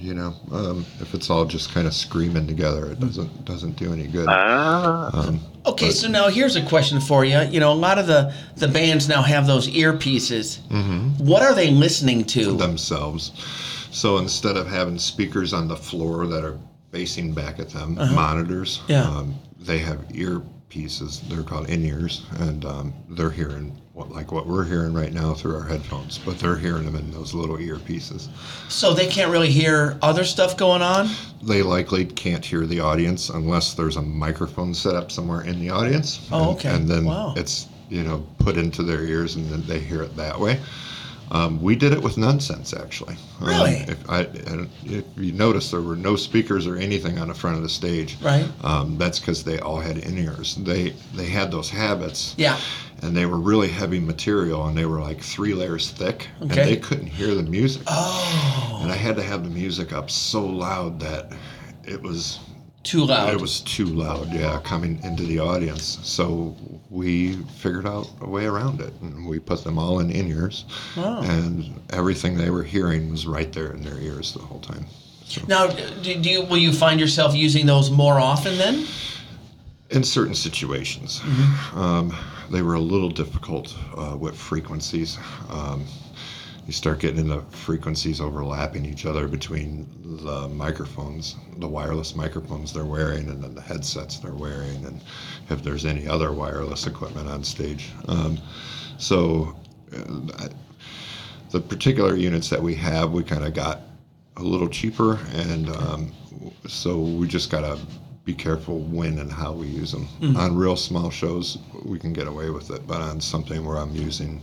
you 0.00 0.14
know, 0.14 0.34
um, 0.52 0.84
if 1.00 1.14
it's 1.14 1.28
all 1.30 1.44
just 1.44 1.72
kind 1.72 1.86
of 1.86 1.94
screaming 1.94 2.46
together, 2.46 2.86
it 2.86 3.00
doesn't 3.00 3.44
doesn't 3.44 3.76
do 3.76 3.92
any 3.92 4.06
good. 4.06 4.26
Ah. 4.28 5.10
Um, 5.12 5.40
Okay, 5.66 5.88
But- 5.88 5.94
so 5.94 6.08
now 6.08 6.28
here's 6.30 6.56
a 6.56 6.62
question 6.62 7.00
for 7.00 7.22
you. 7.22 7.38
You 7.50 7.60
know, 7.60 7.70
a 7.70 7.74
lot 7.74 7.98
of 7.98 8.06
the 8.06 8.32
the 8.56 8.66
bands 8.68 9.08
now 9.08 9.20
have 9.22 9.46
those 9.46 9.68
earpieces. 9.68 10.58
mhm. 10.70 11.18
What 11.20 11.42
are 11.42 11.54
they 11.54 11.70
listening 11.70 12.24
to? 12.26 12.56
themselves. 12.56 13.32
So 13.90 14.16
instead 14.18 14.56
of 14.56 14.66
having 14.68 14.98
speakers 14.98 15.52
on 15.52 15.68
the 15.68 15.76
floor 15.76 16.26
that 16.28 16.44
are 16.44 16.56
facing 16.92 17.32
back 17.34 17.58
at 17.60 17.68
them, 17.70 17.96
monitors, 17.96 18.80
Uh-huh. 18.88 18.92
Yeah. 18.94 19.02
um, 19.18 19.34
they 19.60 19.78
have 19.78 19.98
earpieces. 20.70 21.20
They're 21.28 21.42
called 21.42 21.68
in 21.68 21.84
ears, 21.84 22.24
and 22.38 22.64
um, 22.64 22.94
they're 23.10 23.30
hearing 23.30 23.76
what 23.92 24.10
like 24.10 24.32
what 24.32 24.46
we're 24.46 24.64
hearing 24.64 24.92
right 24.92 25.12
now 25.12 25.34
through 25.34 25.56
our 25.56 25.64
headphones, 25.64 26.18
but 26.18 26.38
they're 26.38 26.56
hearing 26.56 26.84
them 26.84 26.96
in 26.96 27.10
those 27.10 27.34
little 27.34 27.56
earpieces. 27.56 28.28
So 28.70 28.94
they 28.94 29.06
can't 29.08 29.30
really 29.30 29.50
hear 29.50 29.98
other 30.02 30.24
stuff 30.24 30.56
going 30.56 30.82
on. 30.82 31.08
They 31.42 31.62
likely 31.62 32.06
can't 32.06 32.44
hear 32.44 32.66
the 32.66 32.80
audience 32.80 33.30
unless 33.30 33.74
there's 33.74 33.96
a 33.96 34.02
microphone 34.02 34.74
set 34.74 34.94
up 34.94 35.10
somewhere 35.10 35.42
in 35.42 35.60
the 35.60 35.70
audience. 35.70 36.28
Oh, 36.30 36.50
and, 36.50 36.58
okay. 36.58 36.68
And 36.74 36.88
then 36.88 37.04
Wow. 37.04 37.34
it's 37.36 37.66
you 37.88 38.02
know 38.04 38.26
put 38.38 38.56
into 38.56 38.82
their 38.82 39.04
ears, 39.04 39.36
and 39.36 39.46
then 39.50 39.62
they 39.66 39.80
hear 39.80 40.02
it 40.02 40.16
that 40.16 40.38
way. 40.38 40.60
Um, 41.32 41.62
we 41.62 41.76
did 41.76 41.92
it 41.92 42.02
with 42.02 42.16
Nunsense, 42.16 42.74
actually. 42.78 43.14
Um, 43.40 43.46
Really? 43.48 43.72
if, 43.86 44.10
I, 44.10 44.26
if 44.84 45.04
you 45.16 45.32
notice, 45.32 45.70
there 45.70 45.80
were 45.80 45.94
no 45.96 46.16
speakers 46.16 46.66
or 46.66 46.76
anything 46.76 47.18
on 47.18 47.28
the 47.28 47.34
front 47.34 47.56
of 47.56 47.62
the 47.62 47.68
stage. 47.68 48.16
Right. 48.20 48.48
Um, 48.64 48.98
that's 48.98 49.20
because 49.20 49.44
they 49.44 49.58
all 49.60 49.78
had 49.78 49.98
in 49.98 50.18
ears. 50.18 50.56
They 50.56 50.90
they 51.14 51.26
had 51.26 51.50
those 51.52 51.70
habits. 51.70 52.34
Yeah. 52.36 52.58
And 53.02 53.16
they 53.16 53.26
were 53.26 53.38
really 53.38 53.68
heavy 53.68 54.00
material, 54.00 54.66
and 54.66 54.76
they 54.76 54.84
were 54.86 55.00
like 55.00 55.20
three 55.22 55.54
layers 55.54 55.90
thick, 55.90 56.28
Okay. 56.42 56.60
and 56.60 56.70
they 56.70 56.76
couldn't 56.76 57.06
hear 57.06 57.34
the 57.34 57.42
music. 57.44 57.82
Oh, 57.86 58.80
And 58.82 58.90
I 58.92 58.96
had 58.96 59.16
to 59.16 59.22
have 59.22 59.44
the 59.44 59.50
music 59.50 59.92
up 59.92 60.10
so 60.10 60.44
loud 60.44 61.00
that 61.00 61.32
it 61.84 62.02
was 62.02 62.40
too 62.82 63.04
loud. 63.04 63.32
it 63.34 63.40
was 63.40 63.60
too 63.60 63.86
loud, 63.86 64.32
yeah, 64.32 64.58
coming 64.64 64.98
into 65.04 65.22
the 65.24 65.38
audience. 65.38 65.98
So 66.02 66.56
we 66.88 67.36
figured 67.58 67.86
out 67.86 68.08
a 68.20 68.28
way 68.28 68.46
around 68.46 68.80
it, 68.80 68.92
and 69.02 69.26
we 69.26 69.38
put 69.38 69.62
them 69.64 69.78
all 69.78 70.00
in 70.00 70.10
in 70.10 70.28
ears, 70.28 70.64
Oh. 70.96 71.22
and 71.22 71.80
everything 71.90 72.36
they 72.36 72.50
were 72.50 72.62
hearing 72.64 73.10
was 73.10 73.26
right 73.26 73.52
there 73.52 73.72
in 73.72 73.82
their 73.82 73.98
ears 73.98 74.32
the 74.32 74.40
whole 74.40 74.60
time. 74.60 74.86
So 75.26 75.42
Now, 75.46 75.66
do, 75.68 76.14
do 76.16 76.30
you 76.30 76.42
will 76.42 76.58
you 76.58 76.72
find 76.72 76.98
yourself 76.98 77.34
using 77.34 77.66
those 77.66 77.90
more 77.90 78.18
often 78.18 78.56
then? 78.58 78.86
in 79.90 80.04
certain 80.04 80.36
situations, 80.36 81.20
um, 81.74 82.14
they 82.48 82.62
were 82.62 82.74
a 82.74 82.80
little 82.80 83.08
difficult 83.10 83.74
uh, 83.96 84.16
with 84.16 84.36
frequencies. 84.36 85.18
Um, 85.50 85.84
you 86.70 86.74
start 86.74 87.00
getting 87.00 87.26
the 87.26 87.42
frequencies 87.50 88.20
overlapping 88.20 88.86
each 88.86 89.04
other 89.04 89.26
between 89.26 89.88
the 90.22 90.46
microphones, 90.50 91.34
the 91.56 91.66
wireless 91.66 92.14
microphones 92.14 92.72
they're 92.72 92.84
wearing, 92.84 93.28
and 93.28 93.42
then 93.42 93.52
the 93.56 93.60
headsets 93.60 94.20
they're 94.20 94.30
wearing, 94.34 94.86
and 94.86 95.00
if 95.48 95.64
there's 95.64 95.84
any 95.84 96.06
other 96.06 96.30
wireless 96.30 96.86
equipment 96.86 97.28
on 97.28 97.42
stage. 97.42 97.90
Um, 98.06 98.38
so, 98.98 99.56
uh, 99.92 100.48
the 101.50 101.58
particular 101.58 102.14
units 102.14 102.48
that 102.50 102.62
we 102.62 102.76
have, 102.76 103.10
we 103.10 103.24
kind 103.24 103.44
of 103.44 103.52
got 103.52 103.80
a 104.36 104.42
little 104.44 104.68
cheaper, 104.68 105.18
and 105.32 105.70
um, 105.70 106.12
so 106.68 107.00
we 107.00 107.26
just 107.26 107.50
got 107.50 107.62
to 107.62 107.84
be 108.24 108.32
careful 108.32 108.78
when 108.78 109.18
and 109.18 109.32
how 109.32 109.52
we 109.52 109.66
use 109.66 109.90
them. 109.90 110.06
On 110.36 110.54
real 110.54 110.76
small 110.76 111.10
shows, 111.10 111.58
we 111.84 111.98
can 111.98 112.12
get 112.12 112.28
away 112.28 112.50
with 112.50 112.70
it, 112.70 112.86
but 112.86 113.00
on 113.00 113.20
something 113.20 113.64
where 113.64 113.78
I'm 113.78 113.92
using 113.96 114.40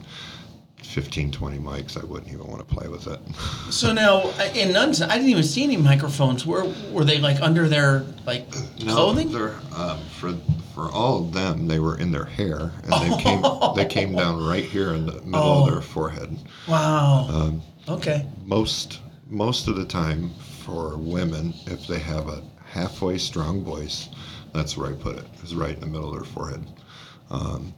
15, 0.84 1.32
20 1.32 1.58
mics, 1.58 2.02
I 2.02 2.06
wouldn't 2.06 2.32
even 2.32 2.48
want 2.48 2.68
to 2.68 2.76
play 2.76 2.88
with 2.88 3.08
it. 3.08 3.20
So 3.72 3.92
now 3.92 4.30
in 4.56 4.72
nuns, 4.72 5.02
I 5.02 5.16
didn't 5.16 5.30
even 5.30 5.44
see 5.44 5.64
any 5.64 5.76
microphones. 5.76 6.46
Were 6.46 6.66
were 6.92 7.04
they 7.04 7.20
like 7.20 7.42
under 7.42 7.68
their 7.68 8.06
like 8.26 8.50
clothing? 8.80 9.32
they're, 9.32 9.56
um, 9.76 10.00
for 10.20 10.34
for 10.74 10.90
all 10.92 11.20
of 11.26 11.34
them, 11.34 11.68
they 11.68 11.80
were 11.80 11.98
in 11.98 12.12
their 12.12 12.24
hair, 12.26 12.72
and 12.84 12.94
they 12.94 13.18
came 13.24 13.44
they 13.76 13.86
came 13.86 14.16
down 14.16 14.42
right 14.48 14.64
here 14.64 14.94
in 14.94 15.06
the 15.06 15.22
middle 15.24 15.36
Oh. 15.36 15.66
of 15.68 15.72
their 15.74 15.82
forehead. 15.82 16.38
Wow. 16.68 17.28
Um, 17.30 17.62
okay. 17.90 18.26
most 18.46 19.02
most 19.30 19.68
of 19.68 19.76
the 19.76 19.86
time 19.86 20.32
for 20.64 20.96
women, 20.98 21.54
if 21.66 21.86
they 21.88 22.00
have 22.00 22.30
a 22.30 22.42
halfway 22.66 23.18
strong 23.18 23.64
voice, 23.66 24.08
that's 24.54 24.78
where 24.78 24.90
I 24.92 24.94
put 24.94 25.18
it. 25.18 25.26
it. 25.26 25.44
Is 25.44 25.56
right 25.56 25.74
in 25.74 25.82
the 25.82 25.88
middle 25.88 26.10
of 26.10 26.16
their 26.16 26.24
forehead. 26.34 26.66
Um, 27.30 27.74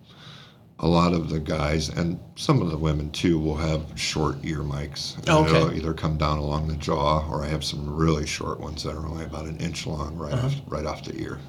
a 0.81 0.87
lot 0.87 1.13
of 1.13 1.29
the 1.29 1.39
guys 1.39 1.89
and 1.89 2.17
some 2.35 2.61
of 2.61 2.71
the 2.71 2.77
women 2.77 3.11
too 3.11 3.37
will 3.37 3.57
have 3.57 3.81
short 3.95 4.37
ear 4.43 4.59
mics. 4.59 5.17
And 5.17 5.29
Okay. 5.29 5.57
It'll 5.57 5.73
either 5.73 5.93
come 5.93 6.17
down 6.17 6.37
along 6.37 6.67
the 6.67 6.75
jaw, 6.77 7.27
or 7.29 7.43
I 7.43 7.47
have 7.47 7.63
some 7.63 7.93
really 7.93 8.25
short 8.25 8.59
ones 8.59 8.83
that 8.83 8.95
are 8.95 9.05
only 9.05 9.25
about 9.25 9.45
an 9.45 9.57
inch 9.57 9.85
long, 9.85 10.17
right 10.17 10.33
off 10.33 10.55
right 10.67 10.85
off 10.85 11.03
the 11.03 11.19
ear. 11.21 11.39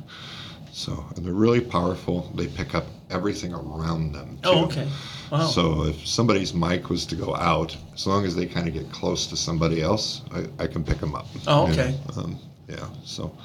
So 0.72 1.04
and 1.16 1.24
they're 1.24 1.32
really 1.32 1.60
powerful. 1.60 2.30
They 2.34 2.46
pick 2.46 2.74
up 2.74 2.86
everything 3.10 3.52
around 3.52 4.12
them. 4.12 4.38
Oh, 4.44 4.64
okay. 4.66 4.88
Wow. 5.30 5.46
So 5.46 5.84
if 5.84 6.06
somebody's 6.06 6.54
mic 6.54 6.90
was 6.90 7.06
to 7.06 7.16
go 7.16 7.34
out, 7.36 7.76
as 7.94 8.06
long 8.06 8.24
as 8.24 8.34
they 8.34 8.46
kind 8.46 8.66
of 8.66 8.74
get 8.74 8.90
close 8.90 9.26
to 9.28 9.36
somebody 9.36 9.80
else, 9.80 10.22
I, 10.32 10.46
I 10.62 10.66
can 10.66 10.82
pick 10.84 10.98
them 10.98 11.14
up. 11.14 11.26
Oh, 11.46 11.68
you 11.68 11.76
know. 11.76 11.82
okay. 11.82 11.98
Um, 12.16 12.38
yeah. 12.68 12.88
So 13.04 13.36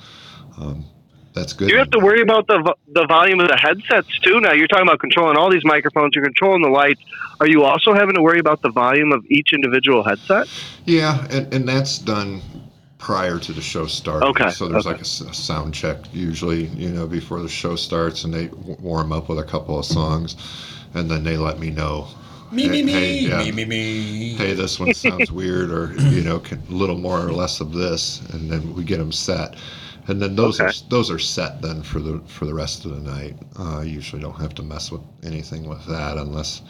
um, 0.57 0.85
that's 1.35 1.53
good. 1.53 1.69
You 1.69 1.77
have 1.77 1.91
to 1.91 1.99
worry 1.99 2.21
about 2.21 2.47
the 2.47 2.75
the 2.93 3.05
volume 3.07 3.41
of 3.41 3.49
the 3.49 3.57
headsets 3.57 4.19
too? 4.19 4.39
Now 4.39 4.53
you're 4.53 4.67
talking 4.67 4.87
about 4.87 4.99
controlling 4.99 5.37
all 5.37 5.51
these 5.51 5.65
microphones. 5.65 6.11
You're 6.15 6.23
controlling 6.23 6.61
the 6.61 6.69
lights. 6.69 7.01
Are 7.39 7.47
you 7.47 7.63
also 7.63 7.93
having 7.93 8.15
to 8.15 8.21
worry 8.21 8.39
about 8.39 8.61
the 8.61 8.71
volume 8.71 9.11
of 9.11 9.23
each 9.29 9.51
individual 9.53 10.03
headset? 10.03 10.47
Yeah, 10.85 11.27
and, 11.29 11.53
and 11.53 11.67
that's 11.67 11.99
done 11.99 12.41
prior 12.97 13.37
to 13.37 13.53
the 13.53 13.61
show 13.61 13.85
starting. 13.85 14.29
Okay, 14.29 14.49
So 14.49 14.67
there's 14.67 14.87
okay. 14.87 14.93
like 14.93 15.01
a 15.01 15.05
sound 15.05 15.73
check 15.73 15.97
usually, 16.13 16.65
you 16.67 16.89
know, 16.89 17.05
before 17.05 17.41
the 17.41 17.49
show 17.49 17.75
starts, 17.75 18.23
and 18.23 18.33
they 18.33 18.47
w- 18.47 18.77
warm 18.79 19.11
up 19.11 19.29
with 19.29 19.37
a 19.37 19.43
couple 19.43 19.77
of 19.77 19.85
songs, 19.85 20.35
and 20.93 21.11
then 21.11 21.23
they 21.23 21.37
let 21.37 21.59
me 21.59 21.69
know. 21.69 22.07
me, 22.51 22.67
me, 22.67 22.77
hey, 22.77 22.83
me, 22.83 22.91
hey, 22.93 23.13
yeah. 23.13 23.37
me, 23.37 23.51
me, 23.51 23.65
me. 23.65 24.33
Hey, 24.33 24.53
this 24.53 24.79
one 24.79 24.93
sounds 24.93 25.31
weird, 25.31 25.69
or 25.69 25.93
you 26.09 26.23
know, 26.23 26.41
a 26.51 26.71
little 26.71 26.97
more 26.97 27.19
or 27.19 27.31
less 27.31 27.59
of 27.59 27.73
this, 27.73 28.21
and 28.31 28.49
then 28.49 28.73
we 28.73 28.83
get 28.83 28.97
them 28.97 29.11
set, 29.11 29.55
and 30.07 30.21
then 30.21 30.35
those 30.35 30.59
are 30.59 30.71
those 30.89 31.09
are 31.09 31.19
set 31.19 31.61
then 31.61 31.81
for 31.81 31.99
the 31.99 32.19
for 32.27 32.45
the 32.45 32.53
rest 32.53 32.85
of 32.85 32.91
the 32.91 33.01
night. 33.01 33.35
Uh, 33.59 33.79
I 33.79 33.83
usually 33.83 34.21
don't 34.21 34.39
have 34.39 34.53
to 34.55 34.63
mess 34.63 34.91
with 34.91 35.01
anything 35.23 35.67
with 35.67 35.85
that 35.87 36.17
unless 36.17 36.61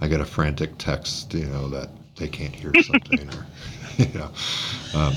I 0.00 0.08
get 0.08 0.20
a 0.20 0.24
frantic 0.26 0.76
text, 0.78 1.32
you 1.34 1.46
know, 1.46 1.68
that 1.68 1.88
they 2.16 2.28
can't 2.28 2.54
hear 2.54 2.72
something, 2.82 3.28
or 3.30 3.46
you 3.96 4.08
know. 4.18 4.30
Um, 4.94 5.14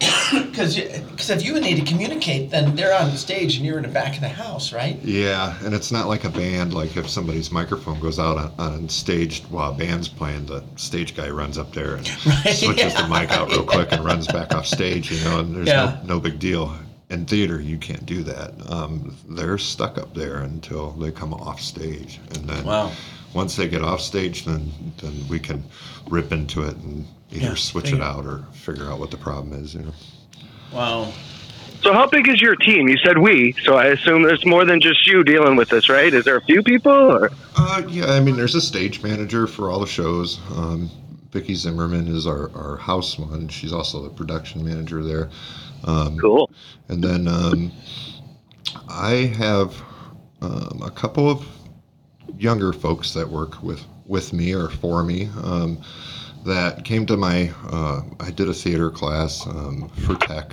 Because 0.32 0.78
if 0.78 1.44
you 1.44 1.60
need 1.60 1.76
to 1.76 1.84
communicate, 1.84 2.50
then 2.50 2.74
they're 2.74 2.94
on 2.98 3.10
the 3.10 3.18
stage 3.18 3.56
and 3.56 3.66
you're 3.66 3.76
in 3.76 3.82
the 3.82 3.88
back 3.88 4.14
of 4.14 4.20
the 4.22 4.28
house, 4.28 4.72
right? 4.72 4.96
Yeah, 5.02 5.54
and 5.62 5.74
it's 5.74 5.92
not 5.92 6.08
like 6.08 6.24
a 6.24 6.30
band. 6.30 6.72
Like 6.72 6.96
if 6.96 7.08
somebody's 7.08 7.52
microphone 7.52 8.00
goes 8.00 8.18
out 8.18 8.38
on, 8.38 8.52
on 8.58 8.88
stage 8.88 9.42
while 9.50 9.72
a 9.72 9.74
band's 9.74 10.08
playing, 10.08 10.46
the 10.46 10.64
stage 10.76 11.14
guy 11.14 11.28
runs 11.28 11.58
up 11.58 11.72
there 11.72 11.96
and 11.96 12.08
Right, 12.26 12.54
switches 12.54 12.94
yeah. 12.94 13.02
the 13.02 13.08
mic 13.08 13.30
out 13.30 13.50
real 13.50 13.64
quick 13.64 13.92
and 13.92 14.02
runs 14.04 14.26
back 14.26 14.54
off 14.54 14.66
stage. 14.66 15.12
You 15.12 15.22
know, 15.24 15.40
and 15.40 15.54
there's 15.54 15.68
Yeah. 15.68 15.98
no, 16.04 16.14
no 16.14 16.20
big 16.20 16.38
deal. 16.38 16.74
In 17.12 17.26
theater, 17.26 17.60
you 17.60 17.76
can't 17.76 18.06
do 18.06 18.22
that. 18.22 18.54
Um, 18.70 19.14
they're 19.28 19.58
stuck 19.58 19.98
up 19.98 20.14
there 20.14 20.38
until 20.38 20.92
they 20.92 21.10
come 21.10 21.34
off 21.34 21.60
stage, 21.60 22.18
and 22.34 22.48
then 22.48 22.64
Wow. 22.64 22.90
once 23.34 23.54
they 23.54 23.68
get 23.68 23.82
off 23.82 24.00
stage, 24.00 24.46
then 24.46 24.72
then 24.96 25.12
we 25.28 25.38
can 25.38 25.62
rip 26.08 26.32
into 26.32 26.62
it 26.62 26.74
and 26.76 27.06
either 27.30 27.48
Yeah, 27.48 27.54
switch 27.54 27.92
it 27.92 28.00
out 28.00 28.24
or 28.24 28.46
figure 28.54 28.90
out 28.90 28.98
what 28.98 29.10
the 29.10 29.18
problem 29.18 29.52
is. 29.62 29.74
You 29.74 29.80
know. 29.82 29.94
Wow. 30.72 31.12
So 31.82 31.92
how 31.92 32.06
big 32.06 32.28
is 32.28 32.40
your 32.40 32.56
team? 32.56 32.88
You 32.88 32.96
said 33.04 33.18
we, 33.18 33.54
so 33.62 33.74
I 33.76 33.86
assume 33.88 34.22
there's 34.22 34.46
more 34.46 34.64
than 34.64 34.80
just 34.80 35.06
you 35.06 35.22
dealing 35.22 35.54
with 35.56 35.68
this, 35.68 35.90
right? 35.90 36.14
Is 36.14 36.24
there 36.24 36.36
a 36.36 36.40
few 36.42 36.62
people? 36.62 36.92
Or? 36.92 37.30
Uh, 37.56 37.82
yeah, 37.88 38.06
I 38.12 38.20
mean, 38.20 38.36
there's 38.36 38.54
a 38.54 38.60
stage 38.60 39.02
manager 39.02 39.46
for 39.46 39.68
all 39.68 39.80
the 39.80 39.86
shows. 39.86 40.38
Um, 40.56 40.88
Vicki 41.32 41.54
Zimmerman 41.56 42.06
is 42.08 42.26
our, 42.26 42.50
our 42.56 42.76
house 42.76 43.18
one. 43.18 43.48
She's 43.48 43.72
also 43.72 44.00
the 44.02 44.10
production 44.10 44.64
manager 44.64 45.02
there. 45.02 45.28
Um, 45.84 46.18
Cool. 46.18 46.50
And 46.88 47.02
then 47.02 47.28
um, 47.28 47.72
I 48.88 49.32
have 49.36 49.74
um, 50.40 50.82
a 50.84 50.90
couple 50.90 51.30
of 51.30 51.46
younger 52.38 52.72
folks 52.72 53.12
that 53.14 53.28
work 53.28 53.62
with, 53.62 53.84
with 54.06 54.32
me 54.32 54.54
or 54.54 54.68
for 54.68 55.02
me 55.04 55.28
um, 55.42 55.80
that 56.44 56.84
came 56.84 57.06
to 57.06 57.16
my, 57.16 57.52
uh, 57.70 58.02
I 58.20 58.30
did 58.30 58.48
a 58.48 58.54
theater 58.54 58.90
class 58.90 59.46
um, 59.46 59.88
for 60.04 60.14
tech, 60.16 60.52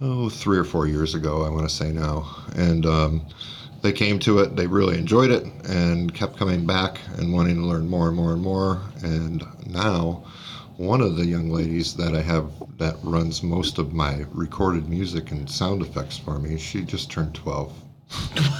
oh, 0.00 0.28
three 0.28 0.58
or 0.58 0.64
four 0.64 0.86
years 0.86 1.14
ago, 1.14 1.42
I 1.42 1.50
want 1.50 1.68
to 1.68 1.74
say 1.74 1.92
now. 1.92 2.26
And 2.54 2.86
um, 2.86 3.26
they 3.82 3.92
came 3.92 4.18
to 4.20 4.38
it, 4.40 4.56
they 4.56 4.66
really 4.66 4.98
enjoyed 4.98 5.30
it, 5.30 5.44
and 5.68 6.12
kept 6.14 6.36
coming 6.36 6.66
back 6.66 7.00
and 7.16 7.32
wanting 7.32 7.56
to 7.56 7.66
learn 7.66 7.88
more 7.88 8.08
and 8.08 8.16
more 8.16 8.32
and 8.32 8.42
more. 8.42 8.80
And 9.02 9.44
now, 9.66 10.24
one 10.78 11.00
of 11.00 11.16
the 11.16 11.26
young 11.26 11.50
ladies 11.50 11.94
that 11.96 12.14
I 12.14 12.22
have 12.22 12.50
that 12.78 12.96
runs 13.02 13.42
most 13.42 13.78
of 13.78 13.92
my 13.92 14.24
recorded 14.32 14.88
music 14.88 15.30
and 15.32 15.50
sound 15.50 15.82
effects 15.82 16.16
for 16.16 16.38
me, 16.38 16.56
she 16.56 16.82
just 16.82 17.10
turned 17.10 17.34
12. 17.34 17.72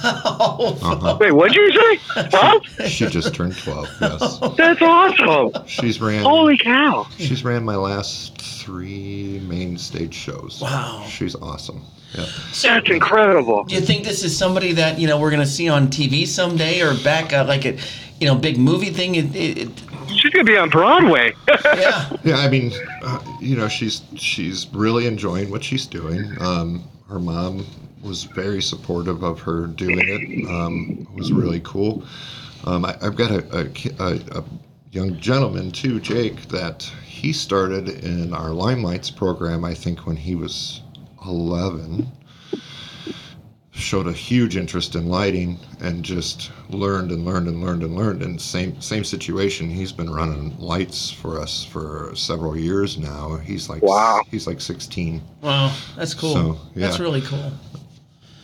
Uh-huh. 0.03 1.17
Wait, 1.19 1.31
what'd 1.31 1.55
you 1.55 1.71
say? 1.71 2.27
Well, 2.31 2.61
She 2.87 3.07
just 3.07 3.33
turned 3.33 3.57
12, 3.57 3.87
yes. 4.01 4.39
that's 4.55 4.81
awesome. 4.81 5.65
She's 5.65 5.99
ran 5.99 6.23
Holy 6.23 6.57
cow. 6.57 7.07
she's 7.17 7.43
ran 7.43 7.63
my 7.63 7.75
last 7.75 8.39
three 8.39 9.39
main 9.47 9.77
stage 9.77 10.13
shows. 10.13 10.59
Wow. 10.61 11.05
She's 11.07 11.35
awesome. 11.35 11.83
Yeah. 12.13 12.25
That's 12.61 12.89
incredible. 12.89 13.63
Do 13.63 13.75
you 13.75 13.81
think 13.81 14.03
this 14.03 14.23
is 14.23 14.37
somebody 14.37 14.73
that 14.73 14.99
you 14.99 15.07
know 15.07 15.19
we're 15.19 15.29
going 15.29 15.41
to 15.41 15.47
see 15.47 15.69
on 15.69 15.87
TV 15.89 16.25
someday, 16.27 16.81
or 16.81 16.95
back 17.03 17.33
uh, 17.33 17.45
like 17.45 17.65
a, 17.65 17.77
you 18.19 18.25
know, 18.27 18.35
big 18.35 18.57
movie 18.57 18.89
thing? 18.89 19.13
It, 19.15 19.35
it, 19.35 19.57
it, 19.59 19.88
She's 20.19 20.31
gonna 20.31 20.43
be 20.43 20.57
on 20.57 20.69
Broadway. 20.69 21.33
yeah. 21.47 22.09
Yeah, 22.23 22.37
I 22.37 22.49
mean, 22.49 22.73
uh, 23.03 23.23
you 23.39 23.55
know, 23.55 23.67
she's 23.67 24.01
she's 24.15 24.67
really 24.73 25.05
enjoying 25.07 25.49
what 25.49 25.63
she's 25.63 25.85
doing. 25.85 26.35
Um, 26.41 26.83
her 27.07 27.19
mom 27.19 27.65
was 28.01 28.23
very 28.23 28.61
supportive 28.61 29.23
of 29.23 29.39
her 29.41 29.67
doing 29.67 29.99
it. 29.99 30.49
Um, 30.49 31.07
it 31.09 31.15
was 31.17 31.31
really 31.31 31.61
cool. 31.61 32.03
Um, 32.65 32.85
I, 32.85 32.97
I've 33.01 33.15
got 33.15 33.31
a, 33.31 33.57
a, 33.57 34.03
a, 34.03 34.39
a 34.39 34.43
young 34.91 35.17
gentleman 35.19 35.71
too, 35.71 35.99
Jake, 35.99 36.47
that 36.49 36.83
he 37.05 37.31
started 37.31 38.03
in 38.03 38.33
our 38.33 38.49
Limelights 38.49 39.15
program. 39.15 39.63
I 39.63 39.73
think 39.73 40.05
when 40.05 40.15
he 40.17 40.35
was 40.35 40.81
11 41.25 42.07
showed 43.79 44.07
a 44.07 44.11
huge 44.13 44.57
interest 44.57 44.95
in 44.95 45.07
lighting 45.07 45.57
and 45.81 46.03
just 46.03 46.51
learned 46.69 47.11
and 47.11 47.25
learned 47.25 47.47
and 47.47 47.63
learned 47.63 47.83
and 47.83 47.95
learned 47.95 48.21
and 48.21 48.39
same 48.39 48.79
same 48.81 49.03
situation 49.03 49.69
he's 49.69 49.91
been 49.91 50.09
running 50.11 50.55
lights 50.59 51.09
for 51.09 51.39
us 51.39 51.63
for 51.63 52.11
several 52.15 52.57
years 52.57 52.97
now 52.97 53.37
he's 53.37 53.69
like 53.69 53.81
Wow. 53.81 54.21
he's 54.29 54.45
like 54.47 54.61
16 54.61 55.21
Wow, 55.41 55.73
that's 55.95 56.13
cool. 56.13 56.33
So, 56.33 56.59
That's 56.75 56.99
really 56.99 57.21
cool. 57.21 57.51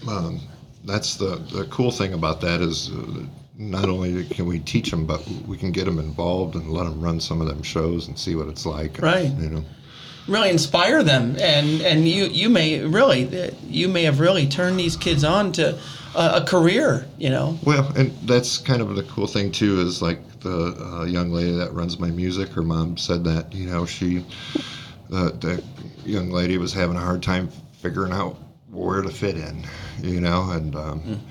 um, 0.07 0.39
that's 0.85 1.15
the 1.17 1.35
the 1.51 1.65
cool 1.65 1.91
thing 1.91 2.13
about 2.13 2.41
that 2.41 2.61
is 2.61 2.91
uh, 2.91 3.23
not 3.57 3.85
only 3.89 4.23
can 4.25 4.45
we 4.45 4.59
teach 4.59 4.91
them 4.91 5.05
but 5.05 5.25
we 5.47 5.57
can 5.57 5.71
get 5.71 5.85
them 5.85 5.99
involved 5.99 6.55
and 6.55 6.69
let 6.71 6.83
them 6.83 7.01
run 7.01 7.19
some 7.19 7.41
of 7.41 7.47
them 7.47 7.61
shows 7.63 8.07
and 8.07 8.17
see 8.17 8.35
what 8.35 8.47
it's 8.47 8.65
like 8.65 9.01
Right. 9.01 9.31
you 9.31 9.49
know 9.49 9.63
Really 10.27 10.49
inspire 10.49 11.03
them, 11.03 11.35
and 11.39 11.81
and 11.81 12.07
you 12.07 12.25
you 12.25 12.49
may 12.49 12.79
really 12.79 13.51
you 13.67 13.87
may 13.87 14.03
have 14.03 14.19
really 14.19 14.47
turned 14.47 14.79
these 14.79 14.95
kids 14.97 15.23
on 15.23 15.51
to 15.53 15.77
a, 16.15 16.41
a 16.41 16.45
career. 16.45 17.05
You 17.17 17.29
know. 17.29 17.59
Well, 17.63 17.91
and 17.95 18.11
that's 18.27 18.57
kind 18.57 18.81
of 18.81 18.95
the 18.95 19.03
cool 19.03 19.27
thing 19.27 19.51
too 19.51 19.81
is 19.81 20.01
like 20.01 20.39
the 20.39 20.75
uh, 20.79 21.05
young 21.05 21.31
lady 21.31 21.51
that 21.51 21.73
runs 21.73 21.99
my 21.99 22.09
music. 22.09 22.49
Her 22.49 22.63
mom 22.63 22.97
said 22.97 23.23
that 23.25 23.53
you 23.53 23.69
know 23.69 23.85
she, 23.85 24.25
the 25.09 25.31
the 25.31 25.63
young 26.05 26.31
lady 26.31 26.57
was 26.57 26.73
having 26.73 26.97
a 26.97 27.01
hard 27.01 27.21
time 27.21 27.49
figuring 27.81 28.11
out 28.11 28.37
where 28.71 29.01
to 29.01 29.09
fit 29.09 29.37
in, 29.37 29.63
you 30.01 30.19
know, 30.19 30.49
and 30.51 30.75
um, 30.75 31.21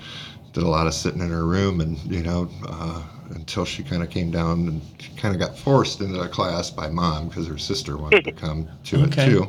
did 0.53 0.63
a 0.63 0.67
lot 0.67 0.87
of 0.87 0.93
sitting 0.93 1.21
in 1.21 1.29
her 1.29 1.45
room, 1.45 1.81
and 1.81 1.97
you 2.11 2.23
know, 2.23 2.49
uh, 2.67 3.03
until 3.31 3.65
she 3.65 3.83
kind 3.83 4.03
of 4.03 4.09
came 4.09 4.31
down 4.31 4.67
and 4.67 4.81
she 4.99 5.11
kind 5.13 5.33
of 5.33 5.39
got 5.39 5.57
forced 5.57 6.01
into 6.01 6.17
the 6.17 6.27
class 6.27 6.69
by 6.69 6.89
mom 6.89 7.27
because 7.27 7.47
her 7.47 7.57
sister 7.57 7.97
wanted 7.97 8.23
to 8.23 8.31
come 8.31 8.67
to 8.85 9.03
Okay. 9.03 9.21
it 9.23 9.25
too, 9.25 9.47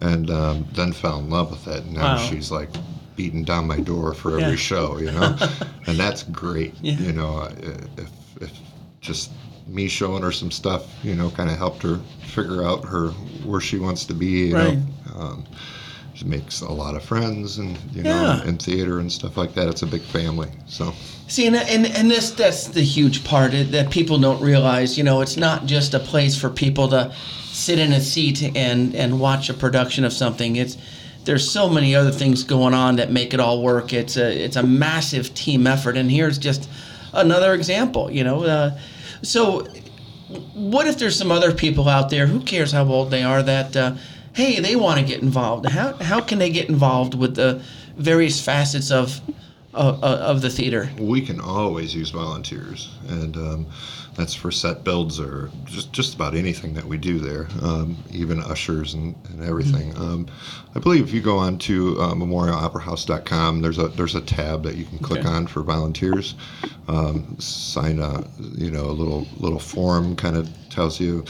and 0.00 0.30
um, 0.30 0.66
then 0.72 0.92
fell 0.92 1.18
in 1.18 1.30
love 1.30 1.50
with 1.50 1.66
it. 1.68 1.84
And 1.84 1.94
now 1.94 2.14
Wow. 2.14 2.16
she's 2.16 2.50
like 2.50 2.70
beating 3.16 3.44
down 3.44 3.66
my 3.66 3.78
door 3.80 4.14
for 4.14 4.38
every 4.38 4.52
Yeah. 4.52 4.56
show, 4.56 4.98
you 4.98 5.10
know, 5.12 5.36
and 5.86 5.98
that's 5.98 6.22
great. 6.24 6.74
Yeah. 6.80 6.96
You 6.98 7.12
know, 7.12 7.38
uh, 7.38 7.52
if 7.96 8.10
if 8.42 8.60
just 9.00 9.30
me 9.66 9.88
showing 9.88 10.22
her 10.22 10.32
some 10.32 10.50
stuff, 10.50 10.82
you 11.04 11.14
know, 11.14 11.30
kind 11.30 11.50
of 11.50 11.56
helped 11.56 11.82
her 11.82 11.98
figure 12.26 12.64
out 12.64 12.84
her 12.84 13.08
where 13.44 13.60
she 13.60 13.78
wants 13.78 14.04
to 14.06 14.14
be. 14.14 14.48
You 14.48 14.54
Right. 14.56 14.78
know, 14.78 15.20
um, 15.20 15.44
she 16.14 16.24
makes 16.24 16.60
a 16.60 16.72
lot 16.72 16.94
of 16.94 17.02
friends, 17.02 17.58
and 17.58 17.76
you 17.94 18.02
Yeah. 18.02 18.36
know, 18.36 18.42
in 18.44 18.56
theater 18.58 18.98
and 18.98 19.10
stuff 19.12 19.36
like 19.36 19.54
that. 19.54 19.68
It's 19.68 19.82
a 19.82 19.86
big 19.86 20.02
family. 20.02 20.48
So 20.66 20.92
See, 21.32 21.46
and, 21.46 21.56
and 21.56 21.86
and 21.86 22.10
this 22.10 22.30
that's 22.30 22.66
the 22.66 22.82
huge 22.82 23.24
part 23.24 23.52
that 23.52 23.90
people 23.90 24.18
don't 24.18 24.42
realize. 24.42 24.98
You 24.98 25.04
know, 25.04 25.22
it's 25.22 25.38
not 25.38 25.64
just 25.64 25.94
a 25.94 25.98
place 25.98 26.38
for 26.38 26.50
people 26.50 26.88
to 26.88 27.10
sit 27.46 27.78
in 27.78 27.94
a 27.94 28.02
seat 28.02 28.42
and 28.54 28.94
and 28.94 29.18
watch 29.18 29.48
a 29.48 29.54
production 29.54 30.04
of 30.04 30.12
something. 30.12 30.56
It's 30.56 30.76
there's 31.24 31.50
so 31.50 31.70
many 31.70 31.94
other 31.94 32.10
things 32.10 32.44
going 32.44 32.74
on 32.74 32.96
that 32.96 33.10
make 33.10 33.32
it 33.32 33.40
all 33.40 33.62
work. 33.62 33.94
It's 33.94 34.18
a 34.18 34.44
it's 34.44 34.56
a 34.56 34.62
massive 34.62 35.32
team 35.32 35.66
effort, 35.66 35.96
and 35.96 36.10
here's 36.10 36.36
just 36.36 36.68
another 37.14 37.54
example. 37.54 38.10
You 38.10 38.24
know, 38.24 38.44
uh, 38.44 38.78
so 39.22 39.66
what 40.52 40.86
if 40.86 40.98
there's 40.98 41.16
some 41.16 41.32
other 41.32 41.54
people 41.54 41.88
out 41.88 42.10
there? 42.10 42.26
Who 42.26 42.40
cares 42.40 42.72
how 42.72 42.84
old 42.84 43.10
they 43.10 43.22
are? 43.22 43.42
That 43.42 43.74
uh, 43.74 43.94
hey, 44.34 44.60
they 44.60 44.76
want 44.76 45.00
to 45.00 45.06
get 45.06 45.22
involved. 45.22 45.64
How 45.64 45.94
how 45.94 46.20
can 46.20 46.38
they 46.38 46.50
get 46.50 46.68
involved 46.68 47.14
with 47.14 47.36
the 47.36 47.62
various 47.96 48.38
facets 48.38 48.90
of 48.90 49.18
of, 49.74 50.02
of 50.02 50.42
the 50.42 50.50
theater. 50.50 50.90
we 50.98 51.20
can 51.20 51.40
always 51.40 51.94
use 51.94 52.10
volunteers, 52.10 52.90
and 53.08 53.36
um, 53.36 53.66
that's 54.16 54.34
for 54.34 54.50
set 54.50 54.84
builds 54.84 55.18
or 55.18 55.50
just 55.64 55.92
just 55.92 56.14
about 56.14 56.34
anything 56.34 56.74
that 56.74 56.84
we 56.84 56.98
do 56.98 57.18
there, 57.18 57.48
um, 57.62 57.96
even 58.10 58.40
ushers 58.40 58.92
and, 58.94 59.14
and 59.30 59.42
everything. 59.42 59.96
Um, 59.96 60.26
I 60.74 60.78
believe 60.78 61.04
if 61.04 61.14
you 61.14 61.20
go 61.22 61.38
on 61.38 61.56
to 61.58 61.98
uh, 62.00 62.14
memorialoperahouse.com, 62.14 63.62
there's 63.62 63.78
a 63.78 63.88
there's 63.88 64.14
a 64.14 64.20
tab 64.20 64.62
that 64.64 64.76
you 64.76 64.84
can 64.84 64.98
click 64.98 65.20
Okay. 65.20 65.28
on 65.28 65.46
for 65.46 65.62
volunteers. 65.62 66.34
Um, 66.88 67.36
sign 67.38 67.98
a 67.98 68.24
you 68.38 68.70
know 68.70 68.84
a 68.84 68.92
little 68.92 69.26
little 69.38 69.58
form, 69.60 70.16
kind 70.16 70.36
of 70.36 70.48
tells 70.70 71.00
you 71.00 71.24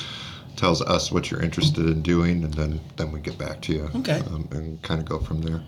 tells 0.56 0.82
us 0.82 1.10
what 1.10 1.30
you're 1.30 1.42
interested 1.42 1.86
in 1.86 2.02
doing, 2.02 2.42
and 2.44 2.54
then 2.54 2.80
then 2.96 3.12
we 3.12 3.20
get 3.20 3.38
back 3.38 3.60
to 3.62 3.72
you 3.72 3.90
Okay. 3.96 4.20
um, 4.28 4.48
and 4.52 4.80
kind 4.82 5.00
of 5.00 5.06
go 5.08 5.18
from 5.20 5.40
there. 5.42 5.62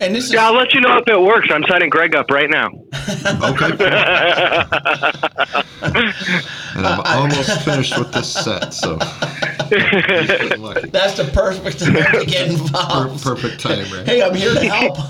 And 0.00 0.14
this 0.14 0.26
is 0.26 0.32
Yeah, 0.32 0.46
I'll 0.46 0.54
let 0.54 0.72
you 0.74 0.80
know 0.80 0.96
if 0.98 1.08
it 1.08 1.20
works. 1.20 1.48
I'm 1.50 1.64
signing 1.64 1.90
Greg 1.90 2.14
up 2.14 2.30
right 2.30 2.48
now. 2.48 2.68
Okay. 2.68 3.72
and 5.82 6.86
I'm 6.86 7.00
almost 7.04 7.62
finished 7.62 7.98
with 7.98 8.12
this 8.12 8.32
set, 8.32 8.72
so 8.72 8.96
he's 9.68 10.26
getting 10.28 10.62
lucky. 10.62 10.88
that's 10.90 11.16
the 11.16 11.24
perfect 11.24 11.80
time 11.80 11.94
to 11.94 12.24
get 12.26 12.46
Per- 12.46 12.52
involved. 12.54 13.24
perfect 13.24 13.60
time, 13.60 13.90
right? 13.92 14.06
Hey, 14.06 14.22
I'm 14.22 14.34
here 14.34 14.54
to 14.54 14.68
help. 14.68 14.96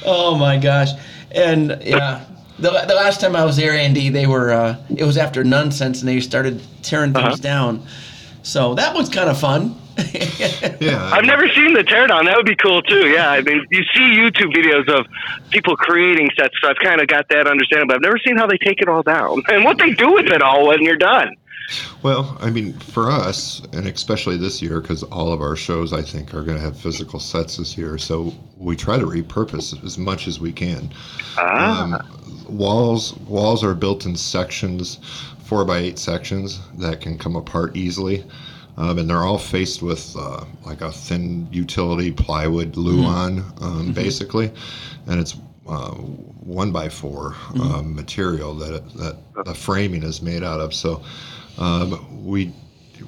Oh 0.06 0.34
my 0.36 0.56
gosh. 0.58 0.88
And 1.32 1.78
yeah, 1.84 2.24
the, 2.58 2.70
the 2.70 2.94
last 2.94 3.20
time 3.20 3.36
I 3.36 3.44
was 3.44 3.56
there, 3.56 3.72
Andy, 3.72 4.08
they 4.08 4.26
were, 4.26 4.50
uh, 4.50 4.76
it 4.94 5.04
was 5.04 5.16
after 5.18 5.44
Nunsense 5.44 6.00
and 6.00 6.08
they 6.08 6.20
started 6.20 6.62
tearing 6.82 7.12
things 7.12 7.24
Uh-huh. 7.26 7.36
down. 7.36 7.86
So 8.42 8.74
that 8.74 8.94
was 8.94 9.08
kind 9.10 9.28
of 9.28 9.38
fun. 9.38 9.76
Yeah, 10.80 11.10
I've 11.12 11.24
never 11.24 11.46
seen 11.48 11.74
the 11.74 11.82
teardown. 11.84 12.24
That 12.24 12.36
would 12.36 12.46
be 12.46 12.56
cool 12.56 12.82
too. 12.82 13.08
Yeah, 13.08 13.30
I 13.30 13.42
mean, 13.42 13.66
you 13.70 13.82
see 13.94 14.00
YouTube 14.00 14.54
videos 14.54 14.88
of 14.88 15.06
people 15.50 15.76
creating 15.76 16.30
sets, 16.38 16.54
so 16.60 16.68
I've 16.70 16.78
kind 16.78 17.00
of 17.00 17.06
got 17.06 17.28
that 17.28 17.46
understanding. 17.46 17.86
But 17.88 17.96
I've 17.96 18.02
never 18.02 18.18
seen 18.18 18.36
how 18.36 18.46
they 18.46 18.56
take 18.58 18.80
it 18.80 18.88
all 18.88 19.02
down 19.02 19.42
and 19.48 19.64
what 19.64 19.78
they 19.78 19.92
do 19.92 20.12
with 20.12 20.26
it 20.26 20.42
all 20.42 20.68
when 20.68 20.82
you're 20.82 20.96
done. 20.96 21.36
Well, 22.02 22.36
I 22.40 22.50
mean, 22.50 22.72
for 22.80 23.10
us, 23.10 23.62
and 23.72 23.86
especially 23.86 24.36
this 24.36 24.60
year, 24.60 24.80
because 24.80 25.04
all 25.04 25.32
of 25.32 25.40
our 25.40 25.54
shows, 25.54 25.92
I 25.92 26.02
think, 26.02 26.34
are 26.34 26.42
going 26.42 26.56
to 26.56 26.62
have 26.64 26.76
physical 26.76 27.20
sets 27.20 27.58
this 27.58 27.78
year. 27.78 27.96
So 27.96 28.34
we 28.56 28.74
try 28.74 28.98
to 28.98 29.06
repurpose 29.06 29.84
as 29.84 29.96
much 29.96 30.26
as 30.26 30.40
we 30.40 30.50
can. 30.50 30.90
Ah, 31.38 31.84
Um, 31.84 32.46
walls 32.48 33.14
walls 33.28 33.62
are 33.62 33.74
built 33.74 34.04
in 34.04 34.16
sections, 34.16 34.98
four 35.44 35.64
by 35.64 35.78
eight 35.78 35.98
sections 35.98 36.58
that 36.78 37.00
can 37.00 37.16
come 37.18 37.36
apart 37.36 37.76
easily, 37.76 38.24
um, 38.76 38.98
and 38.98 39.08
they're 39.08 39.24
all 39.24 39.38
faced 39.38 39.82
with 39.82 40.14
uh, 40.16 40.44
like 40.64 40.80
a 40.80 40.92
thin 40.92 41.48
utility 41.50 42.12
plywood 42.12 42.76
luan, 42.76 43.44
um, 43.60 43.92
basically, 43.92 44.52
and 45.06 45.20
it's 45.20 45.36
uh, 45.68 45.90
one 45.90 46.72
by 46.72 46.88
4 46.88 47.34
um, 47.60 47.94
material 47.94 48.54
that 48.54 48.74
it, 48.74 48.94
that 48.96 49.44
the 49.44 49.54
framing 49.54 50.02
is 50.02 50.20
made 50.20 50.42
out 50.42 50.60
of. 50.60 50.74
So 50.74 51.02
um, 51.58 52.24
we 52.24 52.52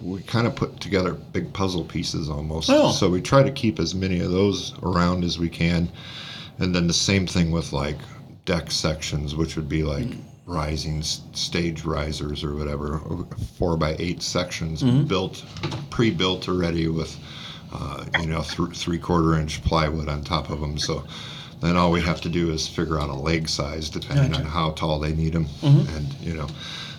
we 0.00 0.22
kind 0.22 0.46
of 0.46 0.56
put 0.56 0.80
together 0.80 1.12
big 1.12 1.52
puzzle 1.52 1.84
pieces 1.84 2.30
almost. 2.30 2.70
Oh. 2.70 2.92
So 2.92 3.10
we 3.10 3.20
try 3.20 3.42
to 3.42 3.50
keep 3.50 3.78
as 3.78 3.94
many 3.94 4.20
of 4.20 4.30
those 4.30 4.74
around 4.82 5.24
as 5.24 5.38
we 5.38 5.48
can. 5.48 5.90
And 6.58 6.74
then 6.74 6.86
the 6.86 6.94
same 6.94 7.26
thing 7.26 7.50
with 7.50 7.72
like 7.72 7.98
deck 8.44 8.70
sections, 8.70 9.34
which 9.34 9.56
would 9.56 9.68
be 9.68 9.82
like 9.82 10.08
rising 10.46 11.02
stage 11.02 11.84
risers 11.84 12.42
or 12.42 12.54
whatever, 12.54 13.00
four 13.58 13.76
by 13.76 13.94
eight 13.98 14.22
sections 14.22 14.82
built, 15.06 15.44
pre-built 15.90 16.48
already 16.48 16.88
with, 16.88 17.16
uh, 17.72 18.04
you 18.20 18.26
know, 18.26 18.42
th- 18.42 18.76
three 18.76 18.98
quarter 18.98 19.38
inch 19.38 19.62
plywood 19.62 20.08
on 20.08 20.22
top 20.22 20.50
of 20.50 20.60
them. 20.60 20.78
So 20.78 21.04
then 21.60 21.76
all 21.76 21.92
we 21.92 22.00
have 22.00 22.20
to 22.22 22.28
do 22.28 22.50
is 22.50 22.66
figure 22.66 22.98
out 22.98 23.08
a 23.08 23.14
leg 23.14 23.48
size 23.48 23.88
depending 23.88 24.34
on 24.34 24.44
how 24.44 24.72
tall 24.72 24.98
they 24.98 25.12
need 25.12 25.32
them, 25.32 25.46
and 25.62 26.12
you 26.20 26.34
know. 26.34 26.48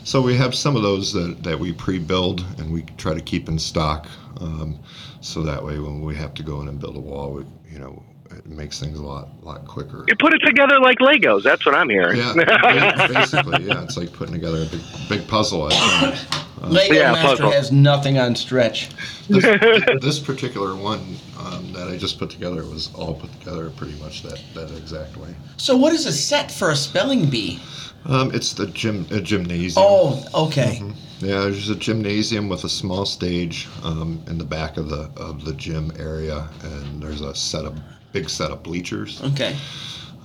So 0.06 0.22
we 0.22 0.36
have 0.36 0.54
some 0.54 0.76
of 0.76 0.84
those 0.84 1.14
that, 1.14 1.44
that 1.44 1.58
we 1.60 1.72
pre-build 1.72 2.46
and 2.58 2.74
we 2.74 2.84
try 2.98 3.14
to 3.14 3.22
keep 3.22 3.48
in 3.48 3.58
stock, 3.60 4.08
um, 4.41 4.78
so 5.22 5.44
that 5.44 5.64
way 5.64 5.80
when 5.80 6.02
we 6.02 6.16
have 6.16 6.34
to 6.36 6.44
go 6.44 6.62
in 6.62 6.68
and 6.68 6.78
build 6.80 6.98
a 6.98 7.00
wall, 7.00 7.32
we, 7.34 7.46
you 7.72 7.80
know, 7.80 8.04
it 8.38 8.45
makes 8.47 8.79
things 8.79 8.99
a 8.99 9.03
lot 9.03 9.29
lot 9.43 9.65
quicker. 9.67 10.03
you 10.07 10.15
put 10.15 10.34
it 10.34 10.39
together 10.39 10.79
like 10.79 10.99
Legos. 10.99 11.43
That's 11.43 11.65
what 11.65 11.75
I'm 11.75 11.89
hearing. 11.89 12.17
Yeah, 12.19 12.34
ba- 12.36 13.07
basically, 13.13 13.63
yeah, 13.65 13.84
it's 13.84 13.97
like 13.97 14.11
putting 14.13 14.34
together 14.34 14.63
a 14.63 14.65
big 14.65 14.81
big 15.09 15.27
puzzle. 15.27 15.67
At 15.67 15.73
times. 15.73 16.25
Lego 16.63 16.93
Yeah, 16.93 17.11
Master 17.11 17.27
puzzle. 17.27 17.51
has 17.51 17.71
nothing 17.73 18.17
on 18.17 18.36
stretch. 18.36 18.89
This, 19.27 19.43
this 20.01 20.17
particular 20.19 20.75
one 20.77 21.17
um, 21.38 21.73
that 21.73 21.89
I 21.89 21.97
just 21.97 22.17
put 22.17 22.29
together 22.29 22.63
was 22.63 22.93
all 22.95 23.15
put 23.15 23.38
together 23.39 23.69
pretty 23.71 23.99
much 23.99 24.23
that, 24.23 24.41
that 24.53 24.71
exact 24.71 25.17
way. 25.17 25.36
So 25.57 25.75
what 25.75 25.91
is 25.91 26.05
a 26.05 26.13
set 26.13 26.49
for 26.49 26.69
a 26.71 26.75
spelling 26.77 27.29
bee? 27.29 27.59
Um, 28.05 28.34
it's 28.34 28.53
the 28.53 28.67
gym 28.67 29.05
a 29.11 29.19
gymnasium. 29.19 29.86
Oh, 29.86 30.25
okay. 30.47 30.81
Yeah, 31.19 31.41
there's 31.41 31.69
a 31.69 31.75
gymnasium 31.75 32.47
with 32.47 32.63
a 32.63 32.69
small 32.69 33.05
stage 33.05 33.67
um, 33.84 34.21
in 34.27 34.38
the 34.38 34.43
back 34.45 34.77
of 34.77 34.88
the 34.89 35.09
of 35.17 35.43
the 35.43 35.53
gym 35.55 35.91
area, 35.99 36.47
and 36.63 37.01
there's 37.03 37.21
a 37.21 37.34
set 37.36 37.65
of 37.65 37.77
big 38.14 38.30
set 38.30 38.51
of 38.51 38.64
bleachers, 38.64 39.22
Okay. 39.24 39.57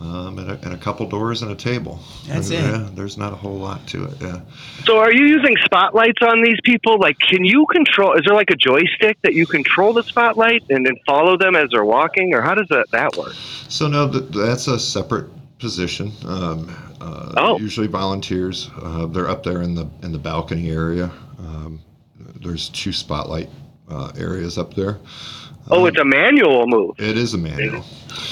um, 0.00 0.38
and, 0.38 0.50
a, 0.50 0.54
and 0.62 0.74
a 0.74 0.76
couple 0.76 1.08
doors 1.08 1.42
and 1.42 1.50
a 1.50 1.54
table. 1.54 1.98
That's 2.28 2.50
And, 2.50 2.58
it. 2.58 2.70
Yeah, 2.70 2.88
there's 2.94 3.16
not 3.18 3.32
a 3.32 3.36
whole 3.36 3.56
lot 3.58 3.84
to 3.88 4.04
it. 4.04 4.12
Yeah. 4.20 4.40
So, 4.84 4.98
are 4.98 5.12
you 5.12 5.24
using 5.26 5.56
spotlights 5.64 6.22
on 6.22 6.42
these 6.42 6.58
people? 6.62 6.98
Like, 7.00 7.18
can 7.18 7.44
you 7.44 7.66
control? 7.72 8.12
Is 8.14 8.22
there 8.26 8.36
like 8.36 8.50
a 8.50 8.56
joystick 8.56 9.18
that 9.22 9.34
you 9.34 9.46
control 9.46 9.92
the 9.94 10.02
spotlight 10.02 10.62
and 10.68 10.84
then 10.86 10.96
follow 11.06 11.36
them 11.36 11.56
as 11.56 11.70
they're 11.70 11.84
walking, 11.84 12.34
or 12.34 12.42
how 12.42 12.54
does 12.54 12.68
that 12.68 12.86
that 12.92 13.16
work? 13.16 13.32
So 13.68 13.88
no, 13.88 14.08
th- 14.10 14.24
that's 14.30 14.68
a 14.68 14.78
separate 14.78 15.26
position. 15.58 16.12
Um, 16.26 16.68
uh, 17.00 17.32
Oh. 17.36 17.58
Usually 17.58 17.86
volunteers. 17.86 18.70
Uh, 18.82 19.06
they're 19.06 19.28
up 19.28 19.42
there 19.44 19.62
in 19.62 19.74
the 19.74 19.88
in 20.02 20.12
the 20.12 20.18
balcony 20.18 20.70
area. 20.70 21.10
Um, 21.38 21.80
there's 22.42 22.68
two 22.70 22.92
spotlight 22.92 23.48
uh, 23.88 24.12
areas 24.18 24.58
up 24.58 24.74
there. 24.74 24.98
Oh, 25.70 25.86
it's 25.86 25.98
a 25.98 26.04
manual 26.04 26.66
move. 26.66 26.94
It 26.98 27.18
is 27.18 27.34
a 27.34 27.38
manual. 27.38 27.84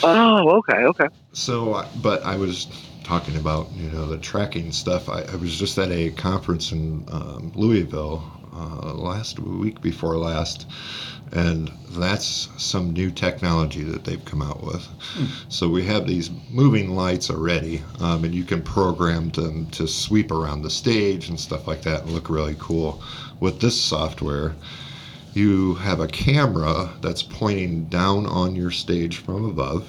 Oh, 0.02 0.50
okay, 0.58 0.84
okay. 0.84 1.08
So, 1.32 1.86
but 2.02 2.22
I 2.24 2.36
was 2.36 2.66
talking 3.04 3.36
about 3.36 3.70
you 3.72 3.90
know 3.90 4.06
the 4.06 4.18
tracking 4.18 4.72
stuff. 4.72 5.08
I, 5.08 5.22
I 5.22 5.36
was 5.36 5.58
just 5.58 5.78
at 5.78 5.90
a 5.90 6.10
conference 6.10 6.72
in 6.72 7.04
um, 7.10 7.52
Louisville 7.54 8.24
uh, 8.54 8.94
last 8.94 9.38
week 9.38 9.80
before 9.80 10.16
last, 10.16 10.66
and 11.32 11.70
that's 11.90 12.48
some 12.56 12.92
new 12.92 13.10
technology 13.10 13.82
that 13.84 14.04
they've 14.04 14.24
come 14.24 14.42
out 14.42 14.64
with. 14.64 14.88
So 15.48 15.68
we 15.68 15.84
have 15.84 16.06
these 16.06 16.30
moving 16.50 16.96
lights 16.96 17.30
already, 17.30 17.82
um, 18.00 18.24
and 18.24 18.34
you 18.34 18.44
can 18.44 18.62
program 18.62 19.30
them 19.30 19.66
to 19.70 19.86
sweep 19.86 20.30
around 20.30 20.62
the 20.62 20.70
stage 20.70 21.28
and 21.28 21.38
stuff 21.38 21.66
like 21.66 21.82
that 21.82 22.02
and 22.02 22.12
look 22.12 22.30
really 22.30 22.56
cool. 22.58 23.02
With 23.40 23.60
this 23.60 23.78
software, 23.80 24.54
you 25.36 25.74
have 25.74 26.00
a 26.00 26.08
camera 26.08 26.90
that's 27.02 27.22
pointing 27.22 27.84
down 27.86 28.24
on 28.24 28.56
your 28.56 28.70
stage 28.70 29.18
from 29.18 29.44
above, 29.44 29.86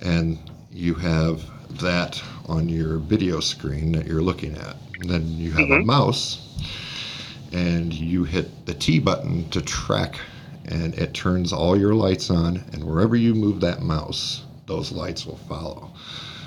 and 0.00 0.38
you 0.72 0.94
have 0.94 1.44
that 1.80 2.22
on 2.46 2.68
your 2.68 2.96
video 2.96 3.40
screen 3.40 3.92
that 3.92 4.06
you're 4.06 4.22
looking 4.22 4.56
at. 4.56 4.76
And 5.00 5.10
then 5.10 5.28
you 5.36 5.50
have 5.50 5.68
a 5.68 5.74
mm-hmm. 5.74 5.86
mouse, 5.86 6.66
and 7.52 7.92
you 7.92 8.24
hit 8.24 8.64
the 8.64 8.72
T 8.72 8.98
button 8.98 9.48
to 9.50 9.60
track, 9.60 10.18
and 10.64 10.94
it 10.94 11.12
turns 11.12 11.52
all 11.52 11.78
your 11.78 11.94
lights 11.94 12.30
on, 12.30 12.64
and 12.72 12.82
wherever 12.82 13.16
you 13.16 13.34
move 13.34 13.60
that 13.60 13.82
mouse, 13.82 14.44
those 14.64 14.90
lights 14.90 15.26
will 15.26 15.36
follow. 15.36 15.92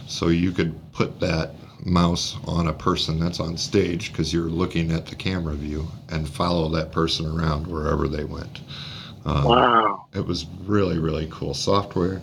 So 0.07 0.29
you 0.29 0.51
could 0.51 0.75
put 0.91 1.19
that 1.19 1.53
mouse 1.87 2.35
on 2.45 2.67
a 2.67 2.73
person 2.73 3.19
that's 3.19 3.39
on 3.39 3.57
stage 3.57 4.11
because 4.11 4.33
you're 4.33 4.49
looking 4.49 4.91
at 4.91 5.05
the 5.07 5.15
camera 5.15 5.55
view 5.55 5.87
and 6.09 6.27
follow 6.27 6.69
that 6.69 6.91
person 6.91 7.25
around 7.25 7.65
wherever 7.67 8.07
they 8.07 8.23
went. 8.23 8.61
Um, 9.25 9.43
Wow. 9.45 10.05
It 10.13 10.25
was 10.25 10.45
really, 10.65 10.99
really 10.99 11.27
cool 11.31 11.53
software. 11.53 12.21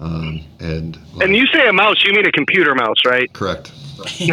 Um, 0.00 0.42
and 0.60 0.98
And 1.20 1.34
you 1.34 1.46
say 1.46 1.66
a 1.66 1.72
mouse, 1.72 2.04
you 2.04 2.12
mean 2.12 2.26
a 2.26 2.32
computer 2.32 2.74
mouse, 2.74 3.04
right? 3.04 3.32
correct. 3.32 3.72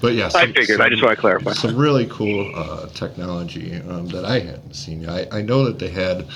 But 0.00 0.14
yes, 0.14 0.34
I 0.34 0.46
figured. 0.52 0.80
I 0.80 0.88
just 0.88 1.02
want 1.02 1.14
to 1.14 1.20
clarify. 1.20 1.52
some 1.52 1.76
really 1.76 2.06
cool 2.06 2.52
uh, 2.54 2.86
technology 2.88 3.76
um, 3.88 4.06
that 4.08 4.24
I 4.24 4.40
hadn't 4.40 4.74
seen. 4.74 5.08
I, 5.08 5.26
I 5.30 5.42
know 5.42 5.64
that 5.64 5.78
they 5.78 5.88
had 5.90 6.26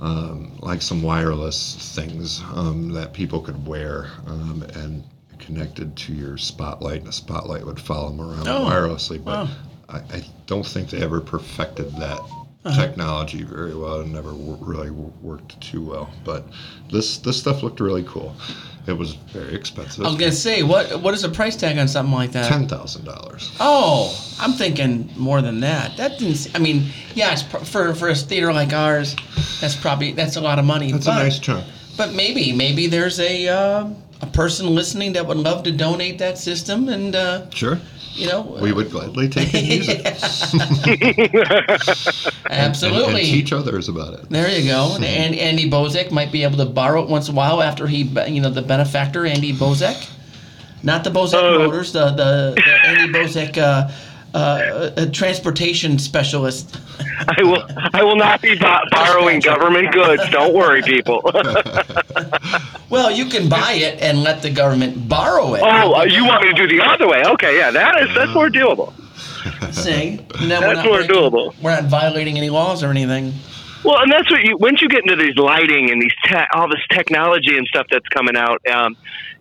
um, 0.00 0.56
like 0.60 0.82
some 0.82 1.02
wireless 1.02 1.92
things 1.94 2.40
um, 2.54 2.92
that 2.92 3.12
people 3.12 3.40
could 3.40 3.66
wear 3.66 4.06
um, 4.26 4.64
and 4.74 5.04
connected 5.38 5.96
to 5.96 6.12
your 6.12 6.36
spotlight, 6.36 6.98
and 6.98 7.06
the 7.06 7.12
spotlight 7.12 7.64
would 7.64 7.80
follow 7.80 8.10
them 8.10 8.20
around 8.20 8.48
Oh, 8.48 8.66
wirelessly. 8.70 9.22
But 9.22 9.46
wow. 9.46 9.54
I, 9.88 9.98
I 10.16 10.24
don't 10.46 10.66
think 10.66 10.90
they 10.90 11.02
ever 11.02 11.20
perfected 11.20 11.90
that. 11.96 12.20
Uh-huh. 12.62 12.78
Technology 12.78 13.42
very 13.42 13.74
well 13.74 14.00
and 14.00 14.12
never 14.12 14.32
w- 14.32 14.58
really 14.60 14.88
w- 14.88 15.10
worked 15.22 15.58
too 15.62 15.82
well, 15.82 16.10
but 16.26 16.44
this 16.92 17.16
this 17.16 17.38
stuff 17.38 17.62
looked 17.62 17.80
really 17.80 18.02
cool. 18.02 18.36
It 18.90 18.98
was 18.98 19.14
very 19.14 19.54
expensive. 19.54 20.04
I 20.04 20.08
was 20.08 20.16
gonna 20.16 20.32
say, 20.32 20.62
what 20.62 21.00
what 21.00 21.14
is 21.14 21.22
the 21.22 21.28
price 21.28 21.56
tag 21.56 21.78
on 21.78 21.88
something 21.88 22.14
like 22.14 22.32
that? 22.32 22.48
Ten 22.48 22.68
thousand 22.68 23.04
dollars. 23.04 23.50
Oh, 23.60 24.14
I'm 24.40 24.52
thinking 24.52 25.08
more 25.16 25.40
than 25.40 25.60
that. 25.60 25.96
That 25.96 26.18
didn't. 26.18 26.48
I 26.54 26.58
mean, 26.58 26.86
yeah, 27.14 27.32
it's 27.32 27.42
pr- 27.42 27.58
for 27.58 27.94
for 27.94 28.08
a 28.08 28.14
theater 28.14 28.52
like 28.52 28.72
ours, 28.72 29.16
that's 29.60 29.76
probably 29.76 30.12
that's 30.12 30.36
a 30.36 30.40
lot 30.40 30.58
of 30.58 30.64
money. 30.64 30.92
That's 30.92 31.06
but, 31.06 31.20
a 31.20 31.24
nice 31.24 31.38
chunk. 31.38 31.64
But 31.96 32.14
maybe 32.14 32.52
maybe 32.52 32.86
there's 32.88 33.20
a 33.20 33.48
uh, 33.48 33.88
a 34.20 34.26
person 34.26 34.74
listening 34.74 35.12
that 35.14 35.26
would 35.26 35.38
love 35.38 35.62
to 35.64 35.72
donate 35.72 36.18
that 36.18 36.36
system, 36.38 36.88
and 36.88 37.14
uh, 37.14 37.48
Sure. 37.50 37.78
You 38.14 38.26
know, 38.26 38.42
We 38.60 38.72
would 38.72 38.90
gladly 38.90 39.28
take 39.28 39.54
and 39.54 39.66
use 39.66 39.88
it. 39.88 40.04
and- 42.50 42.50
absolutely. 42.50 43.20
And, 43.22 43.30
teach 43.30 43.52
others 43.52 43.88
about 43.88 44.14
it. 44.14 44.28
There 44.30 44.48
you 44.50 44.64
go. 44.70 44.94
And 44.96 45.04
and 45.04 45.34
Andy 45.34 45.70
Bozek 45.70 46.10
might 46.10 46.32
be 46.32 46.42
able 46.44 46.58
to 46.58 46.66
borrow 46.66 47.02
it 47.02 47.08
once 47.08 47.28
in 47.28 47.34
a 47.34 47.36
while 47.36 47.62
after 47.62 47.86
he, 47.86 48.02
you 48.28 48.40
know, 48.40 48.50
the 48.50 48.62
benefactor 48.62 49.24
Andy 49.26 49.52
Bozek, 49.52 50.08
not 50.82 51.04
the 51.04 51.10
Bozek 51.10 51.34
Uh, 51.34 51.58
Motors, 51.58 51.92
the 51.92 52.10
the, 52.10 52.54
the 52.56 52.88
Andy 52.88 53.12
Bozek 53.12 53.58
uh, 53.58 53.88
uh, 54.34 54.36
uh, 54.96 55.06
transportation 55.12 55.98
specialist. 55.98 56.78
I 57.36 57.42
will. 57.42 57.62
I 57.92 58.02
will 58.02 58.16
not 58.16 58.40
be 58.40 58.56
bo- 58.58 58.80
borrowing 58.90 59.40
government 59.40 59.92
goods. 59.92 60.22
Don't 60.30 60.54
worry, 60.54 60.82
people. 60.82 61.20
Well, 62.90 63.10
you 63.12 63.26
can 63.26 63.48
buy 63.48 63.74
it 63.74 64.02
and 64.02 64.24
let 64.24 64.42
the 64.42 64.50
government 64.50 65.08
borrow 65.08 65.54
it. 65.54 65.60
oh, 65.62 65.94
uh, 65.94 66.02
you 66.04 66.24
want 66.26 66.42
me 66.42 66.48
to 66.52 66.54
do 66.54 66.66
the 66.66 66.84
other 66.84 67.06
way? 67.06 67.22
Okay, 67.24 67.56
yeah, 67.56 67.70
that 67.70 68.00
is 68.00 68.12
that's 68.16 68.32
more 68.34 68.48
doable. 68.48 68.92
See, 69.72 70.16
That's 70.48 70.84
more 70.84 70.96
breaking- 70.98 71.14
doable. 71.16 71.54
We're 71.62 71.70
not 71.80 71.84
violating 71.84 72.36
any 72.36 72.50
laws 72.50 72.82
or 72.82 72.88
anything. 72.90 73.32
Well, 73.84 74.00
and 74.02 74.10
that's 74.10 74.28
what 74.30 74.42
you 74.42 74.56
once 74.58 74.82
you 74.82 74.88
get 74.88 75.02
into 75.02 75.14
these 75.16 75.36
lighting 75.36 75.90
and 75.90 76.02
these 76.02 76.12
te- 76.24 76.44
all 76.52 76.68
this 76.68 76.84
technology 76.90 77.56
and 77.56 77.66
stuff 77.68 77.86
that's 77.90 78.08
coming 78.08 78.36
out. 78.36 78.60
Um, 78.66 78.96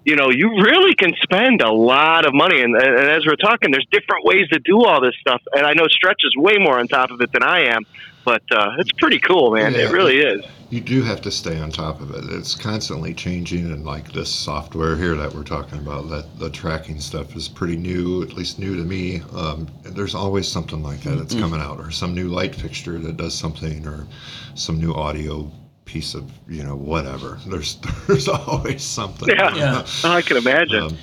you 0.05 0.15
know, 0.15 0.29
you 0.29 0.49
really 0.61 0.95
can 0.95 1.13
spend 1.21 1.61
a 1.61 1.71
lot 1.71 2.25
of 2.25 2.33
money, 2.33 2.61
and, 2.61 2.75
and 2.75 3.09
as 3.09 3.25
we're 3.25 3.35
talking, 3.35 3.71
there's 3.71 3.87
different 3.91 4.25
ways 4.25 4.47
to 4.49 4.59
do 4.59 4.83
all 4.83 5.01
this 5.01 5.15
stuff. 5.19 5.41
And 5.53 5.65
I 5.65 5.73
know 5.73 5.85
Stretch 5.87 6.21
is 6.23 6.35
way 6.35 6.57
more 6.57 6.79
on 6.79 6.87
top 6.87 7.11
of 7.11 7.21
it 7.21 7.31
than 7.31 7.43
I 7.43 7.65
am, 7.65 7.85
but 8.23 8.43
uh, 8.51 8.75
it's 8.77 8.91
pretty 8.93 9.19
cool, 9.19 9.51
man. 9.51 9.73
Yeah. 9.73 9.89
It 9.89 9.91
really 9.91 10.19
is. 10.19 10.45
You 10.69 10.81
do 10.81 11.01
have 11.01 11.19
to 11.21 11.31
stay 11.31 11.59
on 11.59 11.71
top 11.71 11.99
of 11.99 12.11
it. 12.11 12.31
It's 12.31 12.53
constantly 12.55 13.13
changing, 13.13 13.71
and 13.71 13.83
like 13.83 14.13
this 14.13 14.33
software 14.33 14.95
here 14.95 15.15
that 15.15 15.33
we're 15.33 15.43
talking 15.43 15.79
about, 15.79 16.09
that 16.09 16.39
the 16.39 16.49
tracking 16.49 16.99
stuff 16.99 17.35
is 17.35 17.49
pretty 17.49 17.75
new, 17.75 18.21
at 18.21 18.33
least 18.33 18.59
new 18.59 18.75
to 18.75 18.83
me. 18.83 19.21
Um, 19.35 19.67
and 19.83 19.95
there's 19.95 20.15
always 20.15 20.47
something 20.47 20.83
like 20.83 21.01
that 21.01 21.17
that's 21.17 21.35
coming 21.35 21.59
out, 21.59 21.79
or 21.79 21.91
some 21.91 22.13
new 22.13 22.29
light 22.29 22.55
fixture 22.55 22.99
that 22.99 23.17
does 23.17 23.33
something, 23.33 23.85
or 23.85 24.07
some 24.53 24.79
new 24.79 24.93
audio 24.93 25.51
piece 25.89 26.13
of 26.13 26.31
you 26.47 26.63
know 26.63 26.75
whatever. 26.75 27.39
There's 27.47 27.77
there's 28.07 28.27
always 28.27 28.83
something. 28.83 29.27
Yeah, 29.27 29.55
Yeah. 29.55 29.85
I 30.03 30.21
can 30.21 30.37
imagine. 30.37 30.83
Um, 30.83 30.97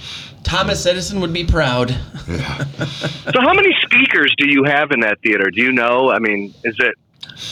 Thomas 0.45 0.87
Edison 0.87 1.21
would 1.21 1.33
be 1.33 1.45
proud. 1.45 1.91
yeah. 2.29 2.59
so, 3.33 3.41
how 3.41 3.53
many 3.53 3.75
speakers 3.83 4.33
do 4.39 4.49
you 4.49 4.63
have 4.63 4.93
in 4.93 5.01
that 5.01 5.21
theater? 5.23 5.51
Do 5.51 5.61
you 5.61 5.73
know? 5.73 6.13
I 6.13 6.21
mean, 6.21 6.55
is 6.63 6.77
it 6.79 6.95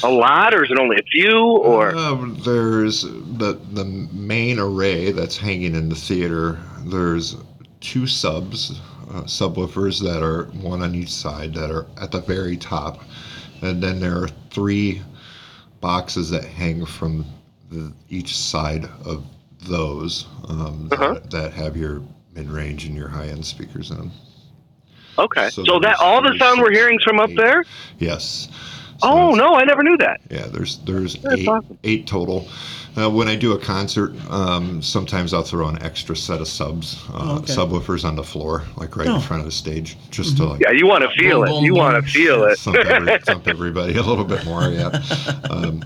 a 0.04 0.08
lot, 0.08 0.54
or 0.54 0.64
is 0.64 0.70
it 0.70 0.78
only 0.78 0.96
a 0.96 1.02
few? 1.02 1.36
Or 1.36 1.92
Um, 1.96 2.38
there's 2.44 3.02
the 3.02 3.58
the 3.72 3.84
main 3.84 4.60
array 4.60 5.10
that's 5.10 5.36
hanging 5.36 5.74
in 5.74 5.88
the 5.88 5.96
theater. 5.96 6.60
There's 6.86 7.36
two 7.80 8.06
subs, 8.06 8.80
uh, 9.10 9.22
subwoofers 9.24 10.00
that 10.02 10.22
are 10.22 10.44
one 10.62 10.80
on 10.82 10.94
each 10.94 11.12
side 11.12 11.52
that 11.54 11.72
are 11.72 11.86
at 12.00 12.12
the 12.12 12.20
very 12.20 12.56
top, 12.56 13.02
and 13.60 13.82
then 13.82 13.98
there 13.98 14.22
are 14.22 14.28
three 14.50 15.02
boxes 15.84 16.30
that 16.30 16.44
hang 16.44 16.86
from 16.86 17.26
the, 17.70 17.92
each 18.08 18.34
side 18.38 18.88
of 19.04 19.22
those 19.68 20.26
um, 20.48 20.88
Uh-huh. 20.90 21.12
that, 21.12 21.30
that 21.30 21.52
have 21.52 21.76
your 21.76 22.00
mid-range 22.34 22.86
and 22.86 22.96
your 22.96 23.08
high-end 23.08 23.44
speakers 23.44 23.90
in 23.90 23.98
them. 23.98 24.10
okay, 25.18 25.50
So 25.50 25.62
so, 25.62 25.78
that 25.80 25.96
all 26.00 26.22
the 26.22 26.34
sound 26.38 26.62
we're 26.62 26.72
hearing 26.72 26.96
is 26.98 27.04
from 27.04 27.20
up 27.20 27.28
eight. 27.28 27.36
there? 27.36 27.64
Yes. 27.98 28.48
Oh 29.02 29.32
no, 29.34 29.54
I 29.54 29.64
never 29.64 29.82
knew 29.82 29.96
that. 29.98 30.20
Yeah, 30.30 30.46
there's 30.46 30.78
there's 30.78 31.14
That's 31.16 31.36
eight 31.40 31.48
awesome. 31.48 31.78
eight 31.84 32.06
total. 32.06 32.48
Uh, 32.96 33.10
when 33.10 33.26
I 33.26 33.34
do 33.34 33.50
a 33.54 33.58
concert, 33.58 34.14
um, 34.30 34.80
sometimes 34.80 35.34
I'll 35.34 35.42
throw 35.42 35.66
an 35.66 35.82
extra 35.82 36.14
set 36.14 36.40
of 36.40 36.46
subs, 36.46 37.02
uh, 37.12 37.16
Oh, 37.18 37.36
okay. 37.38 37.52
subwoofers 37.52 38.04
on 38.04 38.14
the 38.14 38.22
floor, 38.22 38.62
like 38.76 38.96
right 38.96 39.08
Oh. 39.08 39.16
in 39.16 39.20
front 39.20 39.40
of 39.40 39.46
the 39.46 39.50
stage, 39.52 39.96
just 40.12 40.36
to 40.36 40.44
like 40.44 40.60
Yeah, 40.60 40.70
you 40.70 40.86
want 40.86 41.02
to 41.02 41.10
feel 41.20 41.40
Boom, 41.40 41.48
it. 41.48 41.50
boom, 41.50 41.64
You 41.64 41.74
want 41.74 42.04
to 42.04 42.08
feel 42.08 42.44
it. 42.44 42.56
thump, 42.58 42.76
every, 42.76 43.18
thump 43.18 43.48
everybody 43.56 43.96
a 43.96 44.02
little 44.02 44.24
bit 44.24 44.44
more. 44.44 44.68
Yeah. 44.68 45.02
Um, 45.50 45.82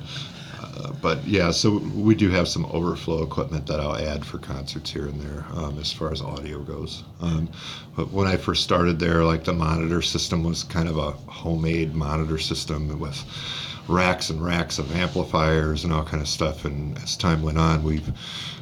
but 1.00 1.24
yeah, 1.26 1.50
so 1.50 1.78
we 1.78 2.14
do 2.14 2.30
have 2.30 2.48
some 2.48 2.66
overflow 2.66 3.22
equipment 3.22 3.66
that 3.66 3.80
I'll 3.80 3.96
add 3.96 4.24
for 4.24 4.38
concerts 4.38 4.90
here 4.90 5.06
and 5.06 5.20
there 5.20 5.44
um, 5.52 5.78
as 5.78 5.92
far 5.92 6.12
as 6.12 6.20
audio 6.20 6.60
goes. 6.60 7.04
Um, 7.20 7.48
but 7.96 8.10
when 8.10 8.26
I 8.26 8.36
first 8.36 8.64
started 8.64 8.98
there, 8.98 9.24
like 9.24 9.44
the 9.44 9.52
monitor 9.52 10.02
system 10.02 10.42
was 10.42 10.64
kind 10.64 10.88
of 10.88 10.98
a 10.98 11.12
homemade 11.12 11.94
monitor 11.94 12.38
system 12.38 12.98
with 12.98 13.24
racks 13.88 14.30
and 14.30 14.44
racks 14.44 14.78
of 14.78 14.94
amplifiers 14.94 15.84
and 15.84 15.92
all 15.92 16.04
kind 16.04 16.22
of 16.22 16.28
stuff. 16.28 16.64
And 16.64 16.96
as 16.98 17.16
time 17.16 17.42
went 17.42 17.58
on, 17.58 17.82
we've 17.82 18.10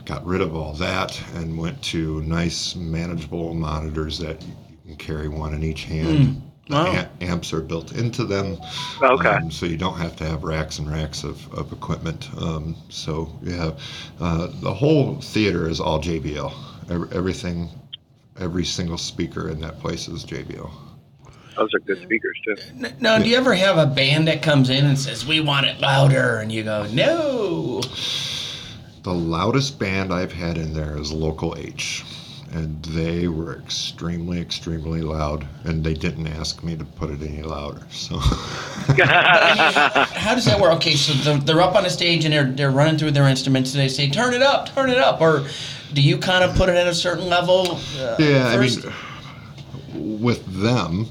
got 0.04 0.24
rid 0.24 0.40
of 0.40 0.54
all 0.54 0.72
that 0.74 1.20
and 1.34 1.58
went 1.58 1.82
to 1.84 2.22
nice, 2.22 2.76
manageable 2.76 3.52
monitors 3.54 4.18
that 4.18 4.40
you 4.42 4.54
can 4.86 4.96
carry 4.96 5.28
one 5.28 5.52
in 5.52 5.62
each 5.64 5.84
hand. 5.84 6.36
The 6.36 6.55
Wow. 6.68 6.86
am- 6.92 7.08
amps 7.20 7.52
are 7.52 7.60
built 7.60 7.92
into 7.92 8.24
them. 8.24 8.58
Okay. 9.00 9.28
Um, 9.28 9.50
so 9.50 9.66
you 9.66 9.76
don't 9.76 9.96
have 9.98 10.16
to 10.16 10.24
have 10.24 10.42
racks 10.42 10.78
and 10.78 10.90
racks 10.90 11.22
of, 11.22 11.52
of 11.54 11.72
equipment. 11.72 12.28
Um, 12.40 12.76
so 12.88 13.30
you 13.42 13.52
have 13.52 13.80
uh, 14.20 14.48
the 14.60 14.74
whole 14.74 15.20
theater 15.20 15.68
is 15.68 15.78
all 15.80 16.00
JBL. 16.00 16.52
Every, 16.90 17.08
everything, 17.16 17.70
every 18.40 18.64
single 18.64 18.98
speaker 18.98 19.48
in 19.48 19.60
that 19.60 19.78
place 19.78 20.08
is 20.08 20.24
JBL. 20.24 20.70
Those 21.56 21.72
are 21.72 21.78
good 21.78 22.02
speakers 22.02 22.38
too. 22.44 22.54
N- 22.84 22.96
Now, 23.00 23.18
do 23.18 23.28
you 23.28 23.36
ever 23.36 23.54
have 23.54 23.78
a 23.78 23.86
band 23.86 24.28
that 24.28 24.42
comes 24.42 24.68
in 24.68 24.84
and 24.84 24.98
says, 24.98 25.24
"We 25.26 25.40
want 25.40 25.64
it 25.66 25.80
louder," 25.80 26.38
and 26.38 26.52
you 26.52 26.64
go, 26.64 26.86
"No"? 26.92 27.80
The 29.04 29.14
loudest 29.14 29.78
band 29.78 30.12
I've 30.12 30.32
had 30.32 30.58
in 30.58 30.74
there 30.74 30.98
is 30.98 31.12
Local 31.12 31.54
H. 31.56 32.04
And 32.52 32.82
they 32.84 33.26
were 33.28 33.58
extremely, 33.58 34.40
extremely 34.40 35.02
loud, 35.02 35.46
and 35.64 35.82
they 35.84 35.94
didn't 35.94 36.28
ask 36.28 36.62
me 36.62 36.76
to 36.76 36.84
put 36.84 37.10
it 37.10 37.20
any 37.20 37.42
louder. 37.42 37.82
So, 37.90 38.18
How 40.18 40.34
does 40.34 40.44
that 40.46 40.58
work? 40.60 40.72
Okay, 40.74 40.94
so 40.96 41.12
they're, 41.12 41.38
they're 41.38 41.60
up 41.60 41.74
on 41.74 41.82
the 41.82 41.90
stage 41.90 42.24
and 42.24 42.32
they're 42.32 42.44
they're 42.50 42.70
running 42.70 42.98
through 42.98 43.10
their 43.12 43.28
instruments 43.28 43.74
and 43.74 43.82
they 43.82 43.88
say, 43.88 44.08
"Turn 44.08 44.32
it 44.32 44.42
up, 44.42 44.72
turn 44.74 44.90
it 44.90 44.98
up," 44.98 45.20
or 45.20 45.44
do 45.92 46.00
you 46.00 46.18
kind 46.18 46.44
of 46.44 46.56
put 46.56 46.68
it 46.68 46.76
at 46.76 46.86
a 46.86 46.94
certain 46.94 47.28
level? 47.28 47.72
Uh, 47.98 48.16
yeah, 48.18 48.54
first? 48.54 48.86
I 48.86 48.92
mean, 49.94 50.20
with 50.20 50.44
them, 50.62 51.06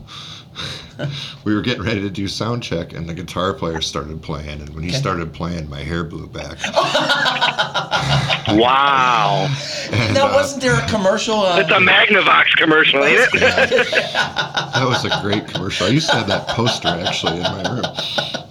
we 1.44 1.54
were 1.54 1.62
getting 1.62 1.84
ready 1.84 2.02
to 2.02 2.10
do 2.10 2.28
sound 2.28 2.64
check, 2.64 2.94
and 2.94 3.08
the 3.08 3.14
guitar 3.14 3.54
player 3.54 3.82
started 3.82 4.22
playing. 4.22 4.62
And 4.62 4.70
when 4.74 4.84
he 4.84 4.90
Okay. 4.90 4.98
started 5.00 5.34
playing, 5.34 5.70
my 5.70 5.82
hair 5.82 6.04
blew 6.04 6.28
back. 6.28 6.58
wow, 8.48 9.48
And, 9.96 10.14
now 10.14 10.30
uh, 10.30 10.34
wasn't 10.34 10.62
there 10.62 10.76
a 10.76 10.88
commercial? 10.88 11.40
Uh, 11.42 11.60
it's 11.60 11.70
a 11.70 11.76
Magnavox 11.76 12.56
commercial, 12.58 13.04
ain't 13.04 13.22
it? 13.22 13.32
that 13.40 14.86
was 14.86 15.06
a 15.06 15.22
great 15.22 15.48
commercial. 15.48 15.88
I 15.88 15.90
used 15.90 16.10
to 16.10 16.16
have 16.16 16.28
that 16.28 16.48
poster 16.50 16.90
actually 16.90 17.38
in 17.38 17.44
my 17.44 17.64
room. 17.70 17.86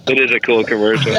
it 0.07 0.19
is 0.19 0.31
a 0.31 0.39
cool 0.39 0.63
commercial. 0.63 1.13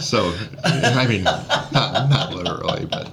So, 0.00 0.32
I 0.64 1.06
mean, 1.06 1.24
not, 1.24 1.70
not 1.72 2.32
literally, 2.32 2.86
but 2.86 3.09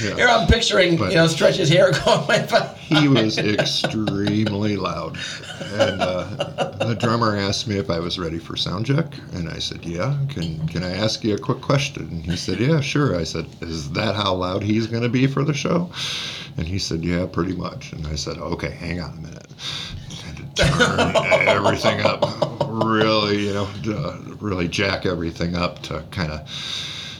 Here. 0.00 0.26
I'm 0.28 0.46
picturing, 0.46 0.96
But- 0.96 1.10
you 1.10 1.16
know, 1.16 1.26
stretch 1.26 1.56
his 1.56 1.68
hair 1.68 1.90
going 2.04 2.26
by. 2.26 2.46
by- 2.46 2.74
he 2.78 3.08
was 3.08 3.38
extremely 3.38 4.76
loud. 4.76 5.16
And 5.72 6.00
uh, 6.00 6.24
the 6.86 6.94
drummer 6.94 7.36
asked 7.36 7.66
me 7.66 7.78
if 7.78 7.90
I 7.90 7.98
was 7.98 8.18
ready 8.18 8.38
for 8.38 8.56
sound 8.56 8.86
check, 8.86 9.06
and 9.32 9.48
I 9.48 9.58
said, 9.58 9.84
"Yeah." 9.84 10.16
Can 10.28 10.66
Can 10.68 10.84
I 10.84 10.92
ask 10.92 11.24
you 11.24 11.34
a 11.34 11.38
quick 11.38 11.60
question? 11.60 12.04
And 12.08 12.24
he 12.24 12.36
said, 12.36 12.60
"Yeah, 12.60 12.80
sure." 12.80 13.16
I 13.18 13.24
said, 13.24 13.46
"Is 13.60 13.90
that 13.92 14.14
how 14.14 14.34
loud 14.34 14.62
he's 14.62 14.86
going 14.86 15.02
to 15.02 15.08
be 15.08 15.26
for 15.26 15.42
the 15.44 15.54
show?" 15.54 15.90
And 16.56 16.66
he 16.66 16.78
said, 16.78 17.04
"Yeah, 17.04 17.26
pretty 17.26 17.54
much." 17.54 17.92
And 17.92 18.06
I 18.06 18.14
said, 18.14 18.38
"Okay, 18.38 18.70
hang 18.70 19.00
on 19.00 19.12
a 19.18 19.20
minute." 19.20 19.46
And 20.28 20.56
to 20.56 20.64
turn 20.64 21.48
everything 21.48 22.00
up, 22.02 22.22
really, 22.68 23.46
you 23.46 23.52
know, 23.54 23.68
uh, 23.88 24.16
really 24.40 24.68
jack 24.68 25.06
everything 25.06 25.56
up 25.56 25.82
to 25.84 26.04
kind 26.12 26.30
of. 26.32 26.40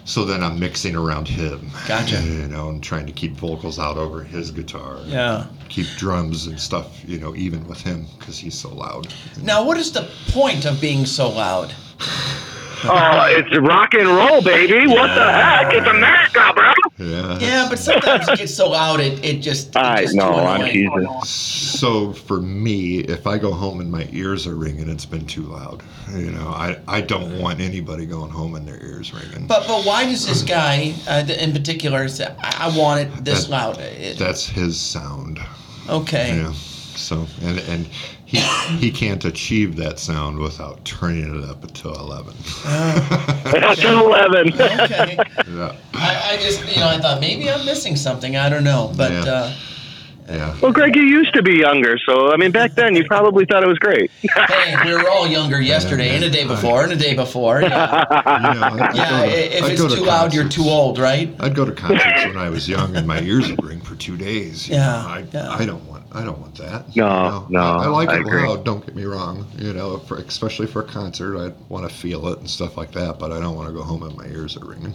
So 0.06 0.24
then 0.24 0.42
I'm 0.42 0.58
mixing 0.58 0.94
around 0.94 1.26
him. 1.26 1.68
Gotcha. 1.88 2.22
You 2.22 2.46
know, 2.46 2.68
and 2.70 2.80
trying 2.82 3.06
to 3.06 3.12
keep 3.12 3.32
vocals 3.32 3.78
out 3.78 3.96
over 3.96 4.22
his 4.22 4.50
guitar 4.52 4.98
Yeah. 5.04 5.46
keep 5.68 5.88
drums 5.98 6.46
and 6.46 6.58
stuff, 6.58 7.02
you 7.06 7.18
know, 7.18 7.34
even 7.34 7.66
with 7.66 7.80
him 7.82 8.06
because 8.18 8.38
he's 8.38 8.54
so 8.58 8.72
loud. 8.72 9.12
Now, 9.42 9.64
what 9.64 9.76
is 9.76 9.90
the 9.92 10.08
point 10.28 10.64
of 10.64 10.80
being 10.80 11.06
so 11.06 11.28
loud? 11.28 11.74
Oh, 12.84 13.26
it's 13.30 13.56
rock 13.58 13.94
and 13.94 14.06
roll, 14.06 14.42
baby. 14.42 14.86
What 14.86 15.08
the 15.14 15.32
heck? 15.32 15.72
It's 15.72 15.86
America, 15.86 16.52
bro. 16.54 16.72
Yeah. 16.98 17.38
Yeah, 17.38 17.66
but 17.68 17.78
sometimes 17.78 18.28
it 18.28 18.38
gets 18.38 18.54
so 18.54 18.68
loud, 18.70 19.00
it, 19.00 19.24
it 19.24 19.40
just. 19.40 19.68
It 19.70 19.76
I 19.76 20.02
just 20.02 20.14
know, 20.14 20.30
I'm 20.32 20.64
teasing. 20.70 21.08
So 21.24 22.12
for 22.12 22.40
me, 22.40 22.98
if 23.00 23.26
I 23.26 23.38
go 23.38 23.52
home 23.52 23.80
and 23.80 23.90
my 23.90 24.06
ears 24.12 24.46
are 24.46 24.54
ringing, 24.54 24.88
it's 24.90 25.06
been 25.06 25.26
too 25.26 25.42
loud. 25.42 25.82
You 26.12 26.30
know, 26.30 26.48
I, 26.48 26.78
I 26.86 27.00
don't 27.00 27.40
want 27.40 27.60
anybody 27.60 28.06
going 28.06 28.30
home 28.30 28.54
and 28.54 28.66
their 28.68 28.82
ears 28.82 29.12
ringing. 29.12 29.46
But 29.46 29.66
but 29.66 29.84
why 29.84 30.04
does 30.04 30.26
this 30.26 30.42
guy 30.42 30.94
uh, 31.08 31.24
in 31.28 31.52
particular 31.52 32.08
say 32.08 32.26
I, 32.40 32.68
I 32.70 32.78
want 32.78 33.00
it 33.00 33.24
this 33.24 33.44
That- 33.44 33.50
loud? 33.50 33.78
It- 33.78 34.18
That's 34.18 34.46
his 34.46 34.78
sound. 34.78 35.40
okay. 35.88 36.36
Yeah. 36.36 36.52
So 36.52 37.26
and 37.42 37.58
and 37.60 37.88
he 38.26 38.38
he 38.78 38.90
can't 38.90 39.24
achieve 39.24 39.76
that 39.76 39.98
sound 39.98 40.38
without 40.38 40.84
turning 40.84 41.42
it 41.42 41.48
up 41.48 41.62
until 41.62 41.94
eleven. 41.94 42.34
That's 42.64 43.82
an 43.84 43.98
11. 43.98 44.52
Okay. 44.86 45.16
yeah. 45.48 45.76
I, 45.94 46.32
I 46.32 46.36
just 46.42 46.60
you 46.74 46.80
know 46.80 46.88
I 46.88 46.98
thought 46.98 47.20
maybe 47.20 47.48
I'm 47.50 47.64
missing 47.64 47.96
something. 47.96 48.36
I 48.36 48.48
don't 48.48 48.64
know, 48.64 48.92
but 48.96 49.12
Yeah. 49.12 49.20
uh, 49.32 49.52
Yeah. 50.28 50.56
Well, 50.60 50.72
Greg, 50.72 50.96
you 50.96 51.02
used 51.02 51.34
to 51.34 51.42
be 51.42 51.54
younger, 51.58 51.98
so 51.98 52.32
I 52.32 52.36
mean, 52.36 52.50
back 52.50 52.72
then 52.74 52.96
you 52.96 53.04
probably 53.04 53.44
thought 53.44 53.62
it 53.62 53.68
was 53.68 53.78
great. 53.78 54.10
hey, 54.22 54.74
we 54.84 54.92
were 54.92 55.08
all 55.08 55.28
younger 55.28 55.60
yesterday 55.60 56.16
and 56.16 56.24
a 56.24 56.30
day 56.30 56.44
before 56.44 56.82
and 56.82 56.92
a 56.92 56.96
day 56.96 57.14
before. 57.14 57.62
Yeah, 57.62 57.68
You 57.70 58.60
know, 58.60 58.66
I'd 58.66 58.96
yeah 58.96 59.10
go 59.10 59.16
to- 59.16 59.22
i- 59.22 59.26
if 59.58 59.62
I'd 59.62 59.70
it's 59.72 59.80
go 59.82 59.88
to 59.88 59.94
too 59.96 60.04
loud, 60.04 60.34
you're 60.34 60.48
too 60.48 60.64
old, 60.64 60.98
right? 60.98 61.32
I'd 61.38 61.54
go 61.54 61.64
to 61.64 61.70
concerts 61.72 62.24
when 62.26 62.36
I 62.38 62.50
was 62.50 62.68
young, 62.68 62.96
and 62.96 63.06
my 63.06 63.20
ears 63.20 63.48
would 63.50 63.62
ring 63.64 63.80
for 63.80 63.94
two 63.94 64.16
days. 64.16 64.68
you 64.68 64.74
Yeah, 64.74 64.86
know. 64.86 65.08
I, 65.08 65.24
yeah. 65.32 65.50
I 65.50 65.64
don't 65.64 65.84
want. 65.86 65.95
I 66.16 66.24
don't 66.24 66.38
want 66.40 66.54
that. 66.56 66.88
No, 66.88 66.92
you 66.94 67.02
know. 67.02 67.46
no, 67.50 67.60
I, 67.60 67.84
I 67.84 67.86
like 67.88 68.08
I 68.08 68.16
it 68.16 68.20
agree. 68.22 68.48
loud. 68.48 68.64
Don't 68.64 68.84
get 68.84 68.96
me 68.96 69.04
wrong. 69.04 69.46
You 69.58 69.74
know, 69.74 69.98
for, 69.98 70.16
especially 70.16 70.66
for 70.66 70.80
a 70.80 70.86
concert, 70.86 71.36
I 71.38 71.52
want 71.68 71.88
to 71.88 71.94
feel 71.94 72.26
it 72.28 72.38
and 72.38 72.48
stuff 72.48 72.78
like 72.78 72.92
that. 72.92 73.18
But 73.18 73.32
I 73.32 73.38
don't 73.40 73.54
want 73.54 73.68
to 73.68 73.74
go 73.74 73.82
home 73.82 74.02
and 74.02 74.16
my 74.16 74.24
ears 74.26 74.56
are 74.56 74.64
ringing. 74.64 74.94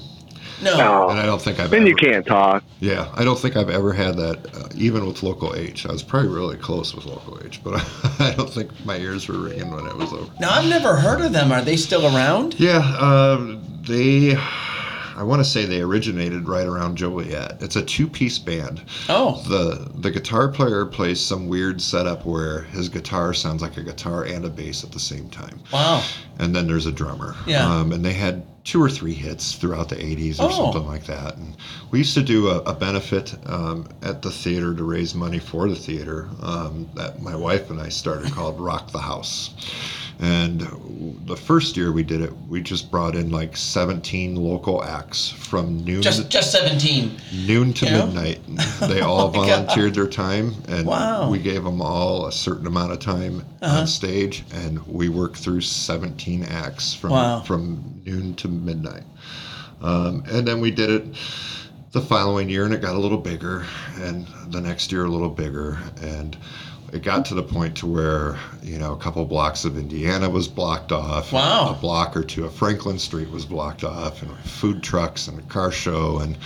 No. 0.63 0.77
No. 0.77 1.09
And 1.09 1.19
I 1.19 1.25
don't 1.27 1.41
think 1.41 1.59
I've. 1.59 1.69
Then 1.69 1.81
ever, 1.81 1.89
you 1.89 1.95
can't 1.95 2.25
talk. 2.25 2.63
Yeah, 2.79 3.11
I 3.15 3.23
don't 3.23 3.37
think 3.37 3.55
I've 3.55 3.69
ever 3.69 3.93
had 3.93 4.15
that. 4.17 4.55
Uh, 4.55 4.67
even 4.75 5.05
with 5.05 5.21
local 5.21 5.55
H, 5.55 5.85
I 5.85 5.91
was 5.91 6.01
probably 6.03 6.29
really 6.29 6.57
close 6.57 6.95
with 6.95 7.05
local 7.05 7.39
H, 7.45 7.63
but 7.63 7.75
I 8.19 8.33
don't 8.35 8.49
think 8.49 8.71
my 8.85 8.97
ears 8.97 9.27
were 9.27 9.37
ringing 9.37 9.69
when 9.71 9.85
it 9.85 9.95
was 9.95 10.11
over. 10.13 10.31
Now 10.39 10.51
I've 10.51 10.69
never 10.69 10.95
heard 10.95 11.21
of 11.21 11.33
them. 11.33 11.51
Are 11.51 11.61
they 11.61 11.77
still 11.77 12.05
around? 12.15 12.59
Yeah, 12.59 12.79
uh, 12.79 13.59
they. 13.81 14.35
I 15.21 15.23
want 15.23 15.39
to 15.39 15.45
say 15.47 15.65
they 15.65 15.81
originated 15.81 16.47
right 16.47 16.65
around 16.65 16.95
Joliet. 16.97 17.61
It's 17.61 17.75
a 17.75 17.83
two-piece 17.83 18.39
band. 18.39 18.81
Oh, 19.07 19.39
the 19.47 19.91
The 19.99 20.09
guitar 20.09 20.47
player 20.47 20.83
plays 20.83 21.19
some 21.19 21.47
weird 21.47 21.79
setup 21.79 22.25
where 22.25 22.61
his 22.63 22.89
guitar 22.89 23.31
sounds 23.31 23.61
like 23.61 23.77
a 23.77 23.83
guitar 23.83 24.23
and 24.23 24.45
a 24.45 24.49
bass 24.49 24.83
at 24.83 24.91
the 24.91 24.99
same 24.99 25.29
time, 25.29 25.59
wow. 25.71 26.03
and 26.39 26.55
then 26.55 26.65
there's 26.65 26.87
a 26.87 26.91
drummer. 26.91 27.35
Yeah. 27.45 27.71
Um, 27.71 27.91
and 27.91 28.03
they 28.03 28.13
had 28.13 28.41
two 28.63 28.81
or 28.81 28.89
three 28.89 29.13
hits 29.13 29.53
throughout 29.53 29.89
the 29.89 29.95
'80s 29.97 30.39
or 30.39 30.45
Oh. 30.49 30.71
something 30.71 30.87
like 30.87 31.05
that. 31.05 31.37
And 31.37 31.55
we 31.91 31.99
used 31.99 32.15
to 32.15 32.23
do 32.23 32.47
a, 32.47 32.57
a 32.61 32.73
benefit 32.73 33.35
um, 33.45 33.87
at 34.01 34.23
the 34.23 34.31
theater 34.31 34.73
to 34.73 34.83
raise 34.83 35.13
money 35.13 35.37
for 35.37 35.69
the 35.69 35.75
theater 35.75 36.29
um, 36.41 36.89
that 36.95 37.21
my 37.21 37.35
wife 37.35 37.69
and 37.69 37.79
I 37.79 37.89
started 37.89 38.31
called 38.31 38.59
Rock 38.59 38.91
the 38.91 38.97
House. 39.01 39.51
And 40.19 40.61
the 41.25 41.35
first 41.35 41.75
year 41.75 41.91
we 41.91 42.03
did 42.03 42.21
it, 42.21 42.31
we 42.47 42.61
just 42.61 42.91
brought 42.91 43.15
in 43.15 43.31
like 43.31 43.57
17 43.57 44.35
local 44.35 44.83
acts 44.83 45.29
from 45.29 45.83
noon 45.83 46.01
Just 46.03 46.29
just 46.29 46.51
17. 46.51 47.11
noon 47.45 47.73
to 47.73 47.85
Yeah. 47.85 48.05
midnight. 48.05 48.39
They 48.81 49.01
all 49.01 49.21
Oh 49.21 49.27
my 49.31 49.47
God. 49.47 49.65
volunteered 49.65 49.95
their 49.95 50.07
time, 50.07 50.55
and 50.67 50.85
Wow. 50.85 51.29
we 51.29 51.39
gave 51.39 51.63
them 51.63 51.81
all 51.81 52.27
a 52.27 52.31
certain 52.31 52.67
amount 52.67 52.91
of 52.91 52.99
time 52.99 53.43
Uh-huh. 53.61 53.79
on 53.79 53.87
stage, 53.87 54.43
and 54.53 54.85
we 54.87 55.09
worked 55.09 55.37
through 55.37 55.61
17 55.61 56.43
acts 56.43 56.93
from 56.93 57.11
Wow. 57.11 57.41
from 57.41 57.83
noon 58.05 58.35
to 58.35 58.47
midnight. 58.47 59.03
Um, 59.81 60.23
and 60.31 60.47
then 60.47 60.61
we 60.61 60.69
did 60.69 60.89
it 60.91 61.05
the 61.93 62.01
following 62.01 62.47
year, 62.49 62.65
and 62.65 62.73
it 62.73 62.81
got 62.81 62.95
a 62.95 62.99
little 62.99 63.17
bigger, 63.17 63.65
and 63.99 64.27
the 64.49 64.61
next 64.61 64.91
year 64.91 65.05
a 65.05 65.09
little 65.09 65.29
bigger, 65.29 65.79
and 66.01 66.37
it 66.91 67.03
got 67.03 67.25
to 67.25 67.33
the 67.35 67.43
point 67.43 67.77
to 67.77 67.87
where 67.87 68.37
you 68.61 68.77
know 68.77 68.93
a 68.93 68.97
couple 68.97 69.23
blocks 69.25 69.65
of 69.65 69.77
Indiana 69.77 70.29
was 70.29 70.47
blocked 70.47 70.91
off. 70.91 71.31
Wow. 71.31 71.75
A 71.77 71.81
block 71.81 72.15
or 72.15 72.23
two 72.23 72.45
of 72.45 72.53
Franklin 72.53 72.99
Street 72.99 73.29
was 73.29 73.45
blocked 73.45 73.83
off, 73.83 74.21
and 74.21 74.31
food 74.39 74.83
trucks 74.83 75.27
and 75.27 75.39
a 75.39 75.43
car 75.43 75.71
show, 75.71 76.19
and 76.19 76.37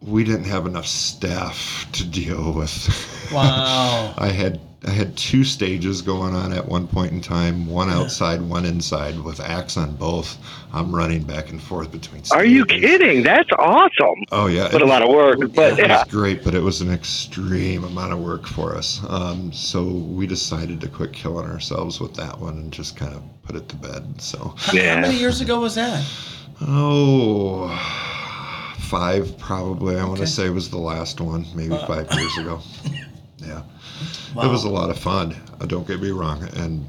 we 0.00 0.24
didn't 0.24 0.44
have 0.44 0.66
enough 0.66 0.86
staff 0.86 1.86
to 1.92 2.04
deal 2.04 2.52
with. 2.52 3.14
Wow. 3.30 4.14
I 4.16 4.28
had 4.28 4.58
I 4.86 4.90
had 4.90 5.16
two 5.16 5.42
stages 5.42 6.02
going 6.02 6.34
on 6.34 6.52
at 6.52 6.66
one 6.68 6.86
point 6.86 7.10
in 7.10 7.20
time, 7.20 7.66
one 7.66 7.90
outside, 7.90 8.40
one 8.40 8.64
inside, 8.64 9.18
with 9.18 9.40
acts 9.40 9.76
on 9.76 9.96
both. 9.96 10.38
I'm 10.72 10.94
running 10.94 11.24
back 11.24 11.50
and 11.50 11.60
forth 11.60 11.90
between. 11.90 12.22
Are 12.30 12.44
you 12.44 12.64
kidding? 12.64 13.24
That's 13.24 13.50
awesome. 13.58 14.22
Oh 14.30 14.46
yeah, 14.46 14.68
But 14.70 14.82
a 14.82 14.86
lot 14.86 15.02
of 15.02 15.08
work. 15.08 15.40
But 15.52 15.80
it 15.80 15.88
yeah. 15.88 16.04
was 16.04 16.08
great, 16.12 16.44
but 16.44 16.54
it 16.54 16.60
was 16.60 16.80
an 16.80 16.92
extreme 16.92 17.82
amount 17.82 18.12
of 18.12 18.20
work 18.20 18.46
for 18.46 18.76
us. 18.76 19.00
Um, 19.08 19.52
so 19.52 19.82
we 19.84 20.28
decided 20.28 20.80
to 20.82 20.88
quit 20.88 21.12
killing 21.12 21.50
ourselves 21.50 22.00
with 22.00 22.14
that 22.14 22.38
one 22.38 22.54
and 22.58 22.72
just 22.72 22.96
kind 22.96 23.14
of 23.14 23.22
put 23.42 23.56
it 23.56 23.68
to 23.70 23.76
bed. 23.76 24.20
So 24.20 24.54
How, 24.56 24.78
how 24.78 25.00
many 25.00 25.16
years 25.16 25.40
ago 25.40 25.58
was 25.58 25.74
that? 25.74 26.04
oh, 26.60 27.68
five 28.78 29.36
probably. 29.38 29.96
I 29.98 30.04
want 30.04 30.20
to 30.20 30.26
say 30.26 30.50
was 30.50 30.70
the 30.70 30.78
last 30.78 31.20
one, 31.20 31.46
maybe 31.54 31.76
five 31.88 32.06
years 32.12 32.38
ago. 32.38 32.60
Yeah, 33.38 33.62
Wow. 34.34 34.44
it 34.44 34.48
was 34.48 34.64
a 34.64 34.70
lot 34.70 34.90
of 34.90 34.98
fun. 34.98 35.36
Uh, 35.60 35.66
don't 35.66 35.86
get 35.86 36.00
me 36.00 36.10
wrong, 36.10 36.42
and. 36.56 36.88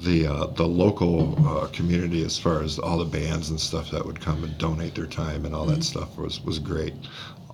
The, 0.00 0.26
uh, 0.26 0.46
the 0.48 0.66
local 0.66 1.34
uh, 1.48 1.66
community, 1.68 2.24
as 2.26 2.36
far 2.38 2.62
as 2.62 2.78
all 2.78 2.98
the 2.98 3.06
bands 3.06 3.48
and 3.48 3.58
stuff 3.58 3.90
that 3.92 4.04
would 4.04 4.20
come 4.20 4.44
and 4.44 4.58
donate 4.58 4.94
their 4.94 5.06
time 5.06 5.46
and 5.46 5.54
all 5.54 5.64
Mm-hmm. 5.64 5.76
that 5.76 5.84
stuff, 5.84 6.18
was 6.18 6.42
was 6.44 6.58
great. 6.58 6.92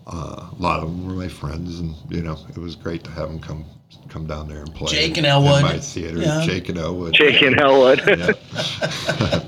Uh, 0.09 0.49
a 0.51 0.57
lot 0.59 0.81
of 0.83 0.89
them 0.89 1.07
were 1.07 1.13
my 1.13 1.29
friends, 1.29 1.79
and 1.79 1.95
you 2.09 2.23
know 2.23 2.37
it 2.49 2.59
was 2.59 2.75
great 2.75 3.05
to 3.05 3.11
have 3.11 3.29
them 3.29 3.39
come 3.39 3.65
come 4.09 4.27
down 4.27 4.49
there 4.49 4.61
and 4.63 4.75
play. 4.75 4.91
Jake 4.91 5.17
and 5.19 5.27
in 5.27 5.27
Elwood. 5.27 5.63
my 5.63 5.79
theater. 5.79 6.19
Yeah. 6.19 6.43
Jake 6.45 6.69
and 6.71 6.79
Elwood. 6.79 7.13
Jake 7.15 7.41
and 7.43 7.61
Elwood. 7.61 8.01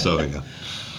So 0.00 0.20
yeah. 0.20 0.42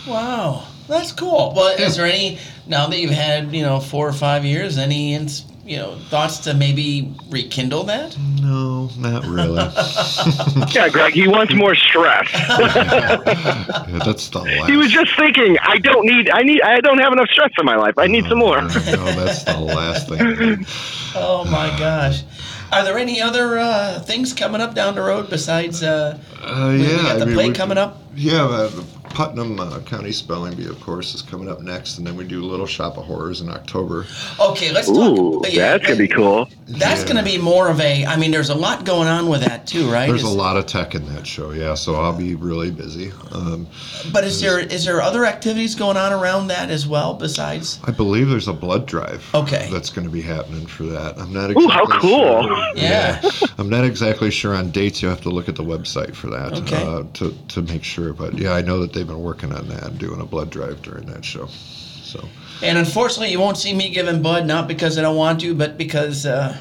Wow, 0.08 0.64
that's 0.88 1.12
cool. 1.12 1.54
Well, 1.56 1.76
is 1.78 1.96
there 1.98 2.06
any 2.06 2.40
now 2.68 2.88
that 2.88 3.00
you've 3.00 3.12
had 3.12 3.54
you 3.54 3.64
know 3.64 3.80
four 3.80 4.08
or 4.08 4.14
five 4.14 4.46
years, 4.46 4.78
any 4.78 5.14
ins- 5.14 5.46
you 5.66 5.78
know 5.78 5.96
thoughts 6.10 6.40
to 6.40 6.54
maybe 6.54 7.14
rekindle 7.30 7.84
that? 7.86 8.16
No, 8.42 8.90
not 8.98 9.26
really. 9.26 9.56
yeah, 10.74 10.90
Greg, 10.90 11.14
he 11.14 11.28
wants 11.28 11.54
more 11.56 11.74
stress. 11.76 12.30
Yeah, 13.88 14.00
that's 14.04 14.30
the 14.30 14.40
last. 14.40 14.70
he 14.70 14.78
was 14.78 14.92
just 14.92 15.16
thinking, 15.16 15.58
I 15.62 15.78
don't 15.78 16.06
need, 16.06 16.30
I 16.30 16.42
need, 16.42 16.62
I 16.62 16.80
don't 16.82 16.98
have 17.00 17.14
enough 17.14 17.30
stress 17.30 17.52
in 17.58 17.66
my 17.66 17.76
life. 17.76 17.98
I 17.98 18.08
need 18.08 18.26
some 18.26 18.40
more. 18.40 18.62
No, 18.62 18.68
that's 18.70 19.44
the 19.44 19.60
last 19.60 20.10
thing. 20.10 20.66
Oh 21.18 21.46
my 21.46 21.68
gosh. 21.80 22.24
Are 22.74 22.84
there 22.84 22.98
any 22.98 23.22
other 23.22 23.58
uh, 23.58 24.00
things 24.02 24.34
coming 24.34 24.60
up 24.60 24.76
down 24.76 24.96
the 24.96 25.02
road 25.02 25.30
besides 25.30 25.82
uh, 25.82 26.18
Uh, 26.42 26.76
yeah, 26.78 26.88
we 26.98 27.04
got 27.04 27.16
I 27.16 27.20
the 27.20 27.26
mean, 27.28 27.36
play 27.36 27.52
coming 27.54 27.78
up? 27.78 28.02
Yeah, 28.16 28.44
uh, 28.44 28.70
Putnam 29.20 29.58
uh, 29.60 29.80
County 29.80 30.12
Spelling 30.12 30.56
Bee, 30.56 30.66
of 30.68 30.80
course, 30.82 31.16
is 31.16 31.22
coming 31.22 31.50
up 31.50 31.62
next, 31.62 31.98
and 31.98 32.06
then 32.06 32.18
we 32.18 32.26
do 32.26 32.42
Little 32.44 32.66
Shop 32.66 32.98
of 32.98 33.06
Horrors 33.06 33.40
in 33.40 33.50
October. 33.50 34.06
Okay, 34.42 34.74
let's 34.74 34.88
talk. 34.88 35.18
Ooh, 35.18 35.42
yeah, 35.50 35.72
that's 35.78 35.86
gonna 35.88 35.96
be 35.98 36.08
cool. 36.10 36.50
That's 36.68 37.02
Yeah. 37.02 37.06
going 37.14 37.18
to 37.18 37.24
be 37.24 37.38
more 37.38 37.70
of 37.70 37.80
a. 37.80 38.06
I 38.06 38.18
mean, 38.18 38.32
there's 38.32 38.50
a 38.50 38.56
lot 38.56 38.86
going 38.86 39.08
on 39.08 39.28
with 39.30 39.42
that 39.42 39.68
too, 39.68 39.88
right? 39.90 40.08
There's 40.10 40.24
a 40.24 40.28
lot 40.30 40.58
of 40.58 40.66
tech 40.66 40.96
in 40.96 41.06
that 41.14 41.26
show, 41.28 41.52
yeah. 41.52 41.76
So 41.76 41.94
I'll 41.96 42.12
be 42.18 42.34
really 42.34 42.72
busy. 42.72 43.12
Um, 43.32 43.68
But 44.12 44.24
is 44.24 44.42
there 44.42 44.60
is 44.60 44.84
there 44.84 45.00
other 45.02 45.26
activities 45.26 45.76
going 45.76 45.96
on 45.96 46.12
around 46.12 46.48
that 46.48 46.70
as 46.72 46.88
well 46.88 47.14
besides? 47.14 47.80
I 47.86 47.92
believe 47.92 48.30
there's 48.30 48.48
a 48.48 48.54
blood 48.54 48.88
drive. 48.88 49.24
Okay. 49.36 49.70
That's 49.72 49.92
going 49.92 50.06
to 50.08 50.12
be 50.12 50.22
happening 50.22 50.66
for 50.66 50.84
that. 50.84 51.20
I'm 51.20 51.32
not. 51.32 51.52
Ooh, 51.52 51.68
how 51.70 51.84
exactly 51.84 52.10
cool. 52.10 52.44
Sure. 52.48 52.66
Yeah. 52.76 53.22
I'm 53.60 53.70
not 53.70 53.86
exactly 53.86 54.32
sure 54.32 54.56
on 54.56 54.72
dates. 54.72 55.02
You 55.04 55.08
have 55.10 55.22
to 55.22 55.30
look 55.30 55.48
at 55.48 55.56
the 55.56 55.64
website 55.64 56.14
for 56.16 56.28
that 56.32 56.54
Okay. 56.54 56.84
uh, 56.84 57.04
to 57.14 57.34
to 57.50 57.62
make 57.62 57.84
sure. 57.84 58.12
But 58.12 58.38
yeah, 58.40 58.54
I 58.54 58.62
know 58.62 58.80
that 58.80 58.92
they've 58.94 59.05
been 59.06 59.22
working 59.22 59.52
on 59.54 59.68
that 59.70 59.84
and 59.84 59.98
doing 60.00 60.22
a 60.22 60.26
blood 60.26 60.50
drive 60.50 60.82
during 60.82 61.06
that 61.08 61.24
show. 61.26 61.48
So 61.48 62.24
And 62.62 62.78
unfortunately, 62.78 63.32
you 63.32 63.40
won't 63.40 63.58
see 63.58 63.74
me 63.74 63.90
giving 63.90 64.22
blood, 64.22 64.46
not 64.46 64.68
because 64.68 64.98
I 64.98 65.02
don't 65.02 65.18
want 65.18 65.40
to, 65.42 65.54
but 65.56 65.78
because 65.78 66.26
uh, 66.26 66.56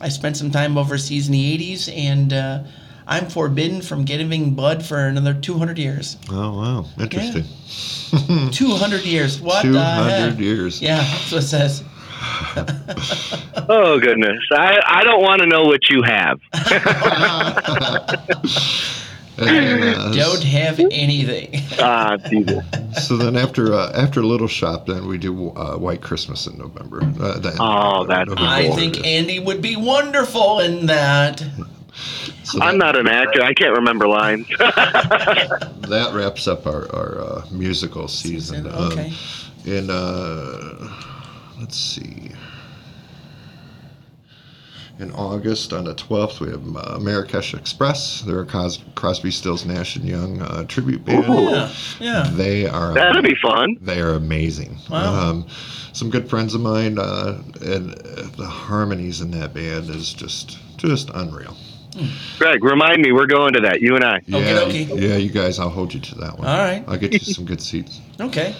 I 0.00 0.08
spent 0.08 0.36
some 0.36 0.50
time 0.50 0.76
overseas 0.78 1.26
in 1.28 1.32
the 1.32 1.58
'80s, 1.58 1.88
and 1.94 2.32
uh, 2.32 2.62
I'm 3.06 3.28
forbidden 3.28 3.80
from 3.82 4.04
giving 4.04 4.54
blood 4.54 4.84
for 4.84 4.98
another 5.06 5.34
200 5.34 5.78
years. 5.78 6.16
oh 6.30 6.56
wow, 6.58 6.86
interesting. 6.98 7.44
200 8.52 9.04
years. 9.04 9.40
What 9.40 9.62
Two 9.62 9.72
the 9.72 9.82
hundred 9.82 10.30
heck? 10.32 10.38
years. 10.38 10.80
Yeah, 10.82 10.96
that's 10.98 11.32
what 11.32 11.42
it 11.42 11.46
says. 11.46 11.82
Oh 13.68 13.98
goodness, 14.00 14.38
I, 14.52 14.78
I 14.86 15.04
don't 15.04 15.22
want 15.22 15.40
to 15.40 15.46
know 15.46 15.64
what 15.64 15.88
you 15.88 16.02
have. 16.02 16.38
And, 19.40 19.84
uh, 19.84 20.12
Don't 20.12 20.42
have 20.42 20.78
anything. 20.80 21.62
Ah, 21.78 22.16
Jesus. 22.28 22.62
so 23.06 23.16
then 23.16 23.36
after 23.36 23.72
uh, 23.72 23.90
after 23.94 24.22
Little 24.22 24.48
Shop, 24.48 24.86
then 24.86 25.06
we 25.08 25.16
do 25.18 25.50
uh, 25.50 25.76
White 25.78 26.02
Christmas 26.02 26.46
in 26.46 26.58
November. 26.58 27.00
Uh, 27.20 27.38
then, 27.38 27.54
Oh, 27.58 28.04
that's 28.04 28.28
November 28.28 28.50
I 28.50 28.68
third. 28.68 28.74
think 28.76 29.06
Andy 29.06 29.38
would 29.38 29.62
be 29.62 29.76
wonderful 29.76 30.60
in 30.60 30.86
that. 30.86 31.40
So 32.44 32.60
I'm 32.60 32.78
that- 32.78 32.84
not 32.84 32.96
an 32.96 33.08
actor. 33.08 33.42
I 33.42 33.54
can't 33.54 33.74
remember 33.76 34.06
lines. 34.08 34.46
that 34.58 36.10
wraps 36.14 36.46
up 36.48 36.66
our, 36.66 36.94
our 36.94 37.20
uh, 37.20 37.46
musical 37.50 38.08
season. 38.08 38.64
Season, 38.64 38.66
Um, 38.74 38.92
okay. 38.92 39.12
in 39.64 39.90
uh, 39.90 40.88
let's 41.58 41.76
see. 41.76 42.29
In 45.00 45.10
August, 45.12 45.72
on 45.72 45.84
the 45.84 45.94
12th, 45.94 46.40
we 46.40 46.50
have 46.50 46.76
uh, 46.76 46.98
Marrakesh 46.98 47.54
Express. 47.54 48.20
They're 48.20 48.42
a 48.42 48.46
Cos- 48.46 48.84
Crosby, 48.96 49.30
Stills, 49.30 49.64
Nash 49.64 49.96
and 49.96 50.04
Young 50.06 50.42
uh, 50.42 50.64
tribute 50.64 51.06
band. 51.06 51.24
Yeah, 51.26 51.72
yeah. 51.98 52.30
They 52.34 52.66
are 52.66 52.92
That'd 52.92 53.24
be 53.24 53.34
fun. 53.36 53.78
they 53.80 54.02
are 54.02 54.10
amazing. 54.12 54.76
Wow. 54.90 55.14
Um, 55.30 55.46
some 55.94 56.10
good 56.10 56.28
friends 56.28 56.54
of 56.54 56.60
mine, 56.60 56.98
uh, 56.98 57.42
and 57.62 57.94
uh, 57.94 58.22
the 58.36 58.46
harmonies 58.46 59.22
in 59.22 59.30
that 59.30 59.54
band 59.54 59.88
is 59.88 60.12
just 60.12 60.58
just 60.76 61.08
unreal. 61.14 61.56
Greg, 62.38 62.62
remind 62.62 63.02
me, 63.02 63.10
we're 63.12 63.26
going 63.26 63.52
to 63.54 63.60
that. 63.60 63.80
You 63.80 63.96
and 63.96 64.04
I. 64.04 64.20
Yeah, 64.26 64.36
Okey-dokey. 64.60 65.00
yeah, 65.00 65.16
you 65.16 65.28
guys, 65.30 65.58
I'll 65.58 65.70
hold 65.70 65.92
you 65.92 66.00
to 66.00 66.14
that 66.16 66.38
one. 66.38 66.46
All 66.46 66.58
right. 66.58 66.84
I'll 66.86 66.96
get 66.96 67.12
you 67.12 67.18
some 67.18 67.44
good 67.46 67.60
seats. 67.60 68.00
Okay. 68.20 68.54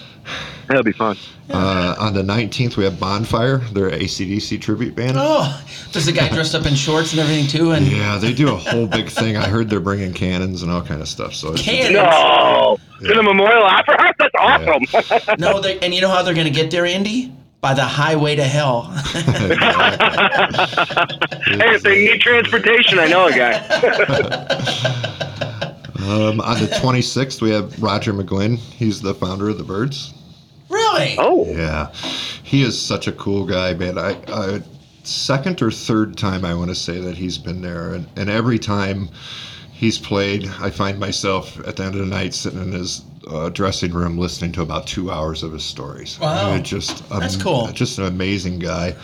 That'll 0.67 0.83
be 0.83 0.91
fun. 0.93 1.17
Uh, 1.49 1.95
on 1.99 2.13
the 2.13 2.21
19th, 2.21 2.77
we 2.77 2.85
have 2.85 2.97
Bonfire. 2.99 3.57
They're 3.57 3.89
an 3.89 3.99
ACDC 3.99 4.61
tribute 4.61 4.95
band. 4.95 5.17
Oh, 5.17 5.61
there's 5.91 6.07
a 6.07 6.13
guy 6.13 6.29
dressed 6.29 6.55
up 6.55 6.65
in 6.65 6.75
shorts 6.75 7.11
and 7.11 7.19
everything 7.19 7.47
too, 7.47 7.71
and 7.71 7.85
Yeah, 7.85 8.17
they 8.17 8.33
do 8.33 8.53
a 8.53 8.55
whole 8.55 8.87
big 8.87 9.09
thing. 9.09 9.35
I 9.35 9.49
heard 9.49 9.69
they're 9.69 9.81
bringing 9.81 10.13
cannons 10.13 10.63
and 10.63 10.71
all 10.71 10.81
kind 10.81 11.01
of 11.01 11.09
stuff. 11.09 11.33
So 11.33 11.51
it's 11.51 11.61
Cannons? 11.61 11.95
No, 11.95 12.77
to 13.01 13.13
the 13.13 13.21
Memorial 13.23 13.63
Opera 13.63 14.01
House. 14.01 14.15
That's 14.17 14.35
awesome. 14.39 15.37
no, 15.39 15.59
they, 15.59 15.77
and 15.79 15.93
you 15.93 15.99
know 15.99 16.07
how 16.09 16.21
they're 16.23 16.33
going 16.33 16.47
to 16.47 16.53
get 16.53 16.71
there, 16.71 16.85
Indy? 16.85 17.33
By 17.59 17.73
the 17.73 17.83
highway 17.83 18.35
to 18.37 18.43
hell. 18.43 18.83
hey, 18.83 19.25
if 21.75 21.83
they 21.83 22.05
need 22.05 22.21
transportation, 22.21 22.97
I 22.97 23.07
know 23.07 23.27
a 23.27 23.31
guy. 23.31 25.07
um, 26.03 26.39
on 26.41 26.59
the 26.59 26.67
26th, 26.67 27.41
we 27.41 27.49
have 27.51 27.81
Roger 27.81 28.13
McGuinn. 28.13 28.57
He's 28.57 29.01
the 29.01 29.13
founder 29.13 29.49
of 29.49 29.57
the 29.57 29.63
Byrds. 29.63 30.13
really? 30.69 31.15
Oh, 31.17 31.45
Yeah, 31.47 31.91
he 32.43 32.63
is 32.63 32.79
such 32.79 33.07
a 33.07 33.11
cool 33.13 33.45
guy, 33.45 33.73
man. 33.73 33.97
I, 33.97 34.17
I 34.27 34.61
second 35.03 35.61
or 35.61 35.71
third 35.71 36.17
time 36.17 36.45
I 36.45 36.53
want 36.53 36.69
to 36.69 36.75
say 36.75 36.99
that 36.99 37.17
he's 37.17 37.37
been 37.37 37.61
there, 37.61 37.93
and, 37.93 38.07
and 38.15 38.29
every 38.29 38.59
time 38.59 39.09
he's 39.71 39.97
played, 39.97 40.47
I 40.59 40.69
find 40.69 40.99
myself 40.99 41.59
at 41.67 41.75
the 41.77 41.83
end 41.83 41.95
of 41.95 42.01
the 42.01 42.07
night 42.07 42.33
sitting 42.33 42.61
in 42.61 42.71
his 42.71 43.03
uh, 43.27 43.49
dressing 43.49 43.91
room 43.93 44.17
listening 44.17 44.51
to 44.51 44.61
about 44.61 44.87
two 44.87 45.11
hours 45.11 45.43
of 45.43 45.53
his 45.53 45.63
stories. 45.63 46.19
Wow. 46.19 46.51
And 46.51 46.59
it 46.59 46.63
just 46.63 47.07
That's 47.09 47.35
cool. 47.35 47.67
Just 47.71 47.97
an 47.99 48.05
amazing 48.05 48.59
guy. 48.59 48.95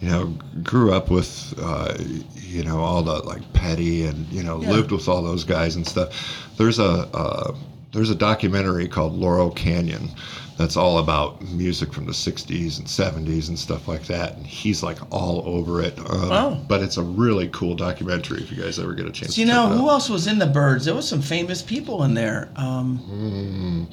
You 0.00 0.08
know, 0.10 0.26
grew 0.62 0.92
up 0.92 1.10
with 1.10 1.54
uh, 1.58 1.94
you 2.34 2.64
know 2.64 2.80
all 2.80 3.02
the 3.02 3.18
like 3.24 3.50
Petty, 3.54 4.04
and 4.04 4.26
you 4.28 4.42
know 4.42 4.60
Yeah. 4.60 4.70
lived 4.70 4.92
with 4.92 5.08
all 5.08 5.22
those 5.22 5.44
guys 5.44 5.76
and 5.76 5.86
stuff. 5.86 6.10
There's 6.56 6.78
a 6.78 7.08
uh, 7.14 7.54
there's 7.92 8.10
a 8.10 8.14
documentary 8.14 8.88
called 8.88 9.14
Laurel 9.14 9.50
Canyon 9.50 10.10
that's 10.58 10.76
all 10.76 10.98
about 10.98 11.42
music 11.42 11.92
from 11.92 12.06
the 12.06 12.12
60s 12.12 12.78
and 12.78 12.86
70s 12.86 13.48
and 13.48 13.58
stuff 13.58 13.88
like 13.88 14.04
that. 14.06 14.36
And 14.36 14.46
he's 14.46 14.82
like 14.82 14.96
all 15.12 15.42
over 15.46 15.82
it. 15.82 15.98
Um, 15.98 16.28
Wow. 16.30 16.60
But 16.66 16.82
it's 16.82 16.96
a 16.96 17.02
really 17.02 17.48
cool 17.50 17.74
documentary 17.74 18.40
if 18.42 18.50
you 18.50 18.62
guys 18.62 18.78
ever 18.78 18.94
get 18.94 19.06
a 19.06 19.12
chance 19.12 19.34
So 19.36 19.40
you 19.42 19.46
to 19.46 19.52
know 19.52 19.64
check 19.68 19.74
it 19.74 19.80
who 19.80 19.90
else 19.90 20.08
was 20.08 20.26
in 20.26 20.38
the 20.38 20.46
Byrds? 20.46 20.86
There 20.86 20.94
was 20.94 21.06
some 21.06 21.20
famous 21.20 21.60
people 21.62 22.04
in 22.04 22.14
there. 22.14 22.48
Um, 22.56 22.98
Hmm. 22.98 23.84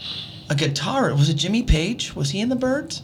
A 0.49 0.55
guitar. 0.55 1.13
Was 1.15 1.29
it 1.29 1.35
Jimmy 1.35 1.63
Page? 1.63 2.15
Was 2.15 2.29
he 2.31 2.39
in 2.41 2.49
the 2.49 2.55
Byrds? 2.55 3.01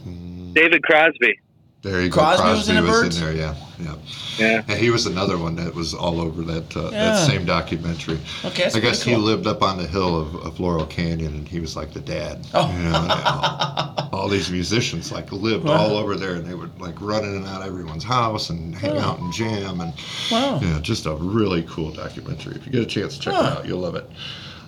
David 0.54 0.82
Crosby. 0.82 1.38
There 1.82 2.02
you 2.02 2.10
Crosby 2.10 2.36
go. 2.36 2.42
Crosby 2.42 2.58
was 2.58 2.68
in 2.68 2.84
the 2.84 2.90
Byrds? 2.90 3.20
there, 3.20 3.34
yeah. 3.34 3.54
Yeah. 3.78 3.94
Yeah. 4.36 4.62
And 4.68 4.78
he 4.78 4.90
was 4.90 5.06
another 5.06 5.38
one 5.38 5.56
that 5.56 5.74
was 5.74 5.94
all 5.94 6.20
over 6.20 6.42
that 6.42 6.76
uh, 6.76 6.90
Yeah. 6.92 7.04
that 7.14 7.26
same 7.26 7.46
documentary. 7.46 8.18
Okay, 8.44 8.64
that's 8.64 8.76
I 8.76 8.80
guess 8.80 9.02
pretty 9.02 9.18
he 9.18 9.22
lived 9.24 9.46
up 9.46 9.62
on 9.62 9.78
the 9.78 9.86
hill 9.86 10.20
of, 10.20 10.34
of 10.36 10.60
Laurel 10.60 10.84
Canyon, 10.84 11.32
and 11.34 11.48
he 11.48 11.58
was 11.58 11.76
like 11.76 11.94
the 11.94 12.00
dad. 12.00 12.46
Oh. 12.52 12.70
You 12.70 12.82
know, 12.90 14.08
all, 14.12 14.20
all 14.24 14.28
these 14.28 14.50
musicians 14.50 15.10
like 15.10 15.32
lived 15.32 15.64
Wow. 15.64 15.78
all 15.78 15.96
over 15.96 16.16
there, 16.16 16.34
and 16.34 16.44
they 16.46 16.54
would 16.54 16.78
like 16.78 17.00
run 17.00 17.24
in 17.24 17.34
and 17.36 17.46
out 17.46 17.62
of 17.62 17.68
everyone's 17.68 18.04
house 18.04 18.50
and 18.50 18.74
hang 18.74 18.92
Oh. 18.98 19.00
out 19.00 19.18
and 19.20 19.32
jam, 19.32 19.80
and 19.80 19.94
Wow. 20.30 20.60
yeah, 20.62 20.78
just 20.82 21.06
a 21.06 21.14
really 21.14 21.62
cool 21.62 21.90
documentary. 21.92 22.56
If 22.56 22.66
you 22.66 22.72
get 22.72 22.82
a 22.82 22.86
chance, 22.86 23.14
to 23.14 23.20
check 23.22 23.34
Huh. 23.34 23.40
it 23.40 23.58
out. 23.60 23.66
You'll 23.66 23.80
love 23.80 23.94
it. 23.94 24.08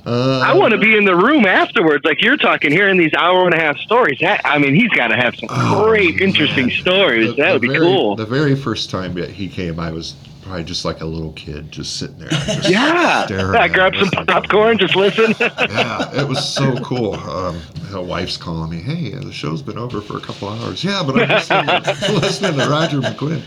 Uh, 0.04 0.40
I 0.40 0.52
want 0.54 0.72
to 0.72 0.78
be 0.78 0.96
in 0.96 1.04
the 1.04 1.14
room 1.14 1.46
afterwards, 1.46 2.04
like 2.04 2.22
you're 2.22 2.36
talking, 2.36 2.72
hearing 2.72 2.96
these 2.98 3.14
hour 3.14 3.44
and 3.44 3.54
a 3.54 3.58
half 3.58 3.76
stories. 3.78 4.18
That, 4.20 4.40
I 4.44 4.58
mean, 4.58 4.74
he's 4.74 4.90
got 4.90 5.08
to 5.08 5.16
have 5.16 5.36
some 5.36 5.48
Oh, 5.52 5.84
great, 5.84 6.16
man. 6.16 6.28
interesting 6.28 6.70
stories. 6.70 7.28
The- 7.36 7.42
that 7.42 7.52
would 7.52 7.62
be 7.62 7.68
very- 7.68 7.80
cool. 7.80 8.16
The 8.16 8.26
very 8.26 8.56
first 8.56 8.90
time 8.90 9.14
that 9.14 9.30
he 9.30 9.48
came, 9.48 9.78
I 9.78 9.90
was 9.92 10.14
probably 10.42 10.64
just 10.64 10.84
like 10.84 11.00
a 11.02 11.04
little 11.06 11.30
kid, 11.34 11.70
just 11.70 11.98
sitting 11.98 12.18
there. 12.18 12.28
Just 12.30 12.68
yeah. 12.68 13.24
staring 13.26 13.54
yeah 13.54 13.62
at 13.64 13.72
grab 13.72 13.94
some 13.94 14.02
listening. 14.06 14.26
popcorn, 14.26 14.76
just 14.76 14.96
listen. 14.96 15.34
yeah, 15.40 16.10
it 16.20 16.26
was 16.26 16.52
so 16.52 16.74
cool. 16.78 17.14
Um, 17.14 17.60
my 17.92 18.00
wife's 18.00 18.36
calling 18.36 18.70
me, 18.70 18.78
hey, 18.82 19.10
the 19.10 19.32
show's 19.32 19.62
been 19.62 19.78
over 19.78 20.00
for 20.00 20.16
a 20.16 20.20
couple 20.20 20.48
hours. 20.48 20.82
Yeah, 20.82 21.04
but 21.06 21.22
I'm 21.22 21.28
listening 21.28 21.66
to, 21.66 22.12
listening 22.20 22.58
to 22.58 22.68
Roger 22.68 23.00
McGuinn. 23.00 23.42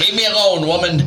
Leave 0.00 0.14
me 0.16 0.24
alone, 0.26 0.66
woman. 0.66 1.06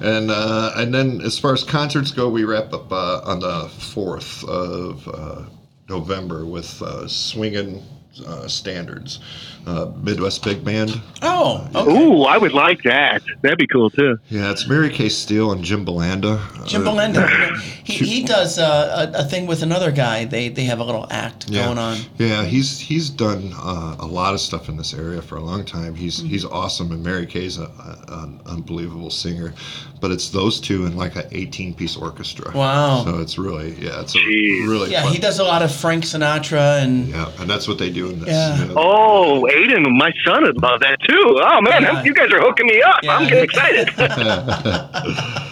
And 0.00 0.30
uh, 0.30 0.72
and 0.76 0.94
then 0.94 1.20
as 1.20 1.38
far 1.38 1.52
as 1.52 1.64
concerts 1.64 2.10
go, 2.10 2.28
we 2.28 2.44
wrap 2.44 2.72
up 2.72 2.90
uh, 2.92 3.20
on 3.24 3.40
the 3.40 3.66
4th 3.66 4.48
of 4.48 5.08
uh, 5.08 5.44
November 5.88 6.46
with 6.46 6.80
uh, 6.82 7.06
Swingin' 7.06 7.82
uh, 8.26 8.48
Standards, 8.48 9.20
uh, 9.66 9.90
Midwest 10.02 10.42
Big 10.44 10.64
Band. 10.64 11.00
Oh, 11.22 11.68
okay. 11.74 12.04
Ooh, 12.04 12.22
I 12.22 12.38
would 12.38 12.52
like 12.52 12.82
that. 12.84 13.22
That'd 13.42 13.58
be 13.58 13.66
cool 13.66 13.90
too. 13.90 14.18
Yeah, 14.28 14.50
it's 14.50 14.66
Mary 14.68 14.90
Kay 14.90 15.08
Steele 15.08 15.52
and 15.52 15.62
Jim 15.62 15.84
Belanda. 15.84 16.40
Jim 16.66 16.86
Uh, 16.86 17.56
He, 17.84 18.04
he 18.04 18.22
does 18.24 18.58
uh, 18.58 19.10
a, 19.14 19.20
a 19.20 19.24
thing 19.24 19.46
with 19.46 19.62
another 19.62 19.90
guy. 19.90 20.24
They 20.24 20.48
they 20.48 20.64
have 20.64 20.78
a 20.78 20.84
little 20.84 21.06
act 21.10 21.48
Yeah. 21.50 21.64
going 21.66 21.78
on. 21.78 21.98
Yeah, 22.18 22.44
he's 22.44 22.78
he's 22.78 23.10
done 23.10 23.52
uh, 23.56 23.96
a 23.98 24.06
lot 24.06 24.32
of 24.34 24.40
stuff 24.40 24.68
in 24.68 24.76
this 24.76 24.94
area 24.94 25.20
for 25.22 25.36
a 25.36 25.40
long 25.42 25.64
time. 25.64 25.94
He's 25.94 26.18
Mm-hmm. 26.20 26.28
he's 26.28 26.44
awesome, 26.44 26.92
and 26.92 27.02
Mary 27.02 27.26
Kay's 27.26 27.58
a, 27.58 27.64
a, 27.64 28.04
an 28.24 28.40
unbelievable 28.46 29.10
singer. 29.10 29.54
But 30.00 30.10
it's 30.12 30.30
those 30.30 30.60
two 30.60 30.86
in 30.86 30.96
like 30.96 31.14
an 31.16 31.24
18 31.30 31.74
piece 31.74 31.96
orchestra. 31.96 32.50
Wow. 32.54 33.04
So 33.04 33.18
it's 33.20 33.36
really 33.38 33.72
yeah, 33.80 34.00
it's 34.00 34.14
a 34.16 34.18
really 34.20 34.90
Yeah, 34.92 35.02
fun. 35.02 35.12
he 35.12 35.18
does 35.18 35.38
a 35.40 35.44
lot 35.44 35.62
of 35.62 35.70
Frank 35.74 36.04
Sinatra 36.04 36.82
and 36.82 37.08
Yeah, 37.08 37.30
and 37.38 37.48
that's 37.50 37.68
what 37.68 37.78
they 37.78 37.90
do 37.90 38.08
in 38.08 38.20
this. 38.20 38.28
Yeah. 38.30 38.58
you 38.58 38.64
know. 38.68 38.74
Oh, 38.76 39.46
Aiden, 39.52 39.96
my 39.96 40.12
son 40.24 40.42
would 40.44 40.60
love 40.60 40.80
that 40.80 41.00
too. 41.02 41.40
Oh 41.42 41.60
man, 41.60 41.82
Yeah. 41.82 42.02
you 42.04 42.14
guys 42.14 42.30
are 42.32 42.40
hooking 42.40 42.66
me 42.66 42.80
up. 42.82 43.00
Yeah. 43.02 43.16
I'm 43.16 43.28
getting 43.28 43.44
excited. 43.44 43.88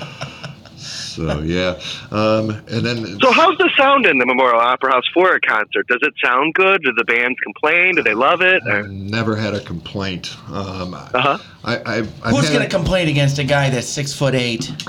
So 1.19 1.41
yeah, 1.41 1.81
um, 2.13 2.51
and 2.69 2.87
then 2.87 3.19
so, 3.21 3.33
how's 3.33 3.59
the 3.59 3.69
sound 3.77 4.07
in 4.07 4.19
the 4.19 4.27
Memorial 4.27 4.61
Opera 4.61 4.93
House 4.93 5.05
for 5.13 5.35
a 5.35 5.41
concert? 5.41 5.89
Does 5.89 5.99
it 6.03 6.15
sound 6.25 6.55
good? 6.55 6.81
Do 6.85 6.93
the 6.97 7.05
bands 7.05 7.37
complain? 7.43 7.97
Do 7.97 8.05
they 8.05 8.15
love 8.15 8.41
it? 8.41 8.63
I've 8.71 8.89
never 8.89 9.35
had 9.35 9.53
a 9.55 9.61
complaint. 9.61 10.37
Um, 10.49 10.95
Uh 10.95 11.09
huh. 11.15 11.39
I, 11.65 11.77
I, 11.85 12.01
who's 12.31 12.45
had 12.47 12.53
going 12.53 12.63
a- 12.63 12.69
to 12.69 12.71
complain 12.71 13.09
against 13.09 13.41
a 13.41 13.45
guy 13.45 13.69
that's 13.69 13.89
six 13.89 14.13
foot 14.13 14.37
eight? 14.37 14.71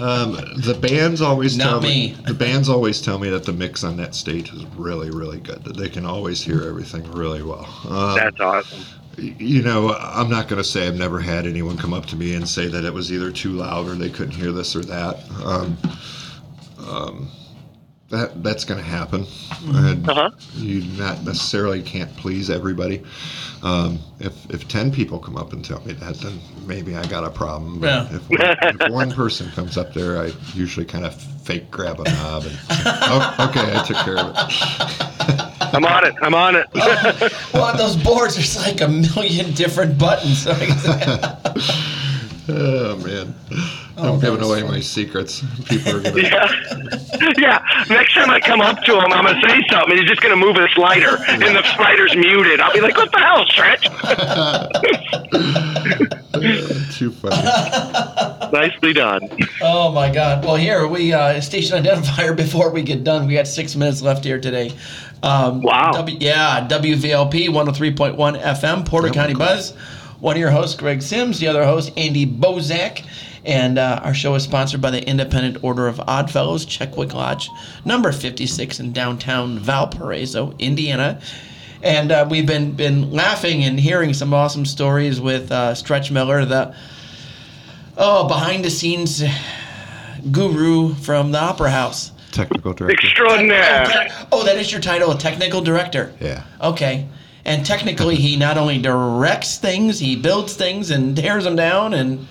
Um, 0.00 0.32
the 0.56 0.76
bands 0.80 1.20
always 1.20 1.56
Not 1.56 1.64
tell 1.64 1.80
me. 1.82 2.16
The 2.26 2.34
bands 2.34 2.68
always 2.68 3.00
tell 3.00 3.18
me 3.18 3.28
that 3.30 3.44
the 3.44 3.52
mix 3.52 3.84
on 3.84 3.96
that 3.98 4.14
stage 4.14 4.52
is 4.52 4.64
really, 4.76 5.10
really 5.10 5.38
good. 5.38 5.62
That 5.64 5.76
they 5.76 5.88
can 5.88 6.04
always 6.06 6.42
hear 6.42 6.62
everything 6.62 7.04
really 7.12 7.42
well. 7.42 7.68
Um, 7.88 8.16
That's 8.16 8.40
awesome. 8.40 8.84
Y- 9.18 9.34
you 9.38 9.62
know, 9.62 9.94
I'm 9.94 10.28
not 10.30 10.48
going 10.48 10.60
to 10.62 10.68
say 10.68 10.86
I've 10.86 10.96
never 10.96 11.20
had 11.20 11.46
anyone 11.46 11.76
come 11.76 11.92
up 11.94 12.06
to 12.06 12.16
me 12.16 12.34
and 12.34 12.48
say 12.48 12.66
that 12.68 12.84
it 12.84 12.92
was 12.92 13.12
either 13.12 13.30
too 13.30 13.52
loud 13.52 13.86
or 13.88 13.94
they 13.94 14.10
couldn't 14.10 14.34
hear 14.34 14.52
this 14.52 14.74
or 14.76 14.82
that. 14.84 15.18
Um, 15.44 15.76
um, 16.88 17.28
that 18.10 18.42
that's 18.42 18.64
going 18.66 18.78
to 18.78 18.86
happen, 18.86 19.24
and 19.68 20.06
Uh-huh. 20.06 20.30
you 20.54 20.82
not 20.98 21.24
necessarily 21.24 21.80
can't 21.82 22.14
please 22.18 22.50
everybody. 22.50 23.02
Um, 23.62 24.00
if 24.20 24.34
if 24.50 24.68
ten 24.68 24.92
people 24.92 25.18
come 25.18 25.38
up 25.38 25.54
and 25.54 25.64
tell 25.64 25.80
me 25.86 25.94
that, 25.94 26.16
then 26.16 26.38
maybe 26.66 26.94
I 26.94 27.06
got 27.06 27.24
a 27.24 27.30
problem. 27.30 27.80
But 27.80 27.86
Yeah. 27.86 28.16
if, 28.16 28.28
one, 28.28 28.56
if 28.84 28.90
one 28.90 29.12
person 29.12 29.50
comes 29.52 29.78
up 29.78 29.94
there, 29.94 30.20
I 30.22 30.32
usually 30.52 30.84
kind 30.84 31.06
of 31.06 31.14
fake 31.14 31.70
grab 31.70 32.00
a 32.00 32.04
knob 32.04 32.44
and 32.44 32.58
oh, 32.70 33.48
okay, 33.48 33.78
I 33.78 33.82
took 33.82 33.96
care 33.98 34.18
of 34.18 34.34
it. 34.36 35.38
I'm 35.72 35.84
on 35.84 36.04
it. 36.06 36.14
I'm 36.22 36.34
on 36.34 36.56
it. 36.56 36.66
well, 37.54 37.64
on 37.64 37.76
those 37.76 37.96
boards, 37.96 38.34
there's 38.36 38.56
like 38.58 38.80
a 38.80 38.88
million 38.88 39.52
different 39.54 39.98
buttons. 39.98 40.46
Oh 42.48 42.96
man, 42.96 43.32
Oh, 43.96 44.14
I'm 44.14 44.20
giving 44.20 44.42
away 44.42 44.62
fun. 44.62 44.70
my 44.72 44.80
secrets. 44.80 45.44
People 45.66 45.94
are 45.96 46.00
gonna. 46.02 46.20
yeah. 46.22 46.50
yeah. 47.38 47.84
Next 47.88 48.14
time 48.14 48.30
I 48.30 48.40
come 48.40 48.60
up 48.60 48.82
to 48.82 48.94
him, 48.98 49.12
I'm 49.12 49.24
gonna 49.24 49.40
say 49.48 49.62
something. 49.70 49.96
He's 49.96 50.08
just 50.08 50.20
gonna 50.22 50.34
move 50.34 50.56
a 50.56 50.68
slider, 50.70 51.18
and 51.28 51.40
the 51.40 51.62
slider's 51.76 52.16
muted. 52.16 52.58
I'll 52.60 52.72
be 52.72 52.80
like, 52.80 52.96
"What 52.96 53.12
the 53.12 53.18
hell, 53.20 53.46
Stretch?" 53.46 53.84
Too 56.98 57.12
funny. 57.12 58.50
Nicely 58.52 58.92
done. 58.92 59.20
oh 59.60 59.92
my 59.92 60.10
God! 60.12 60.44
Well, 60.44 60.56
here 60.56 60.88
we 60.88 61.12
uh, 61.12 61.40
station 61.40 61.80
identifier. 61.80 62.34
Before 62.36 62.70
we 62.70 62.82
get 62.82 63.04
done, 63.04 63.28
we 63.28 63.34
got 63.34 63.46
six 63.46 63.76
minutes 63.76 64.02
left 64.02 64.24
here 64.24 64.40
today. 64.40 64.72
Um, 65.22 65.62
Wow. 65.62 65.92
W, 65.92 66.16
yeah, 66.20 66.66
WVLP 66.68 67.48
103.1 67.48 68.16
FM, 68.42 68.86
Porter 68.86 69.10
County 69.10 69.34
Buzz. 69.34 69.72
One 70.20 70.36
of 70.36 70.40
your 70.40 70.50
hosts, 70.50 70.76
Greg 70.76 71.02
Sims. 71.02 71.38
The 71.38 71.48
other 71.48 71.64
host, 71.64 71.92
Andy 71.96 72.26
Bozek. 72.26 73.04
And 73.44 73.76
uh, 73.78 74.00
our 74.04 74.14
show 74.14 74.34
is 74.36 74.44
sponsored 74.44 74.80
by 74.80 74.90
the 74.90 75.04
Independent 75.06 75.64
Order 75.64 75.88
of 75.88 76.00
Odd 76.06 76.30
Fellows, 76.30 76.64
Checkwick 76.64 77.12
Lodge, 77.12 77.48
number 77.84 78.12
56 78.12 78.78
in 78.78 78.92
downtown 78.92 79.58
Valparaiso, 79.58 80.54
Indiana. 80.60 81.20
And 81.82 82.12
uh, 82.12 82.26
we've 82.30 82.46
been 82.46 82.72
been 82.72 83.10
laughing 83.10 83.64
and 83.64 83.80
hearing 83.80 84.14
some 84.14 84.32
awesome 84.32 84.64
stories 84.64 85.20
with 85.20 85.50
uh, 85.50 85.74
Stretch 85.74 86.12
Miller, 86.12 86.44
the 86.44 86.72
oh 87.98 88.28
behind 88.28 88.64
the 88.64 88.70
scenes 88.70 89.24
guru 90.30 90.94
from 90.94 91.32
the 91.32 91.40
Opera 91.40 91.70
House. 91.72 92.12
Technical 92.32 92.72
director. 92.72 92.92
Extraordinaire. 93.06 94.08
Oh, 94.32 94.44
that 94.44 94.56
is 94.56 94.72
your 94.72 94.80
title, 94.80 95.12
a 95.12 95.18
technical 95.18 95.60
director. 95.60 96.12
Yeah. 96.20 96.44
Okay. 96.60 97.08
And 97.44 97.64
technically, 97.66 98.16
he 98.16 98.36
not 98.36 98.56
only 98.56 98.80
directs 98.80 99.58
things, 99.58 99.98
he 99.98 100.16
builds 100.16 100.54
things 100.54 100.90
and 100.90 101.16
tears 101.16 101.44
them 101.44 101.56
down, 101.56 101.92
and 101.92 102.26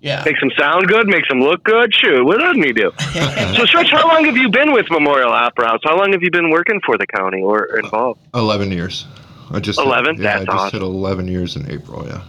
yeah. 0.00 0.22
Makes 0.26 0.40
them 0.40 0.50
sound 0.58 0.88
good, 0.88 1.06
makes 1.06 1.28
them 1.28 1.40
look 1.40 1.62
good. 1.62 1.94
Shoot, 1.94 2.24
what 2.24 2.40
doesn't 2.40 2.62
he 2.64 2.72
do? 2.72 2.90
so, 3.56 3.64
Stretch, 3.66 3.90
how 3.92 4.08
long 4.08 4.24
have 4.24 4.36
you 4.36 4.50
been 4.50 4.72
with 4.72 4.86
Memorial 4.90 5.30
Opera 5.30 5.68
House? 5.68 5.80
How 5.84 5.96
long 5.96 6.12
have 6.12 6.22
you 6.22 6.30
been 6.32 6.50
working 6.50 6.80
for 6.84 6.98
the 6.98 7.06
county 7.06 7.40
or 7.40 7.78
involved? 7.78 8.20
Eleven 8.34 8.72
years. 8.72 9.06
I 9.52 9.60
just 9.60 9.78
11? 9.78 10.16
Yeah, 10.16 10.22
That's 10.22 10.40
I 10.42 10.44
just 10.44 10.56
awesome. 10.56 10.80
hit 10.80 10.82
eleven 10.86 11.28
years 11.28 11.56
in 11.56 11.70
April. 11.70 12.04
Yeah. 12.06 12.22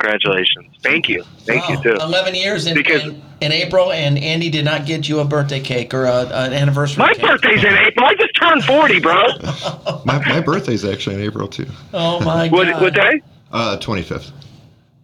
Congratulations. 0.00 0.74
Thank 0.82 1.08
you. 1.10 1.24
Thank 1.40 1.68
Wow, 1.68 1.74
you, 1.76 1.82
too. 1.82 1.94
11 2.00 2.34
years 2.34 2.66
in, 2.66 2.74
Because- 2.74 3.02
in, 3.04 3.22
in 3.42 3.52
April, 3.52 3.92
and 3.92 4.18
Andy 4.18 4.48
did 4.48 4.64
not 4.64 4.86
get 4.86 5.06
you 5.08 5.20
a 5.20 5.24
birthday 5.26 5.60
cake 5.60 5.92
or 5.92 6.04
a, 6.06 6.22
an 6.26 6.52
anniversary 6.54 7.02
My 7.04 7.12
cake. 7.12 7.22
birthday's 7.22 7.62
in 7.62 7.74
April. 7.74 8.06
I 8.06 8.14
just 8.14 8.34
turned 8.40 8.64
40, 8.64 9.00
bro. 9.00 9.22
My, 10.06 10.18
my 10.26 10.40
birthday's 10.40 10.84
actually 10.86 11.16
in 11.16 11.22
April 11.22 11.46
too. 11.48 11.66
Oh, 11.92 12.18
my 12.20 12.48
What, 12.48 12.66
God. 12.68 12.80
what 12.82 12.94
day? 12.94 13.20
Uh, 13.52 13.76
twenty 13.78 14.02
fifth. 14.02 14.32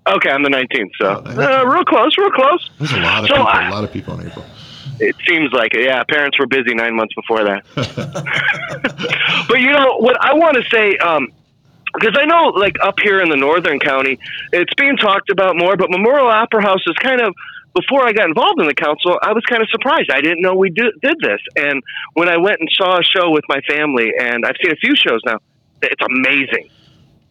Okay, 0.08 0.30
I'm 0.30 0.42
the 0.42 0.48
19th, 0.48 0.90
so 0.98 1.22
Oh, 1.26 1.42
uh, 1.42 1.64
real 1.66 1.84
close, 1.84 2.16
real 2.16 2.30
close. 2.30 2.70
There's 2.78 2.92
a 2.92 3.00
lot 3.00 3.24
of 3.24 3.28
So 3.28 3.34
people. 3.34 3.48
I- 3.48 3.68
a 3.68 3.70
lot 3.72 3.84
of 3.84 3.92
people 3.92 4.18
in 4.20 4.26
April. 4.28 4.44
It 4.98 5.14
seems 5.28 5.52
like 5.52 5.74
it. 5.74 5.84
Yeah, 5.84 6.02
parents 6.04 6.38
were 6.38 6.46
busy 6.46 6.74
nine 6.74 6.94
months 6.96 7.14
before 7.14 7.44
that. 7.44 7.64
but 9.48 9.60
you 9.60 9.70
know 9.70 9.98
what 9.98 10.16
I 10.22 10.32
want 10.34 10.56
to 10.56 10.62
say, 10.70 10.96
um, 10.98 11.28
because 11.98 12.16
I 12.20 12.26
know, 12.26 12.48
like 12.48 12.76
up 12.82 13.00
here 13.00 13.20
in 13.20 13.28
the 13.28 13.36
northern 13.36 13.78
county, 13.78 14.18
it's 14.52 14.72
being 14.74 14.96
talked 14.96 15.30
about 15.30 15.56
more. 15.56 15.76
But 15.76 15.90
Memorial 15.90 16.28
Opera 16.28 16.62
House 16.62 16.82
is 16.86 16.96
kind 16.98 17.20
of. 17.20 17.34
Before 17.74 18.08
I 18.08 18.14
got 18.14 18.24
involved 18.24 18.58
in 18.58 18.66
the 18.66 18.74
council, 18.74 19.18
I 19.20 19.34
was 19.34 19.44
kind 19.44 19.60
of 19.60 19.68
surprised. 19.68 20.10
I 20.10 20.22
didn't 20.22 20.40
know 20.40 20.54
we 20.54 20.70
do, 20.70 20.90
did 21.02 21.18
this. 21.20 21.40
And 21.56 21.82
when 22.14 22.26
I 22.26 22.38
went 22.38 22.58
and 22.58 22.70
saw 22.72 22.98
a 22.98 23.02
show 23.02 23.28
with 23.28 23.44
my 23.50 23.60
family, 23.68 24.14
and 24.18 24.46
I've 24.46 24.56
seen 24.62 24.72
a 24.72 24.76
few 24.76 24.96
shows 24.96 25.20
now, 25.26 25.40
it's 25.82 26.00
amazing. 26.00 26.70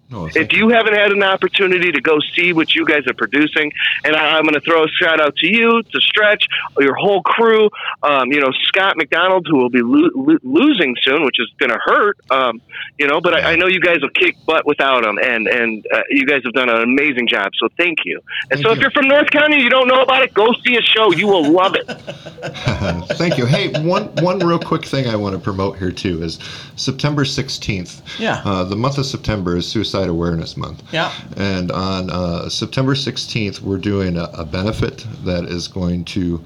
No, 0.09 0.27
If 0.27 0.53
you 0.53 0.69
haven't 0.69 0.93
had 0.93 1.11
an 1.11 1.23
opportunity 1.23 1.91
to 1.91 1.99
go 1.99 2.19
see 2.35 2.53
what 2.53 2.75
you 2.75 2.85
guys 2.85 3.07
are 3.07 3.13
producing, 3.15 3.71
and 4.03 4.15
I, 4.15 4.37
I'm 4.37 4.43
going 4.43 4.53
to 4.53 4.61
throw 4.61 4.83
a 4.83 4.87
shout 4.87 5.19
out 5.19 5.35
to 5.37 5.47
you, 5.47 5.81
to 5.81 6.01
Stretch, 6.01 6.45
your 6.79 6.93
whole 6.93 7.23
crew, 7.23 7.69
um, 8.03 8.31
you 8.31 8.39
know, 8.39 8.51
Scott 8.67 8.97
McDonald, 8.97 9.47
who 9.49 9.57
will 9.57 9.71
be 9.71 9.81
lo- 9.81 10.11
lo- 10.13 10.37
losing 10.43 10.95
soon, 11.01 11.23
which 11.25 11.39
is 11.39 11.51
going 11.57 11.71
to 11.71 11.79
hurt, 11.83 12.19
um, 12.29 12.61
you 12.99 13.07
know, 13.07 13.19
but 13.19 13.33
I, 13.33 13.53
I 13.53 13.55
know 13.55 13.65
you 13.65 13.79
guys 13.79 13.97
will 14.01 14.09
kick 14.09 14.35
butt 14.45 14.67
without 14.67 15.03
him, 15.03 15.17
and, 15.17 15.47
and 15.47 15.83
uh, 15.91 16.01
you 16.11 16.27
guys 16.27 16.41
have 16.43 16.53
done 16.53 16.69
an 16.69 16.83
amazing 16.83 17.27
job, 17.27 17.51
so 17.59 17.67
thank 17.75 17.99
you. 18.05 18.21
And 18.51 18.59
Thank 18.59 18.63
so 18.63 18.71
if 18.73 18.77
you. 18.77 18.81
you're 18.83 18.91
from 18.91 19.07
North 19.07 19.31
County 19.31 19.55
and 19.55 19.63
you 19.63 19.71
don't 19.71 19.87
know 19.87 20.01
about 20.03 20.21
it, 20.21 20.35
go 20.35 20.53
see 20.65 20.77
a 20.77 20.81
show. 20.83 21.11
You 21.13 21.25
will 21.27 21.51
love 21.51 21.73
it. 21.75 21.85
Thank 23.17 23.39
you. 23.39 23.45
Hey, 23.45 23.69
one 23.81 24.05
one 24.23 24.37
real 24.39 24.59
quick 24.59 24.85
thing 24.85 25.07
I 25.07 25.15
want 25.15 25.33
to 25.35 25.41
promote 25.41 25.77
here 25.77 25.91
too 25.91 26.21
is 26.21 26.37
September 26.75 27.23
16th. 27.23 28.19
Yeah. 28.19 28.41
Uh, 28.45 28.63
the 28.63 28.75
month 28.75 28.97
of 28.97 29.05
September 29.05 29.57
is 29.57 29.67
Suicide 29.67 29.94
Awareness 30.03 30.57
Month. 30.57 30.83
Yeah. 30.91 31.13
And 31.37 31.71
on 31.71 32.09
uh, 32.09 32.49
September 32.49 32.93
16th, 32.93 33.61
we're 33.61 33.77
doing 33.77 34.17
a, 34.17 34.29
a 34.33 34.45
benefit 34.45 35.05
that 35.23 35.45
is 35.45 35.67
going 35.67 36.05
to 36.05 36.43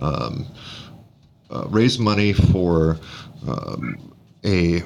um, 0.00 0.46
uh, 1.50 1.66
raise 1.68 1.98
money 1.98 2.32
for 2.32 2.98
um, 3.46 4.14
a, 4.44 4.82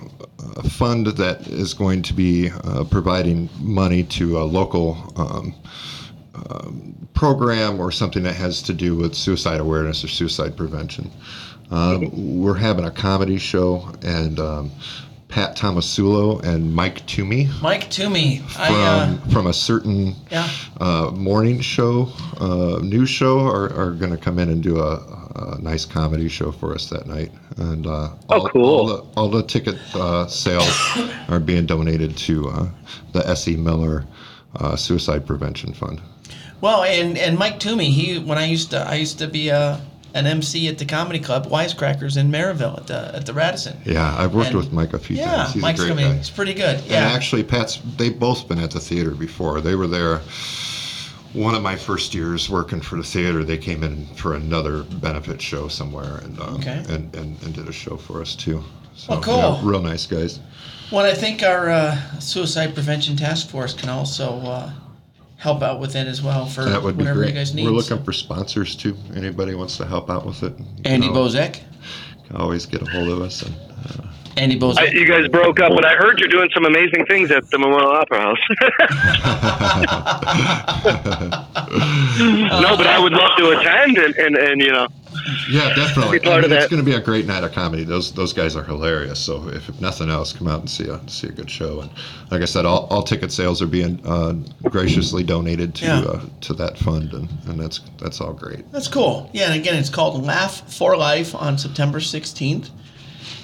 a 0.57 0.69
fund 0.69 1.07
that 1.07 1.47
is 1.47 1.75
going 1.75 2.03
to 2.03 2.14
be 2.14 2.51
uh, 2.64 2.85
providing 2.85 3.49
money 3.59 4.03
to 4.03 4.39
a 4.39 4.45
local 4.45 5.12
um, 5.17 5.55
um, 6.51 7.09
program 7.14 7.81
or 7.81 7.91
something 7.91 8.23
that 8.23 8.35
has 8.35 8.61
to 8.62 8.75
do 8.75 8.95
with 8.95 9.14
suicide 9.14 9.61
awareness 9.61 10.05
or 10.05 10.09
suicide 10.09 10.57
prevention. 10.57 11.11
Um, 11.71 12.41
we're 12.41 12.55
having 12.55 12.85
a 12.85 12.91
comedy 12.91 13.39
show, 13.39 13.91
and 14.03 14.39
um, 14.39 14.71
Pat 15.29 15.57
Tomasulo 15.57 16.43
and 16.45 16.72
Mike 16.74 17.05
Toomey 17.07 17.49
Mike 17.61 17.91
Toomey. 17.91 18.39
from, 18.39 18.62
I, 18.62 18.68
uh, 18.68 19.29
from 19.31 19.47
a 19.49 19.53
certain 19.53 20.14
yeah. 20.31 20.49
uh, 20.81 21.11
morning 21.12 21.61
show, 21.61 22.09
uh, 22.39 22.79
news 22.83 23.11
show, 23.11 23.41
are, 23.41 23.72
are 23.74 23.91
going 23.93 24.12
to 24.12 24.16
come 24.16 24.39
in 24.39 24.49
and 24.51 24.62
do 24.62 24.79
a, 24.81 24.95
a 25.35 25.59
nice 25.61 25.85
comedy 25.85 26.29
show 26.29 26.53
for 26.53 26.74
us 26.74 26.89
that 26.91 27.07
night. 27.07 27.33
And 27.57 27.87
uh, 27.87 28.11
Oh, 28.29 28.41
all, 28.41 28.49
cool. 28.49 28.64
all 28.64 28.87
the, 28.87 29.03
all 29.16 29.29
the 29.29 29.43
ticket 29.43 29.77
uh, 29.95 30.27
sales 30.29 30.68
are 31.29 31.41
being 31.41 31.66
donated 31.66 32.16
to 32.18 32.49
uh, 32.49 32.68
the 33.12 33.27
S.E. 33.29 33.57
Miller 33.57 34.05
uh, 34.57 34.77
Suicide 34.77 35.27
Prevention 35.27 35.72
Fund. 35.74 36.01
Well, 36.61 36.85
and, 36.85 37.18
and 37.18 37.37
Mike 37.39 37.59
Toomey, 37.61 37.91
he 37.91 38.18
when 38.18 38.39
I 38.39 38.47
used 38.47 38.70
to 38.70 38.79
I 38.81 38.95
used 38.95 39.18
to 39.18 39.27
be 39.27 39.49
a, 39.51 39.79
an 40.17 40.27
MC 40.27 40.67
at 40.69 40.79
the 40.79 40.85
comedy 40.87 41.19
club 41.21 41.47
Wisecrackers 41.47 42.17
in 42.17 42.31
Merrillville 42.31 42.79
at 42.79 42.87
the 42.87 43.14
at 43.14 43.27
the 43.27 43.35
Radisson. 43.35 43.77
Yeah, 43.85 44.17
I've 44.19 44.35
worked 44.35 44.49
And- 44.49 44.59
with 44.59 44.73
Mike 44.73 44.95
a 44.95 44.99
few 44.99 45.17
Yeah, 45.17 45.37
times. 45.37 45.53
He's 45.53 45.62
Mike's 45.62 45.81
a 45.81 45.85
great 45.93 45.99
coming. 46.05 46.19
It's 46.19 46.31
pretty 46.31 46.55
good. 46.55 46.81
Yeah. 46.89 47.05
And 47.07 47.12
actually, 47.17 47.43
Pat's 47.45 47.79
they've 47.99 48.19
both 48.19 48.49
been 48.49 48.59
at 48.59 48.71
the 48.71 48.81
theater 48.81 49.11
before. 49.11 49.61
They 49.61 49.75
were 49.75 49.87
there. 49.87 50.23
One 51.35 51.55
of 51.55 51.62
my 51.62 51.77
first 51.77 52.14
years 52.14 52.49
working 52.49 52.81
for 52.81 52.97
the 52.97 53.03
theater, 53.05 53.45
they 53.45 53.59
came 53.59 53.83
in 53.85 54.07
for 54.17 54.35
another 54.35 54.85
benefit 54.85 55.43
show 55.43 55.69
somewhere, 55.69 56.17
and 56.25 56.41
um, 56.41 56.55
Okay. 56.57 56.83
and, 56.89 57.14
and 57.14 57.37
and 57.43 57.55
did 57.55 57.69
a 57.69 57.73
show 57.73 57.97
for 57.99 58.23
us 58.23 58.35
too. 58.35 58.64
So, 58.95 59.12
Oh, 59.14 59.21
cool. 59.21 59.37
yeah, 59.37 59.61
real 59.62 59.83
nice 59.83 60.07
guys. 60.07 60.41
Well, 60.91 61.05
I 61.05 61.12
think 61.12 61.43
our 61.43 61.69
uh, 61.69 61.97
suicide 62.21 62.73
prevention 62.73 63.17
task 63.17 63.51
force 63.51 63.75
can 63.75 63.91
also 63.91 64.39
uh, 64.47 64.71
help 65.37 65.62
out 65.62 65.80
with 65.80 65.97
it 65.97 66.07
as 66.07 66.22
well 66.22 66.47
for 66.47 66.64
That 66.64 66.82
would 66.82 66.97
be 66.97 67.03
whatever 67.05 67.20
great. 67.20 67.30
you 67.30 67.34
guys 67.34 67.55
need. 67.55 67.64
We're 67.64 67.70
looking 67.72 68.03
for 68.03 68.12
sponsors 68.12 68.76
too. 68.76 68.97
Anybody 69.14 69.55
wants 69.55 69.76
to 69.78 69.87
help 69.87 70.11
out 70.11 70.26
with 70.26 70.43
it? 70.43 70.59
you 70.59 70.64
Andy 70.84 71.09
know, 71.09 71.14
Bozek. 71.14 71.61
can 72.26 72.37
Always 72.37 72.66
get 72.66 72.82
a 72.82 72.91
hold 72.91 73.09
of 73.09 73.20
us. 73.20 73.43
And, 73.43 73.55
uh, 73.55 74.07
Andy 74.39 74.59
Bozek. 74.59 74.78
I, 74.78 74.84
you 74.87 75.07
guys 75.07 75.28
broke 75.28 75.61
up, 75.61 75.72
but 75.74 75.84
I 75.84 75.95
heard 75.95 76.18
you're 76.18 76.28
doing 76.28 76.51
some 76.53 76.64
amazing 76.66 77.07
things 77.07 77.30
at 77.30 77.49
the 77.51 77.59
Memorial 77.59 77.91
Opera 77.91 78.20
House. 78.20 78.39
no, 82.61 82.76
but 82.76 82.87
I 82.87 82.99
would 82.99 83.12
love 83.12 83.37
to 83.39 83.51
attend, 83.59 83.99
and, 83.99 84.14
and, 84.16 84.37
and 84.37 84.61
you 84.61 84.72
know, 84.72 84.89
yeah, 85.51 85.75
definitely. 85.75 86.19
Be 86.19 86.27
part 86.27 86.43
I 86.43 86.45
of 86.47 86.51
mean, 86.51 86.59
It's 86.61 86.69
going 86.71 86.85
to 86.85 86.89
be 86.91 86.97
a 86.97 87.01
great 87.01 87.27
night 87.27 87.45
of 87.45 87.53
comedy. 87.53 87.85
Those 87.85 88.12
those 88.12 88.33
guys 88.33 88.57
are 88.57 88.62
hilarious. 88.64 89.19
So 89.19 89.49
if, 89.49 89.69
if 89.69 89.81
nothing 89.81 90.11
else, 90.11 90.33
come 90.33 90.49
out 90.49 90.61
and 90.61 90.71
see 90.71 90.89
a 90.89 91.01
see 91.09 91.29
a 91.29 91.33
good 91.33 91.51
show. 91.51 91.81
And 91.81 91.91
like 92.31 92.43
I 92.43 92.45
said, 92.47 92.64
all, 92.64 92.87
all 92.91 93.03
ticket 93.03 93.33
sales 93.33 93.61
are 93.62 93.67
being 93.67 94.05
uh, 94.07 94.35
graciously 94.69 95.23
donated 95.25 95.75
to 95.77 95.85
Yeah. 95.87 95.99
uh, 96.01 96.21
to 96.43 96.55
that 96.55 96.79
fund, 96.79 97.12
and, 97.12 97.29
and 97.47 97.61
that's 97.61 97.81
that's 97.99 98.21
all 98.21 98.33
great. 98.33 98.71
That's 98.73 98.89
cool. 98.89 99.31
Yeah, 99.33 99.51
and 99.51 99.61
again, 99.61 99.75
it's 99.77 99.91
called 99.91 100.23
Laugh 100.25 100.73
for 100.73 100.97
Life 100.97 101.35
on 101.35 101.59
September 101.59 101.99
16th. 102.01 102.71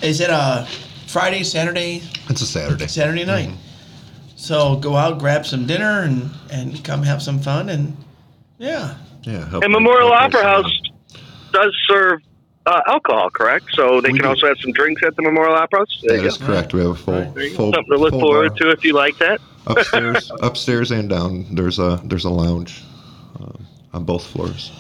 Is 0.03 0.21
it 0.21 0.31
a 0.31 0.67
Friday, 1.07 1.43
Saturday, 1.45 2.03
It's 2.29 2.41
a 2.43 2.47
Saturday. 2.47 2.87
Saturday 2.87 3.25
night? 3.25 3.51
So 4.37 4.77
go 4.77 4.97
out, 4.97 5.19
grab 5.19 5.47
some 5.47 5.67
dinner, 5.67 6.03
and 6.03 6.31
and 6.51 6.83
come 6.85 7.03
have 7.05 7.23
some 7.23 7.39
fun, 7.39 7.69
and 7.69 7.97
yeah. 8.59 8.95
Yeah. 9.23 9.49
help 9.49 9.63
and 9.63 9.73
Memorial 9.73 10.13
Opera 10.13 10.43
House 10.43 10.65
money. 10.65 10.92
Does 11.53 11.75
serve 11.89 12.21
uh, 12.67 12.81
alcohol, 12.87 13.31
correct? 13.31 13.67
So 13.75 14.01
they 14.01 14.11
We 14.13 14.19
can 14.19 14.25
do. 14.25 14.29
also 14.31 14.47
have 14.49 14.59
some 14.61 14.73
drinks 14.73 15.03
at 15.05 15.17
the 15.17 15.23
Memorial 15.23 15.55
Opera 15.55 15.81
House. 15.81 16.01
There 16.03 16.17
That 16.17 16.23
you 16.23 16.29
is 16.29 16.37
go. 16.39 16.47
correct. 16.47 16.73
We 16.75 16.81
have 16.81 16.91
a 16.91 16.95
full 16.95 17.15
Right. 17.15 17.35
There 17.35 17.45
you 17.45 17.51
go. 17.51 17.57
full, 17.57 17.73
Something 17.73 17.93
to 17.93 17.99
look 17.99 18.11
full 18.11 18.21
forward 18.21 18.49
bar. 18.51 18.57
to 18.59 18.71
if 18.71 18.85
you 18.85 18.93
like 18.95 19.19
that. 19.19 19.41
upstairs, 19.67 20.31
upstairs 20.41 20.91
and 20.91 21.09
down. 21.09 21.47
There's 21.55 21.79
a 21.79 22.01
there's 22.05 22.25
a 22.25 22.31
lounge 22.31 22.83
um, 23.41 23.67
on 23.93 24.05
both 24.05 24.25
floors. 24.27 24.71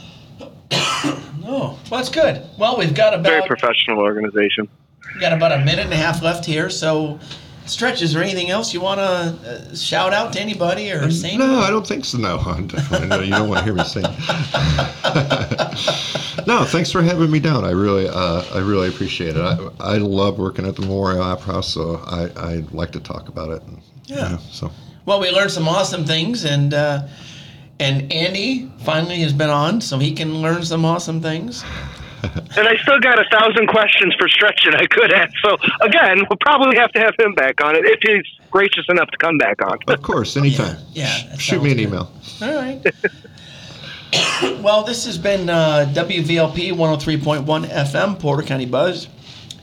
Oh, 1.44 1.76
well, 1.90 1.98
that's 1.98 2.08
good. 2.08 2.40
Well, 2.56 2.78
we've 2.78 2.94
got 2.94 3.14
about 3.14 3.24
Very 3.28 3.42
professional 3.42 3.98
organization. 3.98 4.68
we've 5.12 5.20
got 5.20 5.32
about 5.32 5.50
a 5.50 5.58
minute 5.58 5.80
and 5.86 5.92
a 5.92 5.96
half 5.96 6.22
left 6.22 6.44
here. 6.46 6.70
So, 6.70 7.18
Stretch, 7.66 8.02
is 8.02 8.12
there 8.12 8.22
anything 8.22 8.50
else 8.50 8.74
you 8.74 8.80
want 8.80 8.98
to 8.98 9.48
uh, 9.48 9.74
shout 9.74 10.12
out 10.12 10.32
to 10.32 10.40
anybody 10.40 10.90
or 10.90 11.10
say? 11.10 11.36
No, 11.36 11.60
I 11.60 11.70
don't 11.70 11.86
think 11.86 12.04
so. 12.04 12.18
No, 12.18 12.36
no. 13.06 13.20
You 13.20 13.30
don't 13.30 13.48
want 13.48 13.60
to 13.60 13.64
hear 13.64 13.74
me 13.74 13.84
sing. 13.84 14.02
no, 16.46 16.64
thanks 16.64 16.90
for 16.90 17.02
having 17.02 17.30
me 17.30 17.38
down. 17.38 17.64
I 17.64 17.70
really, 17.70 18.08
uh, 18.08 18.42
I 18.52 18.58
really 18.58 18.88
appreciate 18.88 19.36
it. 19.36 19.40
I, 19.40 19.56
I 19.78 19.96
love 19.98 20.38
working 20.38 20.66
at 20.66 20.74
the 20.74 20.82
Memorial 20.82 21.22
Opera 21.22 21.54
House, 21.54 21.72
so 21.72 22.02
I, 22.06 22.28
I 22.36 22.64
like 22.72 22.90
to 22.92 23.00
talk 23.00 23.28
about 23.28 23.50
it. 23.50 23.62
Yeah. 24.06 24.38
so 24.38 24.72
Well, 25.06 25.20
we 25.20 25.30
learned 25.30 25.52
some 25.52 25.68
awesome 25.68 26.04
things, 26.04 26.44
and 26.44 26.74
uh, 26.74 27.06
and 27.78 28.12
Andy 28.12 28.70
finally 28.80 29.20
has 29.20 29.32
been 29.32 29.50
on, 29.50 29.80
so 29.80 29.98
he 29.98 30.12
can 30.12 30.42
learn 30.42 30.64
some 30.64 30.84
awesome 30.84 31.20
things. 31.20 31.64
and 32.56 32.68
I 32.68 32.76
still 32.82 33.00
got 33.00 33.18
a 33.18 33.24
thousand 33.30 33.66
questions 33.66 34.14
for 34.18 34.28
Stretch 34.28 34.64
that 34.64 34.76
I 34.76 34.86
could 34.86 35.12
ask. 35.12 35.32
So 35.42 35.56
again, 35.80 36.18
we'll 36.28 36.38
probably 36.40 36.76
have 36.76 36.92
to 36.92 37.00
have 37.00 37.14
him 37.18 37.34
back 37.34 37.62
on 37.62 37.74
it 37.74 37.84
if 37.84 38.00
he's 38.02 38.24
gracious 38.50 38.84
enough 38.88 39.10
to 39.10 39.16
come 39.18 39.38
back 39.38 39.60
on. 39.62 39.78
Of 39.88 40.02
course, 40.02 40.36
anytime. 40.36 40.76
Yeah, 40.92 41.10
that 41.30 41.40
Shoot 41.40 41.62
me 41.62 41.72
an 41.72 41.76
good. 41.78 41.82
email. 41.88 42.12
All 42.40 42.54
right. 42.54 42.84
well, 44.62 44.84
this 44.84 45.04
has 45.06 45.18
been 45.18 45.48
uh, 45.48 45.92
WVLP 45.94 46.72
103.1 46.72 47.66
FM, 47.68 48.18
Porter 48.20 48.42
County 48.42 48.66
Buzz. 48.66 49.08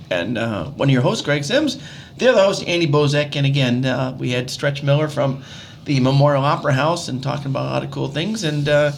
And 0.10 0.38
uh, 0.38 0.66
one 0.72 0.89
of 0.89 0.93
your 0.93 1.03
hosts, 1.03 1.24
Greg 1.24 1.43
Sims. 1.43 1.82
The 2.18 2.30
other 2.32 2.41
host, 2.41 2.68
Andy 2.68 2.88
Bozek. 2.88 3.36
And 3.36 3.45
again, 3.45 3.86
uh, 3.86 4.18
we 4.20 4.32
had 4.32 4.49
Stretch 4.49 4.82
Miller 4.82 5.07
from 5.07 5.43
the 5.86 5.99
Memorial 5.99 6.43
Opera 6.43 6.74
House 6.74 7.07
and 7.07 7.22
talking 7.22 7.45
about 7.47 7.66
a 7.66 7.70
lot 7.70 7.84
of 7.84 7.91
cool 7.91 8.07
things. 8.07 8.43
And 8.43 8.68
uh, 8.68 8.91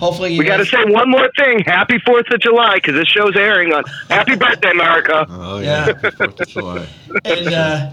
hopefully, 0.00 0.32
you 0.32 0.38
We 0.40 0.44
got 0.44 0.56
to 0.56 0.66
say 0.66 0.82
one 0.86 1.08
more 1.08 1.30
thing. 1.38 1.60
Happy 1.60 1.98
Fourth 2.04 2.26
of 2.32 2.40
July 2.40 2.74
because 2.76 2.94
this 2.94 3.06
show's 3.08 3.36
airing 3.36 3.72
on. 3.72 3.84
Happy 4.08 4.34
birthday, 4.34 4.70
America! 4.72 5.26
Oh 5.30 5.60
Yeah. 5.60 5.86
yeah, 6.02 6.10
Fourth 6.10 6.40
of 6.40 6.48
July. 6.48 6.88
and 7.24 7.48
uh, 7.54 7.90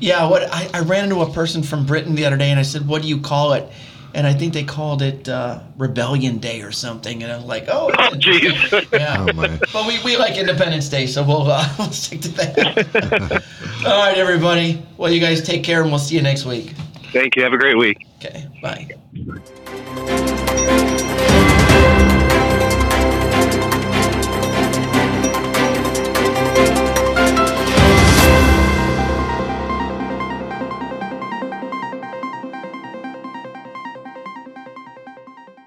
yeah, 0.00 0.28
what 0.28 0.42
I, 0.52 0.68
I 0.74 0.80
ran 0.80 1.04
into 1.04 1.20
a 1.20 1.30
person 1.32 1.62
from 1.62 1.86
Britain 1.86 2.14
the 2.16 2.24
other 2.26 2.36
day, 2.36 2.50
and 2.50 2.58
I 2.58 2.62
said, 2.64 2.88
"What 2.88 3.02
do 3.02 3.08
you 3.08 3.20
call 3.20 3.52
it?" 3.52 3.70
And 4.12 4.26
I 4.26 4.32
think 4.34 4.52
they 4.54 4.64
called 4.64 5.02
it 5.02 5.28
uh, 5.28 5.60
Rebellion 5.78 6.38
Day 6.38 6.62
or 6.62 6.72
something. 6.72 7.22
And 7.22 7.30
I'm 7.30 7.46
like, 7.46 7.66
"Oh, 7.68 7.92
Oh, 7.96 8.10
jeez. 8.14 8.90
yeah." 8.98 9.18
Oh 9.20 9.32
my. 9.34 9.56
But 9.72 9.86
we, 9.86 10.02
we 10.02 10.16
like 10.16 10.36
Independence 10.36 10.88
Day, 10.88 11.06
so 11.06 11.22
we'll, 11.22 11.48
uh, 11.48 11.64
we'll 11.78 11.92
stick 11.92 12.20
to 12.22 12.28
that. 12.30 13.44
All 13.86 13.98
right, 14.04 14.18
everybody. 14.18 14.82
Well, 14.96 15.12
you 15.12 15.20
guys 15.20 15.42
take 15.46 15.62
care, 15.62 15.82
and 15.82 15.90
we'll 15.90 16.00
see 16.00 16.16
you 16.16 16.22
next 16.22 16.44
week. 16.44 16.74
Thank 17.12 17.36
you. 17.36 17.44
Have 17.44 17.52
a 17.52 17.58
great 17.58 17.76
week. 17.78 18.04
Okay, 18.18 18.48
bye. 18.62 20.29